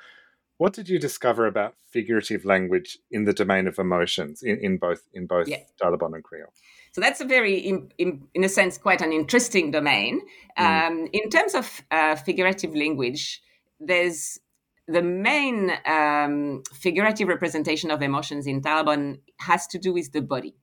What 0.57 0.73
did 0.73 0.87
you 0.87 0.99
discover 0.99 1.47
about 1.47 1.73
figurative 1.89 2.45
language 2.45 2.99
in 3.09 3.23
the 3.25 3.33
domain 3.33 3.67
of 3.67 3.79
emotions 3.79 4.43
in, 4.43 4.59
in 4.59 4.77
both 4.77 5.01
in 5.13 5.25
both 5.25 5.47
yeah. 5.47 5.63
Dalabon 5.81 6.13
and 6.13 6.23
Kriol? 6.23 6.51
So 6.93 6.99
that's 6.99 7.21
a 7.21 7.25
very, 7.25 7.57
in, 7.57 7.89
in, 7.97 8.27
in 8.33 8.43
a 8.43 8.49
sense, 8.49 8.77
quite 8.77 9.01
an 9.01 9.13
interesting 9.13 9.71
domain. 9.71 10.21
Mm. 10.57 10.87
Um, 10.87 11.07
in 11.13 11.29
terms 11.29 11.55
of 11.55 11.81
uh, 11.89 12.15
figurative 12.15 12.75
language, 12.75 13.41
there's 13.79 14.39
the 14.87 15.01
main 15.01 15.71
um, 15.85 16.63
figurative 16.73 17.29
representation 17.29 17.91
of 17.91 18.01
emotions 18.01 18.45
in 18.45 18.61
Dalabon 18.61 19.19
has 19.39 19.67
to 19.67 19.79
do 19.79 19.93
with 19.93 20.11
the 20.11 20.21
body. 20.21 20.55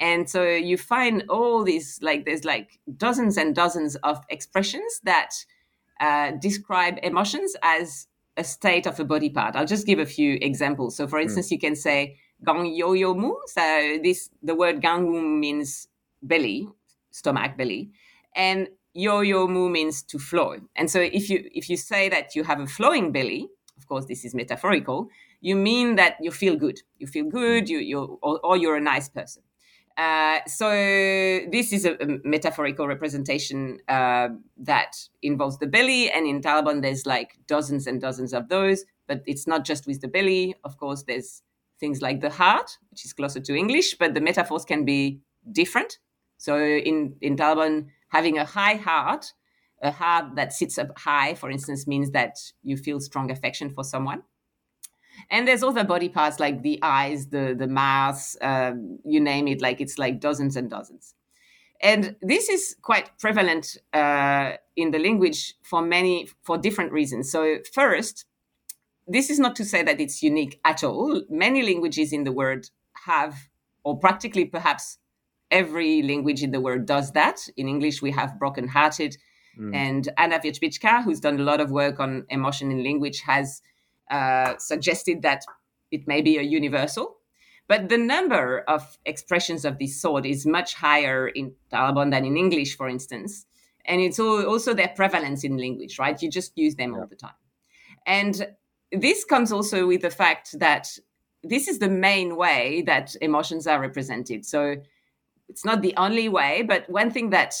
And 0.00 0.28
so 0.28 0.42
you 0.42 0.76
find 0.76 1.24
all 1.28 1.62
these, 1.62 2.00
like, 2.02 2.24
there's 2.24 2.44
like 2.44 2.78
dozens 2.96 3.36
and 3.36 3.54
dozens 3.54 3.94
of 3.96 4.24
expressions 4.30 5.00
that 5.04 5.30
uh, 6.00 6.32
describe 6.40 6.98
emotions 7.02 7.54
as 7.62 8.08
a 8.36 8.42
state 8.42 8.86
of 8.86 8.98
a 8.98 9.04
body 9.04 9.30
part. 9.30 9.54
I'll 9.54 9.66
just 9.66 9.86
give 9.86 9.98
a 9.98 10.06
few 10.06 10.38
examples. 10.40 10.96
So, 10.96 11.06
for 11.06 11.18
hmm. 11.18 11.24
instance, 11.24 11.48
mm. 11.48 11.52
you 11.52 11.58
can 11.58 11.76
say, 11.76 12.18
gang 12.42 12.62
mu. 12.62 13.34
So 13.46 13.98
this 14.02 14.30
the 14.42 14.54
word 14.54 14.80
gangu 14.80 15.22
means 15.22 15.88
belly, 16.22 16.68
stomach, 17.10 17.56
belly, 17.56 17.90
and 18.34 18.68
yo 18.94 19.20
yo 19.20 19.46
mu 19.46 19.68
means 19.68 20.02
to 20.02 20.18
flow. 20.18 20.56
And 20.76 20.90
so 20.90 21.00
if 21.00 21.28
you 21.28 21.48
if 21.54 21.68
you 21.68 21.76
say 21.76 22.08
that 22.08 22.34
you 22.34 22.44
have 22.44 22.60
a 22.60 22.66
flowing 22.66 23.12
belly, 23.12 23.48
of 23.76 23.86
course 23.86 24.06
this 24.06 24.24
is 24.24 24.34
metaphorical, 24.34 25.08
you 25.40 25.56
mean 25.56 25.96
that 25.96 26.16
you 26.20 26.30
feel 26.30 26.56
good. 26.56 26.80
You 26.98 27.06
feel 27.06 27.28
good. 27.28 27.68
You 27.68 27.78
you 27.78 28.18
or, 28.22 28.40
or 28.42 28.56
you're 28.56 28.76
a 28.76 28.80
nice 28.80 29.08
person. 29.08 29.42
Uh, 29.96 30.40
so 30.46 30.68
this 31.52 31.72
is 31.72 31.84
a, 31.84 31.94
a 32.02 32.18
metaphorical 32.24 32.88
representation 32.88 33.78
uh, 33.88 34.28
that 34.56 34.96
involves 35.22 35.58
the 35.58 35.68
belly, 35.68 36.10
and 36.10 36.26
in 36.26 36.40
Dalabon 36.40 36.82
there's 36.82 37.06
like 37.06 37.38
dozens 37.46 37.86
and 37.86 38.00
dozens 38.00 38.32
of 38.32 38.48
those. 38.48 38.84
But 39.06 39.22
it's 39.26 39.46
not 39.46 39.64
just 39.64 39.86
with 39.86 40.00
the 40.00 40.08
belly. 40.08 40.56
Of 40.64 40.78
course, 40.78 41.04
there's 41.04 41.42
things 41.84 42.00
like 42.00 42.18
the 42.20 42.34
heart, 42.42 42.68
which 42.90 43.04
is 43.06 43.12
closer 43.12 43.40
to 43.40 43.52
English, 43.62 43.88
but 44.00 44.10
the 44.14 44.24
metaphors 44.30 44.64
can 44.64 44.84
be 44.84 45.20
different. 45.60 45.98
So 46.46 46.52
in, 46.90 46.96
in 47.20 47.36
Dalabon, 47.36 47.74
having 48.08 48.36
a 48.38 48.46
high 48.58 48.76
heart 48.88 49.24
a 49.84 49.90
heart 49.90 50.34
that 50.36 50.52
sits 50.52 50.78
up 50.78 50.98
high, 50.98 51.34
for 51.34 51.50
instance, 51.50 51.86
means 51.86 52.10
that 52.12 52.36
you 52.62 52.76
feel 52.76 53.00
strong 53.00 53.30
affection 53.30 53.68
for 53.70 53.84
someone. 53.84 54.22
And 55.30 55.46
there's 55.46 55.62
other 55.62 55.84
body 55.84 56.08
parts 56.08 56.40
like 56.40 56.62
the 56.62 56.78
eyes, 56.82 57.28
the 57.28 57.54
the 57.56 57.68
mouth, 57.68 58.36
um, 58.40 58.98
you 59.04 59.20
name 59.20 59.46
it. 59.46 59.60
Like 59.60 59.80
it's 59.80 59.98
like 59.98 60.20
dozens 60.20 60.56
and 60.56 60.68
dozens. 60.70 61.14
And 61.80 62.16
this 62.22 62.48
is 62.48 62.76
quite 62.82 63.16
prevalent 63.18 63.76
uh, 63.92 64.52
in 64.74 64.90
the 64.90 64.98
language 64.98 65.54
for 65.62 65.82
many 65.82 66.28
for 66.42 66.56
different 66.58 66.92
reasons. 66.92 67.30
So 67.30 67.58
first, 67.72 68.24
this 69.06 69.30
is 69.30 69.38
not 69.38 69.56
to 69.56 69.64
say 69.64 69.82
that 69.82 70.00
it's 70.00 70.22
unique 70.22 70.60
at 70.64 70.82
all. 70.82 71.22
Many 71.28 71.62
languages 71.62 72.12
in 72.12 72.24
the 72.24 72.32
world 72.32 72.70
have, 73.06 73.48
or 73.82 73.98
practically 73.98 74.44
perhaps 74.44 74.98
every 75.50 76.02
language 76.02 76.42
in 76.42 76.50
the 76.50 76.60
world 76.60 76.86
does 76.86 77.12
that. 77.12 77.40
In 77.56 77.68
English, 77.68 78.02
we 78.02 78.10
have 78.12 78.38
broken 78.38 78.68
hearted. 78.68 79.16
Mm. 79.58 79.74
And 79.74 80.08
Anna 80.16 80.38
Wierzbicka, 80.40 81.04
who's 81.04 81.20
done 81.20 81.38
a 81.38 81.42
lot 81.42 81.60
of 81.60 81.70
work 81.70 82.00
on 82.00 82.24
emotion 82.28 82.70
in 82.70 82.82
language, 82.82 83.20
has 83.20 83.62
uh, 84.10 84.54
suggested 84.58 85.22
that 85.22 85.44
it 85.90 86.06
may 86.06 86.22
be 86.22 86.38
a 86.38 86.42
universal. 86.42 87.16
But 87.68 87.88
the 87.88 87.98
number 87.98 88.60
of 88.68 88.98
expressions 89.06 89.64
of 89.64 89.78
this 89.78 90.00
sort 90.00 90.26
is 90.26 90.44
much 90.44 90.74
higher 90.74 91.28
in 91.28 91.54
Dalabon 91.72 92.10
than 92.10 92.24
in 92.24 92.36
English, 92.36 92.76
for 92.76 92.88
instance. 92.88 93.46
And 93.86 94.00
it's 94.00 94.18
also 94.18 94.74
their 94.74 94.92
prevalence 94.94 95.44
in 95.44 95.56
language, 95.56 95.98
right? 95.98 96.20
You 96.20 96.30
just 96.30 96.52
use 96.56 96.74
them 96.74 96.92
yeah. 96.92 97.00
all 97.00 97.06
the 97.06 97.16
time. 97.16 97.34
And 98.06 98.46
this 98.92 99.24
comes 99.24 99.52
also 99.52 99.86
with 99.86 100.02
the 100.02 100.10
fact 100.10 100.58
that 100.58 100.98
this 101.42 101.68
is 101.68 101.78
the 101.78 101.88
main 101.88 102.36
way 102.36 102.82
that 102.86 103.14
emotions 103.20 103.66
are 103.66 103.80
represented. 103.80 104.46
So 104.46 104.76
it's 105.48 105.64
not 105.64 105.82
the 105.82 105.94
only 105.96 106.28
way, 106.28 106.62
but 106.62 106.88
one 106.88 107.10
thing 107.10 107.30
that 107.30 107.54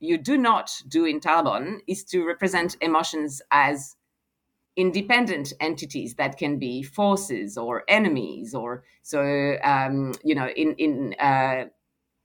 you 0.00 0.18
do 0.18 0.36
not 0.36 0.70
do 0.88 1.04
in 1.04 1.20
Dalabon 1.20 1.80
is 1.86 2.04
to 2.04 2.24
represent 2.24 2.76
emotions 2.80 3.42
as 3.50 3.96
independent 4.76 5.52
entities 5.60 6.14
that 6.14 6.38
can 6.38 6.58
be 6.58 6.82
forces 6.82 7.58
or 7.58 7.84
enemies 7.88 8.54
or 8.54 8.82
so 9.02 9.56
um, 9.62 10.12
you 10.24 10.34
know 10.34 10.48
in 10.48 10.74
in 10.76 11.14
uh, 11.20 11.64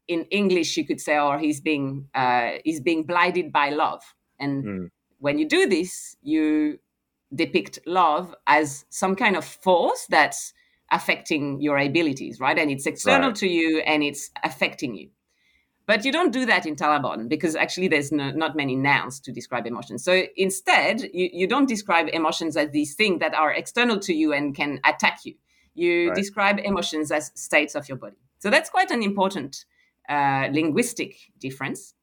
in 0.07 0.23
English 0.31 0.77
you 0.77 0.85
could 0.85 1.01
say 1.01 1.17
or 1.17 1.35
oh, 1.35 1.37
he's 1.37 1.59
being 1.59 2.07
uh, 2.13 2.51
he's 2.63 2.79
being 2.79 3.03
blinded 3.03 3.51
by 3.51 3.69
love 3.71 4.03
and 4.39 4.63
mm. 4.63 4.89
when 5.19 5.37
you 5.37 5.47
do 5.47 5.67
this 5.67 6.15
you 6.21 6.79
depict 7.33 7.79
love 7.85 8.35
as 8.47 8.85
some 8.89 9.15
kind 9.15 9.35
of 9.35 9.43
force 9.43 10.05
that's 10.09 10.53
affecting 10.91 11.59
your 11.59 11.77
abilities 11.77 12.39
right 12.39 12.59
and 12.59 12.69
it's 12.69 12.85
external 12.85 13.29
right. 13.29 13.35
to 13.35 13.47
you 13.47 13.79
and 13.79 14.03
it's 14.03 14.29
affecting 14.43 14.95
you 14.95 15.09
but 15.85 16.03
you 16.03 16.11
don't 16.11 16.31
do 16.31 16.45
that 16.45 16.65
in 16.65 16.75
Dalabon 16.75 17.29
because 17.29 17.55
actually 17.55 17.87
there's 17.87 18.11
no, 18.11 18.31
not 18.31 18.55
many 18.55 18.75
nouns 18.75 19.19
to 19.21 19.31
describe 19.31 19.67
emotions. 19.67 20.03
So 20.03 20.23
instead, 20.35 21.01
you, 21.13 21.29
you 21.31 21.47
don't 21.47 21.67
describe 21.67 22.07
emotions 22.11 22.57
as 22.57 22.71
these 22.71 22.95
things 22.95 23.19
that 23.19 23.35
are 23.35 23.51
external 23.51 23.99
to 23.99 24.13
you 24.13 24.33
and 24.33 24.55
can 24.55 24.79
attack 24.83 25.19
you. 25.25 25.35
You 25.75 26.09
right. 26.09 26.15
describe 26.15 26.59
emotions 26.59 27.11
as 27.11 27.31
states 27.35 27.75
of 27.75 27.87
your 27.87 27.97
body. 27.97 28.17
So 28.39 28.49
that's 28.49 28.69
quite 28.69 28.91
an 28.91 29.03
important 29.03 29.65
uh, 30.09 30.47
linguistic 30.51 31.17
difference. 31.39 31.94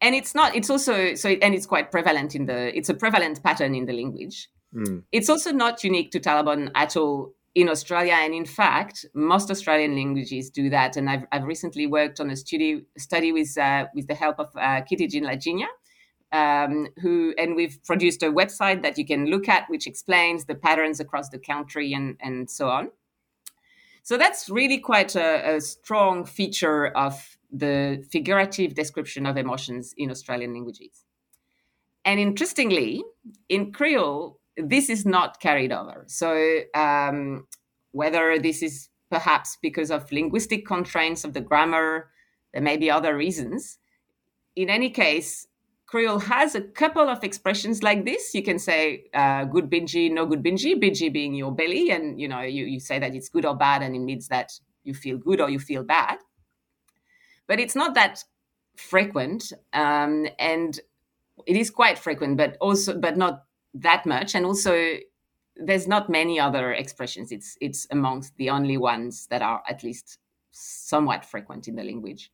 And 0.00 0.14
it's 0.14 0.34
not, 0.34 0.54
it's 0.54 0.70
also, 0.70 1.14
so, 1.14 1.28
and 1.28 1.54
it's 1.54 1.66
quite 1.66 1.90
prevalent 1.90 2.34
in 2.34 2.46
the, 2.46 2.76
it's 2.76 2.88
a 2.88 2.94
prevalent 2.94 3.42
pattern 3.42 3.74
in 3.74 3.86
the 3.86 3.92
language. 3.92 4.48
Mm. 4.74 5.02
It's 5.12 5.28
also 5.28 5.52
not 5.52 5.84
unique 5.84 6.10
to 6.12 6.20
Dalabon 6.20 6.70
at 6.74 6.96
all 6.96 7.34
in 7.54 7.68
Australia. 7.68 8.14
And 8.14 8.32
in 8.34 8.44
fact, 8.46 9.04
most 9.14 9.50
Australian 9.50 9.94
languages 9.94 10.50
do 10.50 10.70
that. 10.70 10.96
And 10.96 11.10
I've, 11.10 11.24
I've 11.32 11.44
recently 11.44 11.86
worked 11.86 12.20
on 12.20 12.30
a 12.30 12.36
study 12.36 12.86
study 12.96 13.32
with 13.32 13.58
uh, 13.58 13.86
with 13.94 14.06
the 14.06 14.14
help 14.14 14.38
of 14.38 14.48
uh, 14.56 14.82
Kitty 14.82 15.08
Jean 15.08 15.24
Lajinia, 15.24 15.66
um, 16.32 16.86
who 17.02 17.34
and 17.36 17.56
we've 17.56 17.78
produced 17.84 18.22
a 18.22 18.30
website 18.30 18.82
that 18.82 18.96
you 18.98 19.04
can 19.04 19.26
look 19.26 19.48
at, 19.48 19.68
which 19.68 19.86
explains 19.86 20.44
the 20.44 20.54
patterns 20.54 21.00
across 21.00 21.28
the 21.28 21.38
country 21.38 21.92
and 21.92 22.16
and 22.20 22.48
so 22.48 22.68
on. 22.68 22.90
So 24.02 24.16
that's 24.16 24.48
really 24.48 24.78
quite 24.78 25.14
a, 25.14 25.56
a 25.56 25.60
strong 25.60 26.24
feature 26.24 26.86
of 26.86 27.36
the 27.52 28.04
figurative 28.10 28.74
description 28.74 29.26
of 29.26 29.36
emotions 29.36 29.94
in 29.96 30.10
Australian 30.10 30.54
languages. 30.54 31.04
And 32.04 32.18
interestingly, 32.18 33.02
in 33.48 33.72
Kriol, 33.72 34.36
this 34.56 34.88
is 34.88 35.04
not 35.04 35.40
carried 35.40 35.72
over. 35.72 36.04
So 36.06 36.60
um, 36.74 37.46
whether 37.92 38.38
this 38.38 38.62
is 38.62 38.88
perhaps 39.10 39.58
because 39.60 39.90
of 39.90 40.10
linguistic 40.12 40.66
constraints 40.66 41.24
of 41.24 41.34
the 41.34 41.40
grammar, 41.40 42.10
there 42.52 42.62
may 42.62 42.76
be 42.76 42.90
other 42.90 43.16
reasons. 43.16 43.78
In 44.56 44.70
any 44.70 44.90
case, 44.90 45.46
Kriol 45.92 46.22
has 46.22 46.54
a 46.54 46.60
couple 46.60 47.08
of 47.08 47.24
expressions 47.24 47.82
like 47.82 48.04
this. 48.04 48.32
You 48.32 48.42
can 48.42 48.58
say 48.58 49.04
uh, 49.12 49.44
good 49.44 49.68
binji, 49.68 50.12
no 50.12 50.24
good 50.24 50.42
binji, 50.42 50.80
binji 50.80 51.12
being 51.12 51.34
your 51.34 51.52
belly, 51.52 51.90
and 51.90 52.20
you 52.20 52.28
know 52.28 52.42
you, 52.42 52.64
you 52.64 52.78
say 52.78 53.00
that 53.00 53.14
it's 53.14 53.28
good 53.28 53.44
or 53.44 53.56
bad, 53.56 53.82
and 53.82 53.96
it 53.96 53.98
means 53.98 54.28
that 54.28 54.52
you 54.84 54.94
feel 54.94 55.18
good 55.18 55.40
or 55.40 55.50
you 55.50 55.58
feel 55.58 55.82
bad. 55.82 56.18
But 57.50 57.58
it's 57.58 57.74
not 57.74 57.94
that 57.94 58.22
frequent, 58.76 59.52
um, 59.72 60.28
and 60.38 60.78
it 61.46 61.56
is 61.56 61.68
quite 61.68 61.98
frequent, 61.98 62.36
but 62.36 62.56
also 62.60 62.96
but 62.96 63.16
not 63.16 63.42
that 63.74 64.06
much. 64.06 64.36
And 64.36 64.46
also 64.46 64.98
there's 65.56 65.88
not 65.88 66.08
many 66.08 66.38
other 66.38 66.72
expressions. 66.72 67.32
It's 67.32 67.58
it's 67.60 67.88
amongst 67.90 68.36
the 68.36 68.50
only 68.50 68.76
ones 68.76 69.26
that 69.30 69.42
are 69.42 69.64
at 69.68 69.82
least 69.82 70.18
somewhat 70.52 71.24
frequent 71.24 71.66
in 71.66 71.74
the 71.74 71.82
language. 71.82 72.30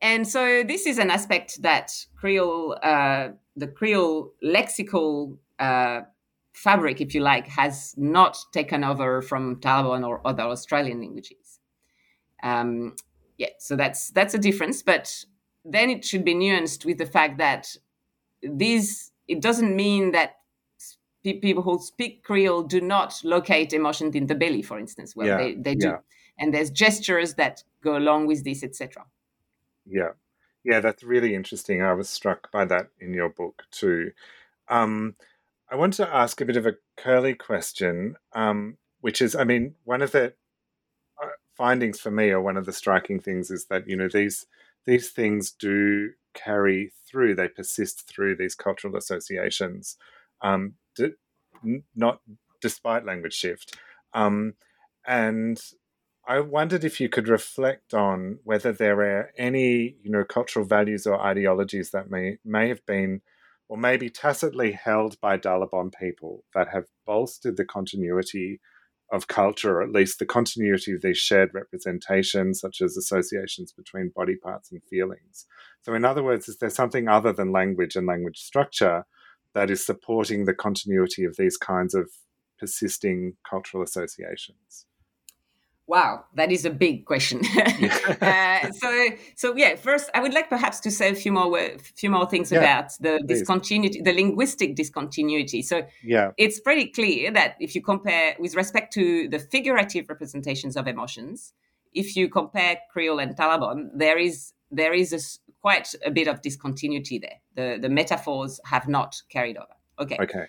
And 0.00 0.26
so 0.26 0.64
this 0.64 0.86
is 0.86 0.96
an 0.96 1.10
aspect 1.10 1.60
that 1.60 1.92
Kriol 2.18 2.78
uh, 2.82 3.28
the 3.56 3.68
Kriol 3.68 4.30
lexical 4.42 5.36
uh, 5.58 6.00
fabric 6.54 7.02
if 7.02 7.14
you 7.14 7.20
like 7.20 7.46
has 7.48 7.92
not 7.98 8.38
taken 8.52 8.84
over 8.84 9.20
from 9.20 9.56
Dalabon 9.56 10.02
or 10.08 10.26
other 10.26 10.44
australian 10.44 11.00
languages. 11.00 11.60
Um, 12.42 12.96
yeah 13.38 13.48
so 13.58 13.76
that's 13.76 14.10
that's 14.10 14.34
a 14.34 14.38
difference 14.38 14.82
but 14.82 15.24
then 15.64 15.90
it 15.90 16.04
should 16.04 16.24
be 16.24 16.34
nuanced 16.34 16.84
with 16.84 16.98
the 16.98 17.06
fact 17.06 17.38
that 17.38 17.76
these 18.42 19.12
it 19.28 19.40
doesn't 19.40 19.74
mean 19.74 20.12
that 20.12 20.36
people 21.22 21.62
who 21.62 21.78
speak 21.78 22.24
Kriol 22.26 22.68
do 22.68 22.80
not 22.80 23.20
locate 23.24 23.72
emotions 23.72 24.14
in 24.14 24.26
the 24.26 24.34
belly, 24.34 24.62
for 24.62 24.78
instance. 24.78 25.16
Well, 25.16 25.26
yeah, 25.26 25.36
they, 25.38 25.54
they 25.54 25.74
do. 25.74 25.88
Yeah. 25.88 25.96
And 26.38 26.52
there's 26.52 26.70
gestures 26.70 27.34
that 27.34 27.62
go 27.82 27.96
along 27.96 28.26
with 28.26 28.44
this, 28.44 28.62
etc. 28.62 29.04
Yeah. 29.86 30.10
Yeah, 30.64 30.80
that's 30.80 31.02
really 31.02 31.34
interesting. 31.34 31.82
I 31.82 31.92
was 31.92 32.08
struck 32.08 32.50
by 32.50 32.64
that 32.66 32.88
in 33.00 33.14
your 33.14 33.28
book 33.28 33.64
too. 33.70 34.12
Um, 34.68 35.16
I 35.70 35.76
want 35.76 35.94
to 35.94 36.14
ask 36.14 36.40
a 36.40 36.44
bit 36.44 36.56
of 36.56 36.66
a 36.66 36.76
curly 36.96 37.34
question, 37.34 38.16
um, 38.34 38.76
which 39.00 39.20
is, 39.22 39.34
I 39.34 39.44
mean, 39.44 39.74
one 39.84 40.02
of 40.02 40.12
the 40.12 40.34
findings 41.56 42.00
for 42.00 42.10
me, 42.10 42.30
are 42.30 42.40
one 42.40 42.56
of 42.56 42.66
the 42.66 42.72
striking 42.72 43.20
things, 43.20 43.50
is 43.50 43.66
that 43.66 43.88
you 43.88 43.96
know 43.96 44.08
these 44.08 44.46
these 44.86 45.10
things 45.10 45.50
do 45.52 46.10
carry 46.34 46.92
through, 47.08 47.34
they 47.34 47.48
persist 47.48 48.08
through 48.08 48.36
these 48.36 48.54
cultural 48.54 48.96
associations, 48.96 49.96
um, 50.42 50.74
d- 50.96 51.14
not 51.94 52.20
despite 52.60 53.04
language 53.04 53.34
shift. 53.34 53.76
Um, 54.12 54.54
and 55.06 55.60
I 56.26 56.40
wondered 56.40 56.84
if 56.84 57.00
you 57.00 57.08
could 57.08 57.28
reflect 57.28 57.94
on 57.94 58.38
whether 58.44 58.72
there 58.72 59.00
are 59.00 59.30
any, 59.36 59.96
you 60.02 60.10
know, 60.10 60.24
cultural 60.24 60.64
values 60.64 61.06
or 61.06 61.20
ideologies 61.20 61.90
that 61.90 62.10
may 62.10 62.38
may 62.44 62.68
have 62.68 62.84
been, 62.86 63.20
or 63.68 63.76
maybe 63.76 64.10
tacitly 64.10 64.72
held 64.72 65.20
by 65.20 65.38
Dalabon 65.38 65.92
people 65.94 66.44
that 66.54 66.68
have 66.68 66.86
bolstered 67.06 67.56
the 67.56 67.64
continuity 67.64 68.60
of 69.12 69.28
culture, 69.28 69.78
or 69.78 69.82
at 69.82 69.92
least 69.92 70.18
the 70.18 70.26
continuity 70.26 70.92
of 70.92 71.02
these 71.02 71.18
shared 71.18 71.50
representations, 71.52 72.60
such 72.60 72.80
as 72.80 72.96
associations 72.96 73.72
between 73.72 74.12
body 74.14 74.36
parts 74.36 74.72
and 74.72 74.82
feelings. 74.90 75.46
So, 75.82 75.94
in 75.94 76.04
other 76.04 76.22
words, 76.22 76.48
is 76.48 76.58
there 76.58 76.70
something 76.70 77.08
other 77.08 77.32
than 77.32 77.52
language 77.52 77.96
and 77.96 78.06
language 78.06 78.38
structure 78.38 79.04
that 79.54 79.70
is 79.70 79.84
supporting 79.84 80.44
the 80.44 80.54
continuity 80.54 81.24
of 81.24 81.36
these 81.36 81.56
kinds 81.56 81.94
of 81.94 82.10
persisting 82.58 83.36
cultural 83.48 83.82
associations? 83.82 84.86
Wow, 85.86 86.24
that 86.34 86.50
is 86.50 86.64
a 86.64 86.70
big 86.70 87.04
question. 87.04 87.42
uh, 88.22 88.70
so, 88.72 89.08
so 89.34 89.56
yeah. 89.56 89.76
First, 89.76 90.10
I 90.14 90.20
would 90.20 90.32
like 90.32 90.48
perhaps 90.48 90.80
to 90.80 90.90
say 90.90 91.10
a 91.10 91.14
few 91.14 91.30
more 91.30 91.58
few 91.94 92.10
more 92.10 92.26
things 92.26 92.50
yeah, 92.50 92.58
about 92.60 92.92
the 93.00 93.22
please. 93.26 93.40
discontinuity, 93.40 94.00
the 94.00 94.14
linguistic 94.14 94.76
discontinuity. 94.76 95.60
So, 95.60 95.82
yeah, 96.02 96.30
it's 96.38 96.58
pretty 96.58 96.86
clear 96.86 97.30
that 97.32 97.56
if 97.60 97.74
you 97.74 97.82
compare 97.82 98.34
with 98.38 98.54
respect 98.54 98.94
to 98.94 99.28
the 99.28 99.38
figurative 99.38 100.08
representations 100.08 100.76
of 100.76 100.86
emotions, 100.86 101.52
if 101.92 102.16
you 102.16 102.30
compare 102.30 102.78
Kriol 102.94 103.22
and 103.22 103.36
Dalabon, 103.36 103.90
there 103.94 104.18
is 104.18 104.54
there 104.70 104.94
is 104.94 105.12
a, 105.12 105.20
quite 105.60 105.94
a 106.04 106.10
bit 106.10 106.28
of 106.28 106.40
discontinuity 106.40 107.18
there. 107.18 107.40
The 107.56 107.78
the 107.78 107.90
metaphors 107.90 108.58
have 108.64 108.88
not 108.88 109.20
carried 109.28 109.58
over. 109.58 109.74
Okay. 109.98 110.16
Okay. 110.18 110.46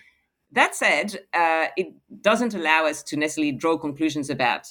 That 0.52 0.74
said, 0.74 1.18
uh, 1.34 1.66
it 1.76 1.92
doesn't 2.22 2.54
allow 2.54 2.86
us 2.86 3.02
to 3.04 3.16
necessarily 3.16 3.52
draw 3.52 3.76
conclusions 3.76 4.30
about 4.30 4.66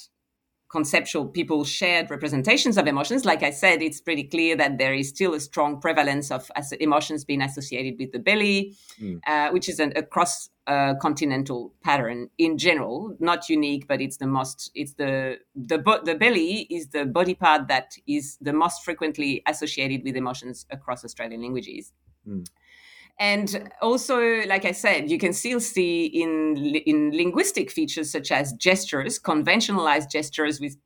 conceptual 0.68 1.26
people 1.26 1.64
shared 1.64 2.10
representations 2.10 2.76
of 2.76 2.86
emotions. 2.86 3.24
Like 3.24 3.42
I 3.42 3.50
said, 3.50 3.82
it's 3.82 4.00
pretty 4.00 4.24
clear 4.24 4.56
that 4.56 4.78
there 4.78 4.94
is 4.94 5.08
still 5.08 5.34
a 5.34 5.40
strong 5.40 5.80
prevalence 5.80 6.30
of 6.30 6.50
emotions 6.80 7.24
being 7.24 7.42
associated 7.42 7.98
with 7.98 8.12
the 8.12 8.18
belly, 8.18 8.76
mm. 9.00 9.20
uh, 9.26 9.50
which 9.50 9.68
is 9.68 9.78
an, 9.78 9.92
a 9.96 10.02
cross 10.02 10.50
uh, 10.66 10.94
continental 11.00 11.72
pattern 11.84 12.28
in 12.38 12.58
general, 12.58 13.16
not 13.20 13.48
unique, 13.48 13.86
but 13.86 14.00
it's 14.00 14.16
the 14.16 14.26
most. 14.26 14.70
It's 14.74 14.94
the 14.94 15.38
the 15.54 15.78
the 16.04 16.16
belly 16.16 16.66
is 16.70 16.88
the 16.88 17.04
body 17.04 17.34
part 17.34 17.68
that 17.68 17.92
is 18.08 18.36
the 18.40 18.52
most 18.52 18.84
frequently 18.84 19.42
associated 19.46 20.02
with 20.02 20.16
emotions 20.16 20.66
across 20.70 21.04
Australian 21.04 21.42
languages. 21.42 21.92
Mm. 22.28 22.46
And 23.18 23.70
also, 23.80 24.42
like 24.46 24.64
I 24.66 24.72
said, 24.72 25.10
you 25.10 25.18
can 25.18 25.32
still 25.32 25.60
see 25.60 26.04
in 26.04 26.56
in 26.86 27.12
linguistic 27.12 27.70
features 27.70 28.10
such 28.10 28.30
as 28.30 28.52
gestures, 28.54 29.18
conventionalized 29.18 30.10
gestures 30.10 30.60
with 30.60 30.76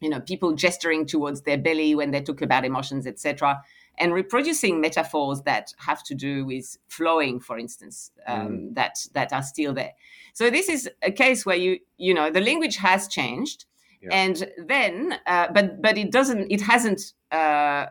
you 0.00 0.10
know 0.10 0.20
people 0.20 0.52
gesturing 0.52 1.06
towards 1.06 1.42
their 1.42 1.56
belly 1.56 1.94
when 1.94 2.10
they 2.10 2.20
talk 2.20 2.42
about 2.42 2.66
emotions, 2.66 3.06
etc., 3.06 3.62
and 3.96 4.12
reproducing 4.12 4.80
metaphors 4.80 5.42
that 5.42 5.72
have 5.78 6.02
to 6.04 6.14
do 6.14 6.44
with 6.44 6.76
flowing, 6.88 7.40
for 7.40 7.58
instance, 7.58 8.10
um, 8.26 8.48
mm. 8.48 8.74
that 8.74 8.98
that 9.14 9.32
are 9.32 9.42
still 9.42 9.72
there. 9.72 9.92
So 10.34 10.50
this 10.50 10.68
is 10.68 10.90
a 11.02 11.10
case 11.10 11.46
where 11.46 11.56
you 11.56 11.78
you 11.96 12.12
know 12.12 12.30
the 12.30 12.42
language 12.42 12.76
has 12.76 13.08
changed, 13.08 13.64
yeah. 14.02 14.10
and 14.12 14.46
then 14.66 15.18
uh, 15.26 15.48
but 15.54 15.80
but 15.80 15.96
it 15.96 16.12
doesn't 16.12 16.52
it 16.52 16.60
hasn't 16.60 17.14
uh, 17.32 17.86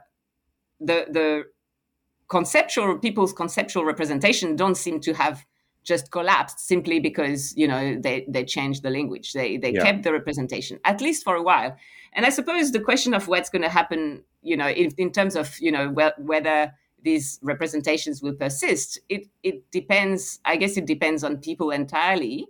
the 0.80 1.08
the 1.10 1.43
conceptual 2.28 2.97
people's 2.97 3.34
conceptual 3.34 3.86
representation 3.86 4.55
don't 4.55 4.75
seem 4.75 4.99
to 4.99 5.13
have 5.13 5.45
just 5.84 6.11
collapsed 6.11 6.59
simply 6.59 6.99
because 6.99 7.55
you 7.55 7.67
know 7.67 7.97
they 7.99 8.25
they 8.28 8.43
changed 8.43 8.84
the 8.84 8.89
language 8.89 9.32
they 9.32 9.55
they 9.57 9.73
yeah. 9.73 9.82
kept 9.82 10.03
the 10.03 10.11
representation 10.11 10.78
at 10.84 10.99
least 10.99 11.23
for 11.23 11.36
a 11.36 11.41
while 11.41 11.75
and 12.13 12.25
i 12.25 12.30
suppose 12.30 12.73
the 12.73 12.80
question 12.80 13.13
of 13.13 13.28
what's 13.30 13.49
going 13.49 13.61
to 13.61 13.69
happen 13.69 14.21
you 14.41 14.57
know 14.57 14.67
in, 14.67 14.91
in 14.97 15.11
terms 15.11 15.36
of 15.36 15.57
you 15.59 15.71
know 15.71 15.89
wh- 15.89 16.19
whether 16.19 16.73
these 17.03 17.39
representations 17.41 18.21
will 18.21 18.34
persist 18.34 18.99
it 19.07 19.28
it 19.43 19.71
depends 19.71 20.39
i 20.43 20.57
guess 20.57 20.75
it 20.75 20.86
depends 20.86 21.23
on 21.23 21.38
people 21.38 21.71
entirely 21.71 22.45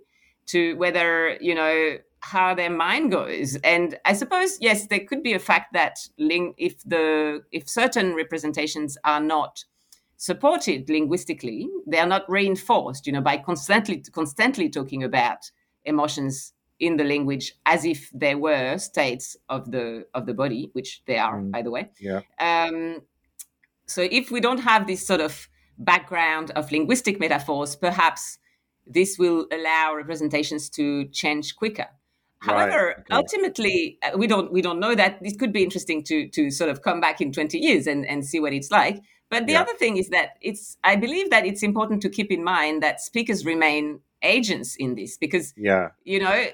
to 0.46 0.74
whether 0.74 1.36
you 1.40 1.54
know 1.54 1.96
how 2.20 2.54
their 2.54 2.70
mind 2.70 3.10
goes. 3.10 3.56
And 3.64 3.98
i 4.04 4.12
suppose 4.12 4.58
yes 4.60 4.86
there 4.86 5.04
could 5.08 5.22
be 5.22 5.34
a 5.34 5.38
fact 5.38 5.72
that 5.72 5.98
ling- 6.18 6.54
if 6.56 6.82
the 6.84 7.42
if 7.52 7.68
certain 7.68 8.14
representations 8.14 8.96
are 9.04 9.20
not 9.20 9.64
supported 10.16 10.88
linguistically 10.90 11.68
they 11.86 11.98
are 11.98 12.06
not 12.06 12.28
reinforced 12.28 13.06
you 13.06 13.12
know 13.12 13.20
by 13.20 13.36
constantly 13.36 14.02
constantly 14.12 14.68
talking 14.68 15.04
about 15.04 15.38
emotions 15.84 16.52
in 16.80 16.96
the 16.96 17.04
language 17.04 17.54
as 17.66 17.84
if 17.84 18.10
they 18.14 18.34
were 18.34 18.78
states 18.78 19.36
of 19.48 19.70
the 19.70 20.06
of 20.14 20.26
the 20.26 20.34
body 20.34 20.70
which 20.72 21.02
they 21.06 21.18
are 21.18 21.40
mm. 21.40 21.50
by 21.50 21.62
the 21.62 21.70
way. 21.70 21.90
Yeah. 21.98 22.20
Um, 22.38 23.02
so 23.86 24.06
if 24.10 24.30
we 24.30 24.40
don't 24.40 24.58
have 24.58 24.86
this 24.86 25.06
sort 25.06 25.20
of 25.20 25.48
background 25.78 26.50
of 26.52 26.70
linguistic 26.72 27.20
metaphors 27.20 27.76
perhaps 27.76 28.38
this 28.86 29.18
will 29.18 29.46
allow 29.52 29.94
representations 29.94 30.68
to 30.70 31.06
change 31.08 31.54
quicker 31.56 31.86
However, 32.40 32.86
right. 32.86 32.98
okay. 32.98 33.06
ultimately, 33.10 33.98
uh, 34.02 34.16
we 34.16 34.26
don't 34.26 34.52
we 34.52 34.62
don't 34.62 34.78
know 34.78 34.94
that. 34.94 35.22
This 35.22 35.36
could 35.36 35.52
be 35.52 35.62
interesting 35.62 36.04
to 36.04 36.28
to 36.28 36.50
sort 36.50 36.70
of 36.70 36.82
come 36.82 37.00
back 37.00 37.20
in 37.20 37.32
twenty 37.32 37.58
years 37.58 37.86
and 37.86 38.06
and 38.06 38.24
see 38.24 38.38
what 38.40 38.52
it's 38.52 38.70
like. 38.70 39.00
But 39.30 39.46
the 39.46 39.52
yeah. 39.52 39.62
other 39.62 39.74
thing 39.74 39.96
is 39.96 40.08
that 40.10 40.36
it's 40.40 40.78
I 40.84 40.96
believe 40.96 41.30
that 41.30 41.44
it's 41.44 41.62
important 41.62 42.00
to 42.02 42.08
keep 42.08 42.30
in 42.30 42.44
mind 42.44 42.82
that 42.82 43.00
speakers 43.00 43.44
remain 43.44 44.00
agents 44.22 44.74
in 44.76 44.94
this 44.96 45.16
because 45.16 45.54
yeah 45.56 45.90
you 46.04 46.18
know 46.18 46.46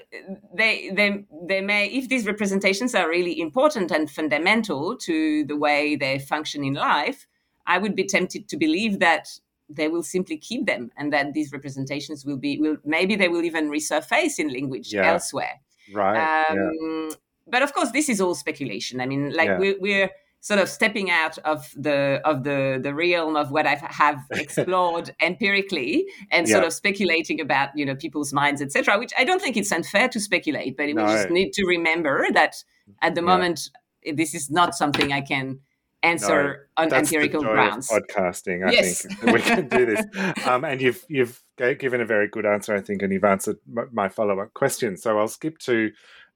they 0.53 0.91
they 0.93 1.25
they 1.47 1.61
may 1.61 1.87
if 1.87 2.09
these 2.09 2.27
representations 2.27 2.93
are 2.93 3.09
really 3.09 3.39
important 3.39 3.91
and 3.91 4.09
fundamental 4.09 4.95
to 4.95 5.43
the 5.45 5.55
way 5.55 5.95
they 5.95 6.19
function 6.19 6.63
in 6.63 6.75
life 6.75 7.25
i 7.65 7.77
would 7.79 7.95
be 7.95 8.03
tempted 8.03 8.47
to 8.47 8.55
believe 8.55 8.99
that 8.99 9.27
they 9.67 9.87
will 9.87 10.03
simply 10.03 10.37
keep 10.37 10.67
them 10.67 10.91
and 10.95 11.11
that 11.11 11.33
these 11.33 11.51
representations 11.51 12.23
will 12.23 12.37
be 12.37 12.59
will 12.59 12.77
maybe 12.85 13.15
they 13.15 13.27
will 13.27 13.43
even 13.43 13.69
resurface 13.69 14.37
in 14.37 14.53
language 14.53 14.93
yeah. 14.93 15.11
elsewhere 15.11 15.59
Right. 15.93 16.45
Um, 16.49 17.09
yeah. 17.09 17.15
But 17.47 17.61
of 17.61 17.73
course, 17.73 17.91
this 17.91 18.09
is 18.09 18.19
all 18.19 18.35
speculation. 18.35 18.99
I 19.01 19.05
mean, 19.05 19.31
like 19.33 19.47
yeah. 19.47 19.59
we're, 19.59 19.79
we're 19.79 20.09
sort 20.45 20.59
of 20.59 20.69
stepping 20.69 21.09
out 21.09 21.39
of 21.39 21.71
the 21.75 22.21
of 22.23 22.43
the 22.43 22.79
the 22.81 22.93
realm 22.93 23.35
of 23.35 23.49
what 23.49 23.65
I 23.65 23.75
have 23.89 24.19
explored 24.31 25.15
empirically 25.21 26.05
and 26.31 26.47
yeah. 26.47 26.53
sort 26.53 26.65
of 26.65 26.73
speculating 26.73 27.41
about 27.41 27.69
you 27.75 27.85
know 27.85 27.95
people's 27.95 28.31
minds, 28.33 28.61
etc. 28.61 28.99
Which 28.99 29.11
I 29.17 29.23
don't 29.23 29.41
think 29.41 29.57
it's 29.57 29.71
unfair 29.71 30.07
to 30.09 30.19
speculate, 30.19 30.77
but 30.77 30.87
no. 30.89 31.03
we 31.03 31.11
just 31.11 31.29
need 31.29 31.53
to 31.53 31.65
remember 31.65 32.27
that 32.33 32.63
at 33.01 33.15
the 33.15 33.21
moment 33.21 33.69
this 34.13 34.35
is 34.35 34.51
not 34.51 34.75
something 34.75 35.11
I 35.11 35.21
can 35.21 35.59
answer 36.05 36.67
no, 36.77 36.83
on 36.83 36.93
empirical 36.93 37.41
grounds. 37.41 37.89
podcasting, 37.89 38.67
I 38.67 38.71
yes. 38.71 39.05
think 39.05 39.23
we 39.23 39.41
can 39.41 39.67
do 39.67 39.85
this. 39.85 40.05
Um, 40.45 40.63
and 40.63 40.79
you've 40.81 41.03
you've 41.09 41.41
given 41.57 42.01
a 42.01 42.05
very 42.05 42.27
good 42.27 42.45
answer, 42.45 42.75
I 42.75 42.81
think, 42.81 43.01
and 43.01 43.11
you've 43.11 43.23
answered 43.23 43.57
my 43.91 44.09
follow 44.09 44.39
up 44.39 44.53
question. 44.53 44.97
So 44.97 45.17
I'll 45.17 45.27
skip 45.27 45.57
to. 45.59 45.91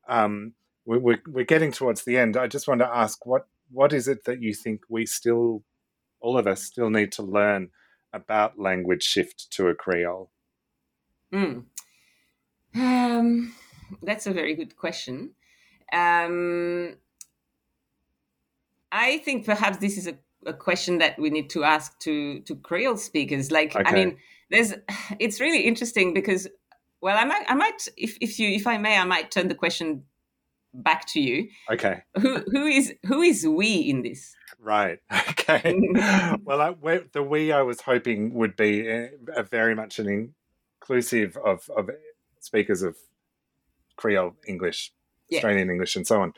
Um, 0.07 0.53
we're, 0.85 1.19
we're 1.27 1.45
getting 1.45 1.71
towards 1.71 2.03
the 2.03 2.17
end. 2.17 2.35
I 2.35 2.47
just 2.47 2.67
want 2.67 2.81
to 2.81 2.87
ask 2.87 3.23
what 3.25 3.45
what 3.71 3.93
is 3.93 4.07
it 4.07 4.25
that 4.25 4.41
you 4.41 4.53
think 4.53 4.81
we 4.89 5.05
still, 5.05 5.63
all 6.19 6.37
of 6.37 6.47
us, 6.47 6.63
still 6.63 6.89
need 6.89 7.11
to 7.13 7.23
learn 7.23 7.69
about 8.11 8.57
language 8.57 9.03
shift 9.03 9.51
to 9.51 9.67
a 9.67 9.75
Creole? 9.75 10.31
Mm. 11.31 11.65
Um, 12.75 13.53
that's 14.01 14.27
a 14.27 14.33
very 14.33 14.55
good 14.55 14.75
question. 14.75 15.31
Um, 15.93 16.95
I 18.91 19.19
think 19.19 19.45
perhaps 19.45 19.77
this 19.77 19.97
is 19.97 20.07
a, 20.07 20.17
a, 20.45 20.53
question 20.53 20.97
that 20.99 21.19
we 21.19 21.29
need 21.29 21.49
to 21.51 21.63
ask 21.63 21.97
to 21.99 22.41
to 22.41 22.55
Kriol 22.55 22.97
speakers. 22.97 23.51
Like, 23.51 23.75
okay. 23.75 23.83
I 23.85 23.93
mean, 23.93 24.17
there's 24.49 24.73
it's 25.19 25.39
really 25.39 25.61
interesting 25.61 26.13
because, 26.13 26.47
well, 27.01 27.17
I 27.17 27.25
might 27.25 27.45
I 27.47 27.55
might 27.55 27.87
if 27.97 28.17
if 28.21 28.39
you 28.39 28.49
if 28.49 28.67
I 28.67 28.77
may, 28.77 28.97
I 28.97 29.05
might 29.05 29.31
turn 29.31 29.47
the 29.47 29.55
question 29.55 30.03
back 30.73 31.05
to 31.07 31.21
you. 31.21 31.49
Okay. 31.71 32.03
Who 32.19 32.43
who 32.51 32.65
is 32.65 32.93
who 33.05 33.21
is 33.21 33.47
we 33.47 33.75
in 33.75 34.01
this? 34.01 34.35
Right. 34.59 34.99
Okay. 35.49 35.79
well, 36.43 36.61
I, 36.61 36.99
the 37.11 37.23
we 37.23 37.51
I 37.51 37.63
was 37.63 37.81
hoping 37.81 38.35
would 38.35 38.55
be 38.55 38.87
a, 38.87 39.09
a 39.35 39.41
very 39.41 39.73
much 39.73 39.97
an 39.97 40.33
inclusive 40.79 41.37
of 41.37 41.67
of 41.75 41.89
speakers 42.39 42.83
of 42.83 42.95
Creole 43.95 44.35
English, 44.47 44.93
yeah. 45.27 45.37
Australian 45.37 45.71
English, 45.71 45.95
and 45.95 46.05
so 46.05 46.21
on. 46.21 46.33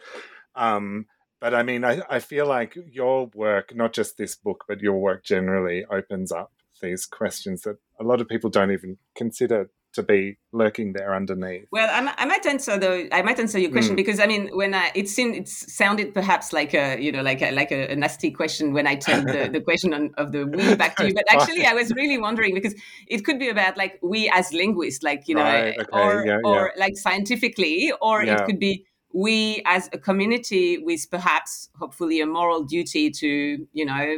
Um, 0.55 1.07
but 1.41 1.55
I 1.55 1.63
mean, 1.63 1.83
I, 1.83 2.01
I 2.07 2.19
feel 2.19 2.45
like 2.45 2.77
your 2.89 3.25
work, 3.33 3.75
not 3.75 3.93
just 3.93 4.17
this 4.17 4.35
book, 4.35 4.63
but 4.67 4.79
your 4.79 4.99
work 4.99 5.23
generally 5.23 5.83
opens 5.85 6.31
up 6.31 6.53
these 6.81 7.05
questions 7.05 7.63
that 7.63 7.77
a 7.99 8.03
lot 8.03 8.21
of 8.21 8.27
people 8.27 8.49
don't 8.49 8.71
even 8.71 8.97
consider 9.15 9.69
to 9.93 10.03
be 10.03 10.37
lurking 10.53 10.93
there 10.93 11.13
underneath. 11.13 11.65
Well, 11.71 11.89
I, 11.91 12.13
I 12.17 12.25
might 12.25 12.45
answer 12.45 12.77
the 12.77 13.09
I 13.13 13.21
might 13.23 13.39
answer 13.39 13.59
your 13.59 13.71
question 13.71 13.93
mm. 13.93 13.97
because 13.97 14.19
I 14.19 14.25
mean 14.25 14.49
when 14.53 14.73
I 14.73 14.91
it 14.95 15.09
seemed 15.09 15.35
it 15.35 15.49
sounded 15.49 16.13
perhaps 16.13 16.53
like 16.53 16.73
a 16.73 16.97
you 16.97 17.11
know 17.11 17.21
like 17.21 17.41
a 17.41 17.51
like 17.51 17.71
a, 17.71 17.91
a 17.91 17.95
nasty 17.95 18.31
question 18.31 18.71
when 18.71 18.87
I 18.87 18.95
turned 18.95 19.27
the, 19.27 19.49
the 19.51 19.59
question 19.59 19.93
on, 19.93 20.11
of 20.17 20.31
the 20.31 20.45
we 20.45 20.75
back 20.83 20.95
to 20.97 21.07
you, 21.07 21.13
but 21.13 21.25
actually 21.29 21.65
I 21.65 21.73
was 21.73 21.91
really 21.93 22.17
wondering 22.17 22.53
because 22.53 22.73
it 23.07 23.25
could 23.25 23.37
be 23.37 23.49
about 23.49 23.75
like 23.75 23.99
we 24.01 24.29
as 24.33 24.53
linguists, 24.53 25.03
like 25.03 25.27
you 25.27 25.35
know, 25.35 25.43
right, 25.43 25.77
okay, 25.77 25.85
or 25.91 26.25
yeah, 26.25 26.39
or 26.43 26.71
yeah. 26.73 26.81
like 26.81 26.95
scientifically, 26.95 27.91
or 28.01 28.23
yeah. 28.23 28.35
it 28.35 28.45
could 28.45 28.59
be 28.59 28.85
we 29.13 29.61
as 29.65 29.89
a 29.93 29.97
community 29.97 30.77
with 30.77 31.09
perhaps 31.09 31.69
hopefully 31.77 32.21
a 32.21 32.25
moral 32.25 32.63
duty 32.63 33.09
to 33.09 33.67
you 33.73 33.85
know 33.85 34.17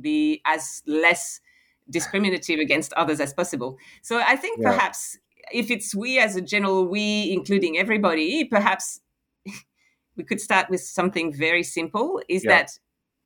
be 0.00 0.40
as 0.46 0.82
less 0.86 1.40
discriminative 1.88 2.60
against 2.60 2.92
others 2.94 3.20
as 3.20 3.32
possible 3.34 3.78
so 4.02 4.22
i 4.26 4.36
think 4.36 4.58
yeah. 4.60 4.70
perhaps 4.70 5.18
if 5.52 5.70
it's 5.70 5.94
we 5.94 6.18
as 6.18 6.36
a 6.36 6.40
general 6.40 6.86
we 6.86 7.30
including 7.32 7.76
everybody 7.76 8.44
perhaps 8.44 9.00
we 10.16 10.24
could 10.24 10.40
start 10.40 10.70
with 10.70 10.80
something 10.80 11.32
very 11.32 11.62
simple 11.62 12.22
is 12.28 12.44
yeah. 12.44 12.58
that 12.58 12.78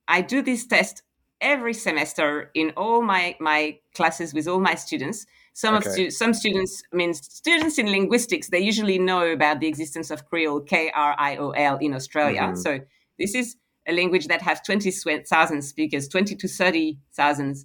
i 0.09 0.21
do 0.21 0.43
this 0.43 0.67
test 0.67 1.03
every 1.41 1.75
semester 1.75 2.51
in 2.55 2.73
all 2.77 3.03
my 3.03 3.37
my 3.41 3.79
classes 3.95 4.33
with 4.33 4.49
all 4.49 4.61
my 4.61 4.75
students 4.75 5.27
some 5.55 5.77
okay. 5.77 5.89
of 5.89 5.93
stu- 5.93 6.11
some 6.11 6.35
students, 6.35 6.83
I 6.93 6.97
mean, 6.97 7.15
students 7.15 7.79
in 7.79 7.91
linguistics, 7.91 8.51
they 8.51 8.59
usually 8.59 8.99
know 8.99 9.25
about 9.33 9.61
the 9.61 9.69
existence 9.69 10.11
of 10.11 10.29
Kriol, 10.29 10.67
K 10.67 10.91
R 10.95 11.15
I 11.17 11.37
O 11.37 11.51
L, 11.51 11.79
in 11.79 11.95
Australia. 11.95 12.43
Mm-hmm. 12.43 12.57
So 12.57 12.81
this 13.19 13.35
is 13.35 13.57
a 13.87 13.93
language 13.93 14.27
that 14.27 14.43
has 14.43 14.61
20,000 14.63 15.63
speakers, 15.63 16.09
20 16.09 16.35
to 16.35 16.49
30,000 16.49 17.57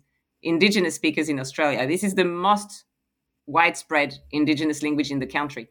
indigenous 0.44 0.96
speakers 0.96 1.30
in 1.30 1.40
Australia. 1.40 1.88
This 1.88 2.04
is 2.04 2.14
the 2.14 2.26
most 2.26 2.86
widespread 3.48 4.20
indigenous 4.32 4.84
language 4.84 5.10
in 5.10 5.20
the 5.20 5.26
country. 5.26 5.70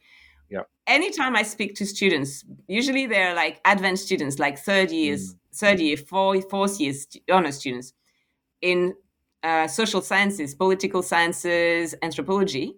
Yeah. 0.50 0.62
Anytime 0.88 1.36
I 1.36 1.42
speak 1.42 1.76
to 1.76 1.86
students, 1.86 2.44
usually 2.66 3.06
they're 3.06 3.34
like 3.34 3.60
advanced 3.64 4.06
students, 4.06 4.40
like 4.40 4.58
third 4.58 4.90
years, 4.90 5.34
mm. 5.34 5.38
third 5.54 5.78
year, 5.78 5.96
fourth, 5.96 6.50
fourth 6.50 6.80
years 6.80 7.06
honor 7.30 7.52
students 7.52 7.92
in 8.60 8.94
uh, 9.43 9.66
social 9.68 10.01
sciences, 10.03 10.55
political 10.55 11.03
sciences, 11.03 11.95
anthropology, 12.03 12.76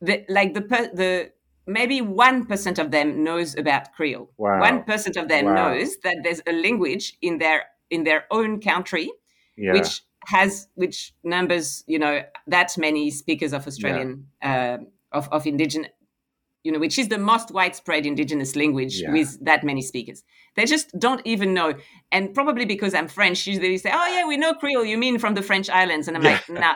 the, 0.00 0.24
like 0.28 0.54
the 0.54 0.60
the 0.94 1.32
maybe 1.66 2.00
1% 2.00 2.78
of 2.78 2.90
them 2.90 3.24
knows 3.24 3.56
about 3.56 3.88
Kriol. 3.98 4.28
Wow. 4.36 4.60
1% 4.60 5.16
of 5.16 5.28
them 5.28 5.46
Wow. 5.46 5.54
knows 5.54 5.96
that 6.04 6.18
there's 6.22 6.40
a 6.46 6.52
language 6.52 7.16
in 7.22 7.38
their 7.38 7.64
in 7.90 8.04
their 8.04 8.24
own 8.30 8.60
country 8.60 9.10
Yeah. 9.56 9.72
which 9.72 10.02
has 10.26 10.68
which 10.74 11.14
numbers 11.22 11.84
you 11.86 11.98
know 12.00 12.20
that 12.48 12.76
many 12.76 13.10
speakers 13.12 13.52
of 13.52 13.64
australian 13.66 14.26
uh, 14.42 14.78
of, 15.12 15.28
of 15.30 15.46
indigenous 15.46 15.90
you 16.66 16.72
know 16.72 16.82
which 16.86 16.98
is 17.02 17.08
the 17.14 17.18
most 17.32 17.48
widespread 17.58 18.02
indigenous 18.12 18.52
language 18.62 18.94
Yeah. 19.00 19.12
with 19.16 19.30
that 19.50 19.60
many 19.70 19.82
speakers 19.92 20.18
they 20.56 20.66
just 20.74 20.86
don't 21.04 21.22
even 21.32 21.48
know 21.58 21.68
and 22.14 22.24
probably 22.38 22.66
because 22.74 22.92
i'm 22.98 23.08
french 23.18 23.38
usually 23.50 23.68
they 23.74 23.80
say 23.86 23.92
oh 24.00 24.06
yeah 24.14 24.24
we 24.32 24.36
know 24.42 24.52
creole 24.60 24.84
you 24.92 24.98
mean 25.04 25.16
from 25.24 25.34
the 25.38 25.42
french 25.50 25.68
islands 25.82 26.04
and 26.08 26.14
i'm 26.16 26.22
like 26.32 26.42
nah 26.48 26.74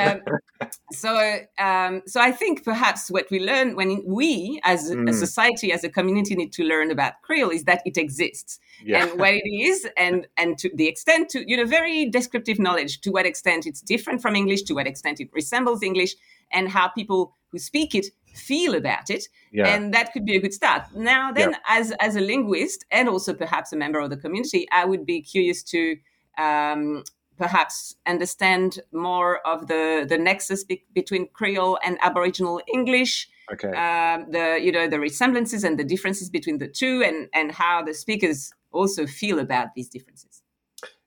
um, 0.00 0.16
so 0.92 1.10
um, 1.58 2.02
so 2.12 2.20
i 2.20 2.30
think 2.40 2.64
perhaps 2.64 3.10
what 3.10 3.26
we 3.30 3.38
learn 3.50 3.76
when 3.76 3.90
we 4.06 4.60
as 4.64 4.90
a- 4.90 4.94
a 4.94 4.96
Mm. 5.10 5.14
society 5.26 5.68
as 5.76 5.82
a 5.84 5.88
community 5.98 6.34
need 6.40 6.52
to 6.58 6.62
learn 6.72 6.88
about 6.96 7.12
Kriol 7.26 7.50
is 7.58 7.64
that 7.70 7.80
it 7.90 7.96
exists 8.04 8.52
Yeah. 8.84 8.98
and 9.00 9.18
what 9.20 9.32
it 9.32 9.48
is 9.70 9.78
and 9.96 10.16
and 10.40 10.50
to 10.62 10.66
the 10.80 10.86
extent 10.92 11.22
to 11.32 11.38
you 11.50 11.56
know 11.58 11.64
very 11.78 11.98
descriptive 12.18 12.58
knowledge 12.66 12.92
to 13.04 13.10
what 13.16 13.24
extent 13.32 13.60
it's 13.70 13.80
different 13.94 14.18
from 14.24 14.32
english 14.42 14.62
to 14.68 14.72
what 14.78 14.86
extent 14.92 15.16
it 15.24 15.28
resembles 15.40 15.80
english 15.90 16.12
and 16.56 16.64
how 16.76 16.86
people 17.00 17.20
who 17.50 17.58
speak 17.70 17.90
it 18.00 18.06
feel 18.34 18.74
about 18.74 19.10
it 19.10 19.28
Yeah. 19.52 19.68
and 19.68 19.92
that 19.94 20.12
could 20.12 20.24
be 20.24 20.36
a 20.36 20.40
good 20.40 20.54
start 20.54 20.82
now 20.94 21.32
then 21.32 21.56
as 21.66 21.92
as 22.00 22.16
a 22.16 22.20
linguist 22.20 22.84
and 22.90 23.08
also 23.08 23.34
perhaps 23.34 23.72
a 23.72 23.76
member 23.76 23.98
of 23.98 24.10
the 24.10 24.16
community 24.16 24.66
i 24.72 24.84
would 24.84 25.04
be 25.06 25.20
curious 25.20 25.62
to 25.64 25.96
um, 26.38 27.04
perhaps 27.36 27.96
understand 28.06 28.80
more 28.92 29.38
of 29.46 29.66
the 29.66 30.06
the 30.08 30.18
nexus 30.18 30.64
be- 30.64 30.84
between 30.94 31.28
Kriol 31.28 31.78
and 31.82 31.98
aboriginal 32.00 32.60
english 32.72 33.28
okay. 33.52 33.68
um, 33.68 34.26
the 34.30 34.58
you 34.62 34.72
know 34.72 34.88
the 34.88 35.00
resemblances 35.00 35.64
and 35.64 35.78
the 35.78 35.84
differences 35.84 36.30
between 36.30 36.58
the 36.58 36.68
two 36.68 37.02
and 37.02 37.28
and 37.34 37.52
how 37.52 37.82
the 37.82 37.94
speakers 37.94 38.52
also 38.72 39.06
feel 39.06 39.38
about 39.38 39.68
these 39.74 39.88
differences 39.88 40.42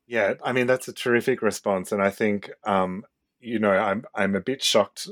Yeah, 0.05 0.33
I 0.43 0.51
mean 0.51 0.67
that's 0.67 0.87
a 0.87 0.93
terrific 0.93 1.41
response, 1.41 1.91
and 1.93 2.01
I 2.01 2.11
think 2.11 2.51
um, 2.65 3.05
you 3.39 3.59
know 3.59 3.71
I'm 3.71 4.03
I'm 4.13 4.35
a 4.35 4.41
bit 4.41 4.61
shocked 4.61 5.09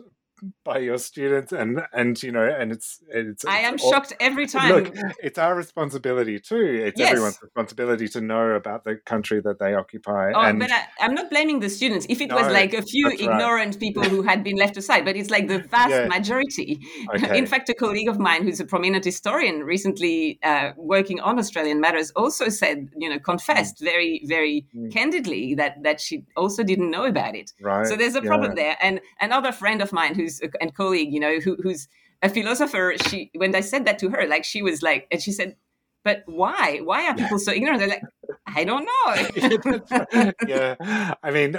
by 0.64 0.80
your 0.80 0.98
students, 0.98 1.52
and 1.52 1.82
and 1.94 2.22
you 2.24 2.32
know, 2.32 2.44
and 2.48 2.72
it's 2.72 3.00
it's. 3.10 3.46
i 3.46 3.60
it's 3.60 3.68
am 3.68 3.78
all- 3.82 3.92
shocked 3.92 4.14
every 4.20 4.48
time 4.58 4.72
Look, 4.74 4.94
it's 5.22 5.38
our 5.38 5.56
responsibility 5.56 6.40
too. 6.40 6.84
It's 6.88 7.00
Yes. 7.00 7.12
everyone's 7.12 7.40
responsibility 7.42 8.08
to 8.10 8.22
know 8.22 8.52
about 8.52 8.84
the 8.84 8.96
country 9.06 9.40
that 9.42 9.60
they 9.60 9.74
occupy. 9.74 10.32
Oh, 10.36 10.42
and 10.42 10.60
but 10.60 10.72
I, 10.72 10.82
I'm 11.00 11.14
not 11.14 11.30
blaming 11.30 11.60
the 11.60 11.70
students. 11.70 12.06
If 12.10 12.22
it 12.22 12.32
was 12.32 12.52
like 12.52 12.74
a 12.74 12.82
few 12.82 13.10
that's 13.10 13.22
right. 13.22 13.32
ignorant 13.32 13.80
people 13.80 14.04
who 14.04 14.22
had 14.22 14.44
been 14.44 14.58
left 14.58 14.78
aside, 14.78 15.06
but 15.06 15.16
it's 15.16 15.30
like 15.30 15.48
the 15.48 15.60
vast 15.76 15.92
Yeah. 15.92 16.08
majority. 16.08 16.80
Okay. 17.16 17.38
In 17.38 17.46
fact, 17.46 17.70
a 17.70 17.74
colleague 17.74 18.10
of 18.10 18.20
mine 18.20 18.44
who's 18.44 18.60
a 18.60 18.66
prominent 18.66 19.04
historian 19.06 19.64
recently 19.64 20.40
uh, 20.44 20.72
working 20.78 21.20
on 21.20 21.40
Australian 21.40 21.80
matters 21.80 22.12
also 22.16 22.50
said, 22.50 22.90
you 22.98 23.10
know, 23.10 23.20
confessed 23.20 23.80
very, 23.80 24.22
very 24.26 24.66
Mm. 24.76 24.92
candidly 24.94 25.56
that 25.56 25.74
that 25.84 26.00
she 26.00 26.24
also 26.38 26.62
didn't 26.64 26.92
know 26.96 27.06
about 27.06 27.36
it. 27.36 27.52
right, 27.62 27.86
So 27.88 27.96
there's 27.96 28.16
a 28.16 28.22
yeah. 28.24 28.28
problem 28.32 28.52
there. 28.56 28.76
And 28.82 29.02
another 29.20 29.52
friend 29.52 29.82
of 29.82 29.92
mine 30.00 30.14
who's 30.16 30.31
a, 30.40 30.50
and 30.62 30.74
colleague, 30.74 31.12
you 31.12 31.20
know, 31.20 31.40
who, 31.40 31.58
who's 31.62 31.88
a 32.22 32.30
philosopher, 32.30 32.94
she 33.08 33.32
when 33.36 33.54
I 33.56 33.62
said 33.62 33.86
that 33.86 34.00
to 34.00 34.10
her, 34.10 34.28
like 34.28 34.44
she 34.46 34.62
was 34.62 34.82
like, 34.82 35.08
and 35.12 35.22
she 35.22 35.32
said, 35.32 35.56
"But 36.04 36.24
why? 36.28 36.80
Why 36.84 37.08
are 37.08 37.16
people 37.16 37.40
so 37.40 37.52
ignorant?" 37.52 37.80
They're 37.80 37.90
like, 37.90 38.04
"I 38.46 38.64
don't 38.64 38.86
know." 38.86 40.32
yeah, 40.48 41.16
I 41.24 41.32
mean, 41.32 41.58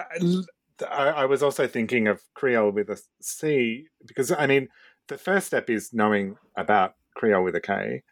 I, 0.89 1.09
I 1.09 1.25
was 1.27 1.43
also 1.43 1.67
thinking 1.67 2.07
of 2.07 2.23
Creole 2.35 2.71
with 2.71 2.89
a 2.89 2.99
C 3.21 3.87
because 4.07 4.31
I 4.31 4.47
mean, 4.47 4.69
the 5.09 5.19
first 5.19 5.49
step 5.49 5.69
is 5.69 5.93
knowing 5.93 6.37
about 6.57 6.95
Kriol 7.21 7.45
with 7.45 7.57
a 7.57 7.61
K, 7.61 8.03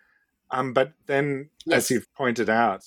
um, 0.51 0.73
but 0.73 0.93
then, 1.07 1.51
Yes. 1.65 1.77
as 1.77 1.91
you've 1.91 2.13
pointed 2.15 2.51
out, 2.51 2.83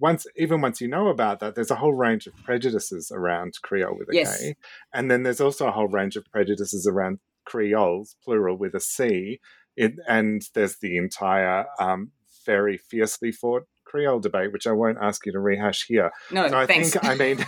once 0.00 0.26
even 0.36 0.60
once 0.60 0.80
you 0.80 0.88
know 0.88 1.08
about 1.08 1.40
that, 1.40 1.54
there's 1.54 1.70
a 1.70 1.76
whole 1.76 1.92
range 1.94 2.26
of 2.26 2.34
prejudices 2.44 3.12
around 3.14 3.54
Kriol 3.64 3.96
with 3.98 4.08
a 4.08 4.12
K, 4.12 4.18
Yes. 4.18 4.44
and 4.92 5.10
then 5.10 5.22
there's 5.22 5.40
also 5.40 5.66
a 5.68 5.72
whole 5.72 5.88
range 5.88 6.16
of 6.16 6.24
prejudices 6.32 6.86
around 6.86 7.18
Creoles, 7.46 8.16
plural 8.24 8.56
with 8.56 8.74
a 8.74 8.80
C, 8.80 9.40
it, 9.76 9.92
and 10.08 10.42
there's 10.54 10.78
the 10.78 10.96
entire 10.96 11.66
um, 11.78 12.10
very 12.46 12.76
fiercely 12.76 13.32
fought 13.32 13.64
Creole 13.84 14.20
debate, 14.20 14.52
which 14.52 14.66
I 14.66 14.72
won't 14.72 14.98
ask 15.00 15.26
you 15.26 15.32
to 15.32 15.40
rehash 15.40 15.84
here. 15.86 16.10
No, 16.30 16.48
So 16.48 16.56
I 16.58 16.66
thanks. 16.66 16.90
think 16.92 17.04
I 17.04 17.14
mean 17.16 17.38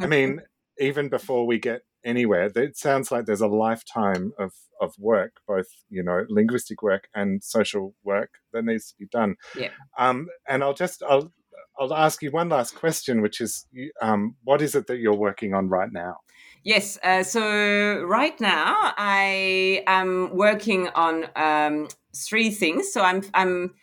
I 0.00 0.06
mean 0.16 0.40
even 0.78 1.08
before 1.08 1.46
we 1.46 1.58
get 1.58 1.82
anywhere, 2.04 2.50
it 2.54 2.76
sounds 2.76 3.10
like 3.10 3.26
there's 3.26 3.40
a 3.40 3.48
lifetime 3.48 4.32
of 4.38 4.52
of 4.80 4.94
work, 4.98 5.32
both 5.48 5.66
you 5.90 6.02
know 6.04 6.24
linguistic 6.28 6.82
work 6.82 7.08
and 7.14 7.42
social 7.42 7.94
work 8.04 8.30
that 8.52 8.64
needs 8.64 8.86
to 8.90 8.94
be 8.96 9.06
done. 9.06 9.34
Yeah. 9.56 9.70
Um, 9.98 10.28
and 10.48 10.62
I'll 10.62 10.74
just 10.74 11.02
I'll 11.02 11.32
I'll 11.78 11.94
ask 11.94 12.22
you 12.22 12.30
one 12.30 12.48
last 12.48 12.74
question, 12.74 13.22
which 13.22 13.40
is 13.40 13.66
um, 14.02 14.34
what 14.44 14.62
is 14.62 14.74
it 14.74 14.86
that 14.88 14.98
you're 14.98 15.14
working 15.14 15.54
on 15.54 15.68
right 15.68 15.92
now? 15.92 16.16
Yes. 16.64 16.98
Uh, 17.02 17.22
so 17.22 18.02
right 18.02 18.38
now 18.40 18.92
I 18.96 19.84
am 19.86 20.34
working 20.34 20.88
on 20.88 21.26
um, 21.36 21.88
three 22.14 22.50
things. 22.50 22.92
So 22.92 23.02
I'm 23.02 23.22
I'm 23.32 23.74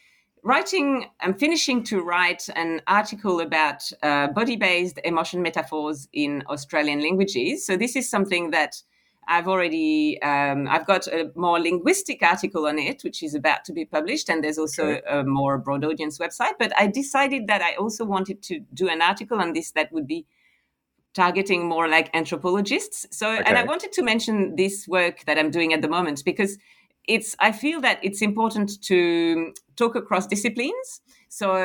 writing. 0.43 1.05
I'm 1.21 1.33
finishing 1.33 1.83
to 1.85 2.01
write 2.01 2.47
an 2.55 2.81
article 2.87 3.39
about 3.39 3.89
uh, 4.03 4.27
body-based 4.27 4.99
emotion 5.03 5.41
metaphors 5.41 6.07
in 6.13 6.43
Australian 6.49 7.01
languages. 7.01 7.65
So 7.65 7.77
this 7.77 7.95
is 7.95 8.09
something 8.09 8.51
that 8.51 8.75
I've 9.27 9.47
already 9.47 10.21
um, 10.21 10.67
I've 10.67 10.85
got 10.85 11.07
a 11.07 11.31
more 11.35 11.59
linguistic 11.59 12.21
article 12.21 12.67
on 12.67 12.77
it, 12.77 13.03
which 13.03 13.23
is 13.23 13.33
about 13.35 13.65
to 13.65 13.73
be 13.73 13.85
published, 13.85 14.29
and 14.29 14.43
there's 14.43 14.57
also 14.57 14.83
Okay. 14.83 15.01
a 15.09 15.23
more 15.23 15.57
broad 15.57 15.83
audience 15.83 16.19
website. 16.19 16.53
But 16.59 16.71
I 16.77 16.87
decided 16.87 17.47
that 17.47 17.61
I 17.61 17.75
also 17.75 18.05
wanted 18.05 18.41
to 18.43 18.59
do 18.73 18.87
an 18.87 19.01
article 19.01 19.39
on 19.39 19.53
this 19.53 19.71
that 19.71 19.91
would 19.91 20.07
be 20.07 20.25
targeting 21.13 21.67
more 21.67 21.87
like 21.87 22.09
anthropologists. 22.13 23.07
So, 23.11 23.31
and 23.31 23.57
I 23.57 23.63
wanted 23.63 23.93
to 23.93 24.03
mention 24.03 24.55
this 24.57 24.87
work 24.87 25.23
that 25.25 25.39
I'm 25.39 25.49
doing 25.49 25.73
at 25.73 25.81
the 25.81 25.87
moment 25.87 26.23
because 26.25 26.57
it's 27.07 27.35
I 27.39 27.51
feel 27.51 27.81
that 27.81 27.99
it's 28.03 28.21
important 28.21 28.81
to 28.83 29.53
talk 29.75 29.95
across 29.95 30.27
disciplines. 30.27 31.01
So, 31.29 31.55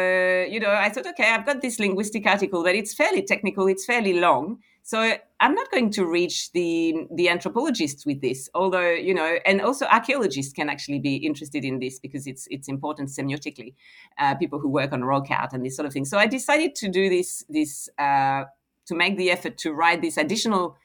you 0.50 0.60
know, 0.60 0.70
I 0.70 0.88
thought, 0.88 1.06
okay, 1.06 1.30
I've 1.32 1.46
got 1.46 1.62
this 1.62 1.78
linguistic 1.78 2.26
article, 2.26 2.62
but 2.62 2.74
it's 2.74 2.94
fairly 2.94 3.22
technical, 3.22 3.66
it's 3.68 3.84
fairly 3.84 4.14
long. 4.14 4.58
So 4.82 5.14
I'm 5.40 5.54
not 5.54 5.70
going 5.70 5.90
to 5.92 6.06
reach 6.06 6.52
the 6.52 7.06
the 7.14 7.28
anthropologists 7.28 8.04
with 8.06 8.20
this, 8.20 8.48
although 8.54 8.90
you 8.90 9.14
know, 9.14 9.38
and 9.44 9.60
also 9.60 9.86
archaeologists 9.86 10.52
can 10.52 10.68
actually 10.68 10.98
be 10.98 11.16
interested 11.16 11.64
in 11.64 11.78
this 11.78 11.98
because 11.98 12.26
it's 12.26 12.46
it's 12.50 12.68
important 12.68 13.08
semiotically. 13.08 13.74
Uh, 14.18 14.34
people 14.34 14.58
who 14.58 14.68
work 14.68 14.92
on 14.92 15.04
rock 15.04 15.26
art 15.30 15.52
and 15.52 15.64
this 15.64 15.76
sort 15.76 15.86
of 15.86 15.92
thing. 15.92 16.04
So 16.04 16.18
I 16.18 16.26
decided 16.26 16.74
to 16.76 16.88
do 16.88 17.08
this 17.08 17.44
this 17.48 17.88
uh, 17.98 18.44
to 18.86 18.94
make 18.94 19.16
the 19.16 19.30
effort 19.30 19.58
to 19.58 19.72
write 19.72 20.02
this 20.02 20.16
additional 20.16 20.76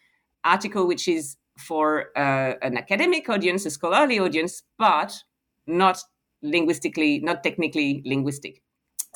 article, 0.43 0.87
which 0.87 1.07
is 1.07 1.37
for 1.57 2.07
uh, 2.17 2.53
an 2.61 2.77
academic 2.77 3.29
audience, 3.29 3.65
a 3.65 3.69
scholarly 3.69 4.19
audience, 4.19 4.63
but 4.77 5.23
not 5.65 6.03
linguistically, 6.41 7.19
not 7.19 7.43
technically 7.43 8.03
linguistic. 8.05 8.61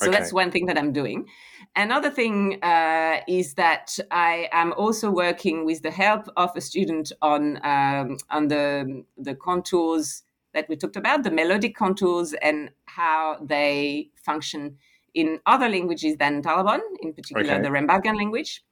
So 0.00 0.08
Okay. 0.08 0.18
that's 0.18 0.32
one 0.32 0.50
thing 0.50 0.66
that 0.66 0.78
I'm 0.78 0.92
doing. 0.92 1.28
Another 1.76 2.10
thing 2.10 2.58
uh, 2.62 3.20
is 3.28 3.54
that 3.54 3.98
I 4.10 4.48
am 4.50 4.72
also 4.72 5.10
working 5.10 5.64
with 5.66 5.82
the 5.82 5.90
help 5.90 6.26
of 6.36 6.50
a 6.56 6.60
student 6.60 7.12
on 7.20 7.64
um, 7.64 8.16
on 8.30 8.48
the 8.48 9.04
the 9.18 9.34
contours 9.34 10.24
that 10.54 10.68
we 10.68 10.76
talked 10.76 10.96
about, 10.96 11.22
the 11.22 11.30
melodic 11.30 11.76
contours 11.76 12.34
and 12.42 12.70
how 12.86 13.38
they 13.42 14.10
function 14.16 14.78
in 15.14 15.38
other 15.46 15.68
languages 15.68 16.16
than 16.16 16.42
Dalabon, 16.42 16.80
in 17.02 17.12
particular 17.12 17.54
Okay. 17.54 17.62
the 17.62 17.68
Rembarrnga 17.68 18.16
language. 18.16 18.64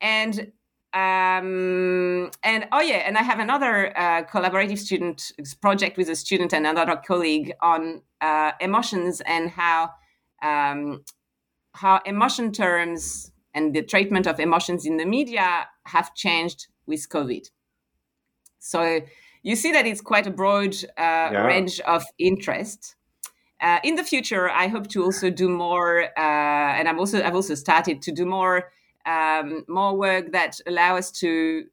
And 0.00 0.52
um, 0.94 2.30
and 2.42 2.68
oh 2.70 2.82
yeah, 2.82 3.02
and 3.06 3.16
I 3.16 3.22
have 3.22 3.38
another 3.38 3.96
uh, 3.96 4.24
collaborative 4.24 4.78
student 4.78 5.32
project 5.62 5.96
with 5.96 6.10
a 6.10 6.16
student 6.16 6.52
and 6.52 6.66
another 6.66 6.96
colleague 6.96 7.54
on 7.62 8.02
uh, 8.20 8.52
emotions 8.60 9.22
and 9.22 9.48
how 9.48 9.90
um, 10.42 11.04
how 11.74 12.00
emotion 12.04 12.52
terms 12.52 13.32
and 13.54 13.74
the 13.74 13.82
treatment 13.82 14.26
of 14.26 14.40
emotions 14.40 14.86
in 14.86 14.96
the 14.96 15.06
media 15.06 15.66
have 15.86 16.14
changed 16.14 16.66
with 16.86 17.08
COVID. 17.08 17.50
So 18.58 19.00
you 19.42 19.56
see 19.56 19.72
that 19.72 19.86
it's 19.86 20.00
quite 20.00 20.26
a 20.26 20.30
broad 20.30 20.76
uh, 20.96 21.30
range 21.46 21.80
of 21.80 22.04
interest. 22.18 22.96
Uh, 23.60 23.78
in 23.84 23.94
the 23.94 24.04
future, 24.04 24.50
I 24.50 24.66
hope 24.66 24.88
to 24.88 25.04
also 25.04 25.30
do 25.30 25.48
more, 25.48 26.02
uh, 26.02 26.78
and 26.78 26.88
I'm 26.88 26.98
also 26.98 27.22
I've 27.22 27.34
also 27.34 27.54
started 27.54 28.02
to 28.02 28.12
do 28.12 28.26
more 28.26 28.70
um, 29.06 29.64
more 29.68 29.96
work 29.96 30.32
that 30.32 30.60
allow 30.66 30.96
us 30.96 31.10
to 31.12 31.64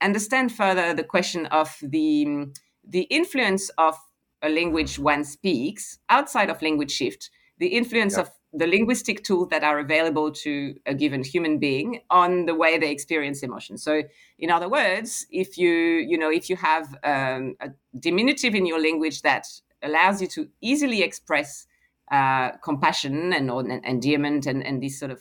understand 0.00 0.52
further 0.52 0.94
the 0.94 1.04
question 1.04 1.46
of 1.46 1.76
the 1.82 2.46
the 2.86 3.02
influence 3.02 3.70
of 3.78 3.96
a 4.42 4.48
language 4.48 4.98
one 4.98 5.24
speaks 5.24 5.98
outside 6.10 6.50
of 6.50 6.60
language 6.62 6.90
shift, 6.90 7.30
the 7.58 7.68
influence 7.68 8.14
Yeah. 8.14 8.22
of 8.22 8.30
the 8.52 8.66
linguistic 8.66 9.24
tools 9.24 9.48
that 9.48 9.64
are 9.64 9.78
available 9.80 10.30
to 10.30 10.76
a 10.86 10.94
given 10.94 11.24
human 11.24 11.58
being 11.58 12.00
on 12.10 12.46
the 12.46 12.54
way 12.54 12.78
they 12.78 12.90
experience 12.90 13.42
emotion. 13.42 13.76
So, 13.76 14.02
in 14.38 14.50
other 14.50 14.68
words, 14.68 15.26
if 15.30 15.58
you 15.58 15.70
you 15.72 16.16
know 16.16 16.30
if 16.30 16.48
you 16.48 16.56
have 16.56 16.94
um, 17.02 17.56
a 17.60 17.70
diminutive 17.98 18.54
in 18.54 18.66
your 18.66 18.80
language 18.80 19.22
that 19.22 19.46
allows 19.82 20.22
you 20.22 20.28
to 20.28 20.48
easily 20.60 21.02
express 21.02 21.66
uh, 22.10 22.50
compassion 22.62 23.32
and, 23.32 23.50
and 23.50 23.84
endearment 23.84 24.46
and, 24.46 24.64
and 24.64 24.82
this 24.82 24.98
sort 24.98 25.10
of 25.10 25.20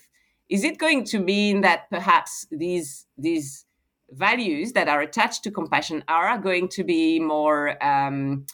is 0.50 0.64
it 0.64 0.78
going 0.78 1.04
to 1.06 1.20
mean 1.20 1.62
that 1.62 1.90
perhaps 1.90 2.46
these 2.52 3.08
these 3.18 3.66
values 4.12 4.74
that 4.74 4.88
are 4.88 5.02
attached 5.02 5.44
to 5.44 5.50
compassion 5.52 6.04
are 6.08 6.38
going 6.38 6.68
to 6.68 6.84
be 6.84 7.20
more 7.20 7.84
um, 7.84 8.46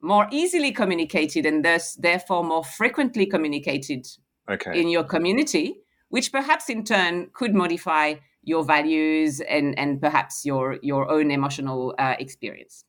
more 0.00 0.28
easily 0.30 0.72
communicated 0.72 1.44
and 1.44 1.64
thus 1.64 1.94
therefore 1.94 2.44
more 2.44 2.64
frequently 2.64 3.26
communicated 3.26 4.06
okay. 4.48 4.80
in 4.80 4.88
your 4.88 5.04
community 5.04 5.80
which 6.08 6.32
perhaps 6.32 6.68
in 6.68 6.84
turn 6.84 7.28
could 7.32 7.54
modify 7.54 8.14
your 8.42 8.64
values 8.64 9.40
and 9.40 9.78
and 9.78 10.00
perhaps 10.00 10.44
your 10.44 10.78
your 10.82 11.10
own 11.10 11.30
emotional 11.30 11.94
uh, 11.98 12.14
experience. 12.18 12.84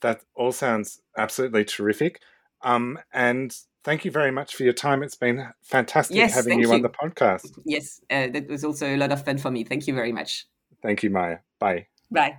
That 0.00 0.22
all 0.34 0.52
sounds 0.52 1.00
absolutely 1.16 1.64
terrific. 1.64 2.20
Um, 2.62 2.98
and 3.12 3.54
thank 3.84 4.04
you 4.04 4.10
very 4.10 4.30
much 4.30 4.54
for 4.54 4.62
your 4.62 4.72
time. 4.72 5.02
It's 5.02 5.16
been 5.16 5.48
fantastic 5.62 6.16
yes, 6.16 6.34
having 6.34 6.60
you, 6.60 6.68
you, 6.68 6.74
on 6.74 6.82
the 6.82 6.88
podcast. 6.88 7.58
Yes 7.64 8.00
uh, 8.10 8.28
that 8.28 8.48
was 8.48 8.64
also 8.64 8.86
a 8.86 8.96
lot 8.96 9.12
of 9.12 9.24
fun 9.24 9.38
for 9.38 9.50
me. 9.50 9.64
Thank 9.64 9.86
you 9.86 9.94
very 9.94 10.12
much. 10.12 10.46
Thank 10.82 11.02
you 11.02 11.10
maya. 11.10 11.38
Bye. 11.58 11.88
Bye 12.10 12.38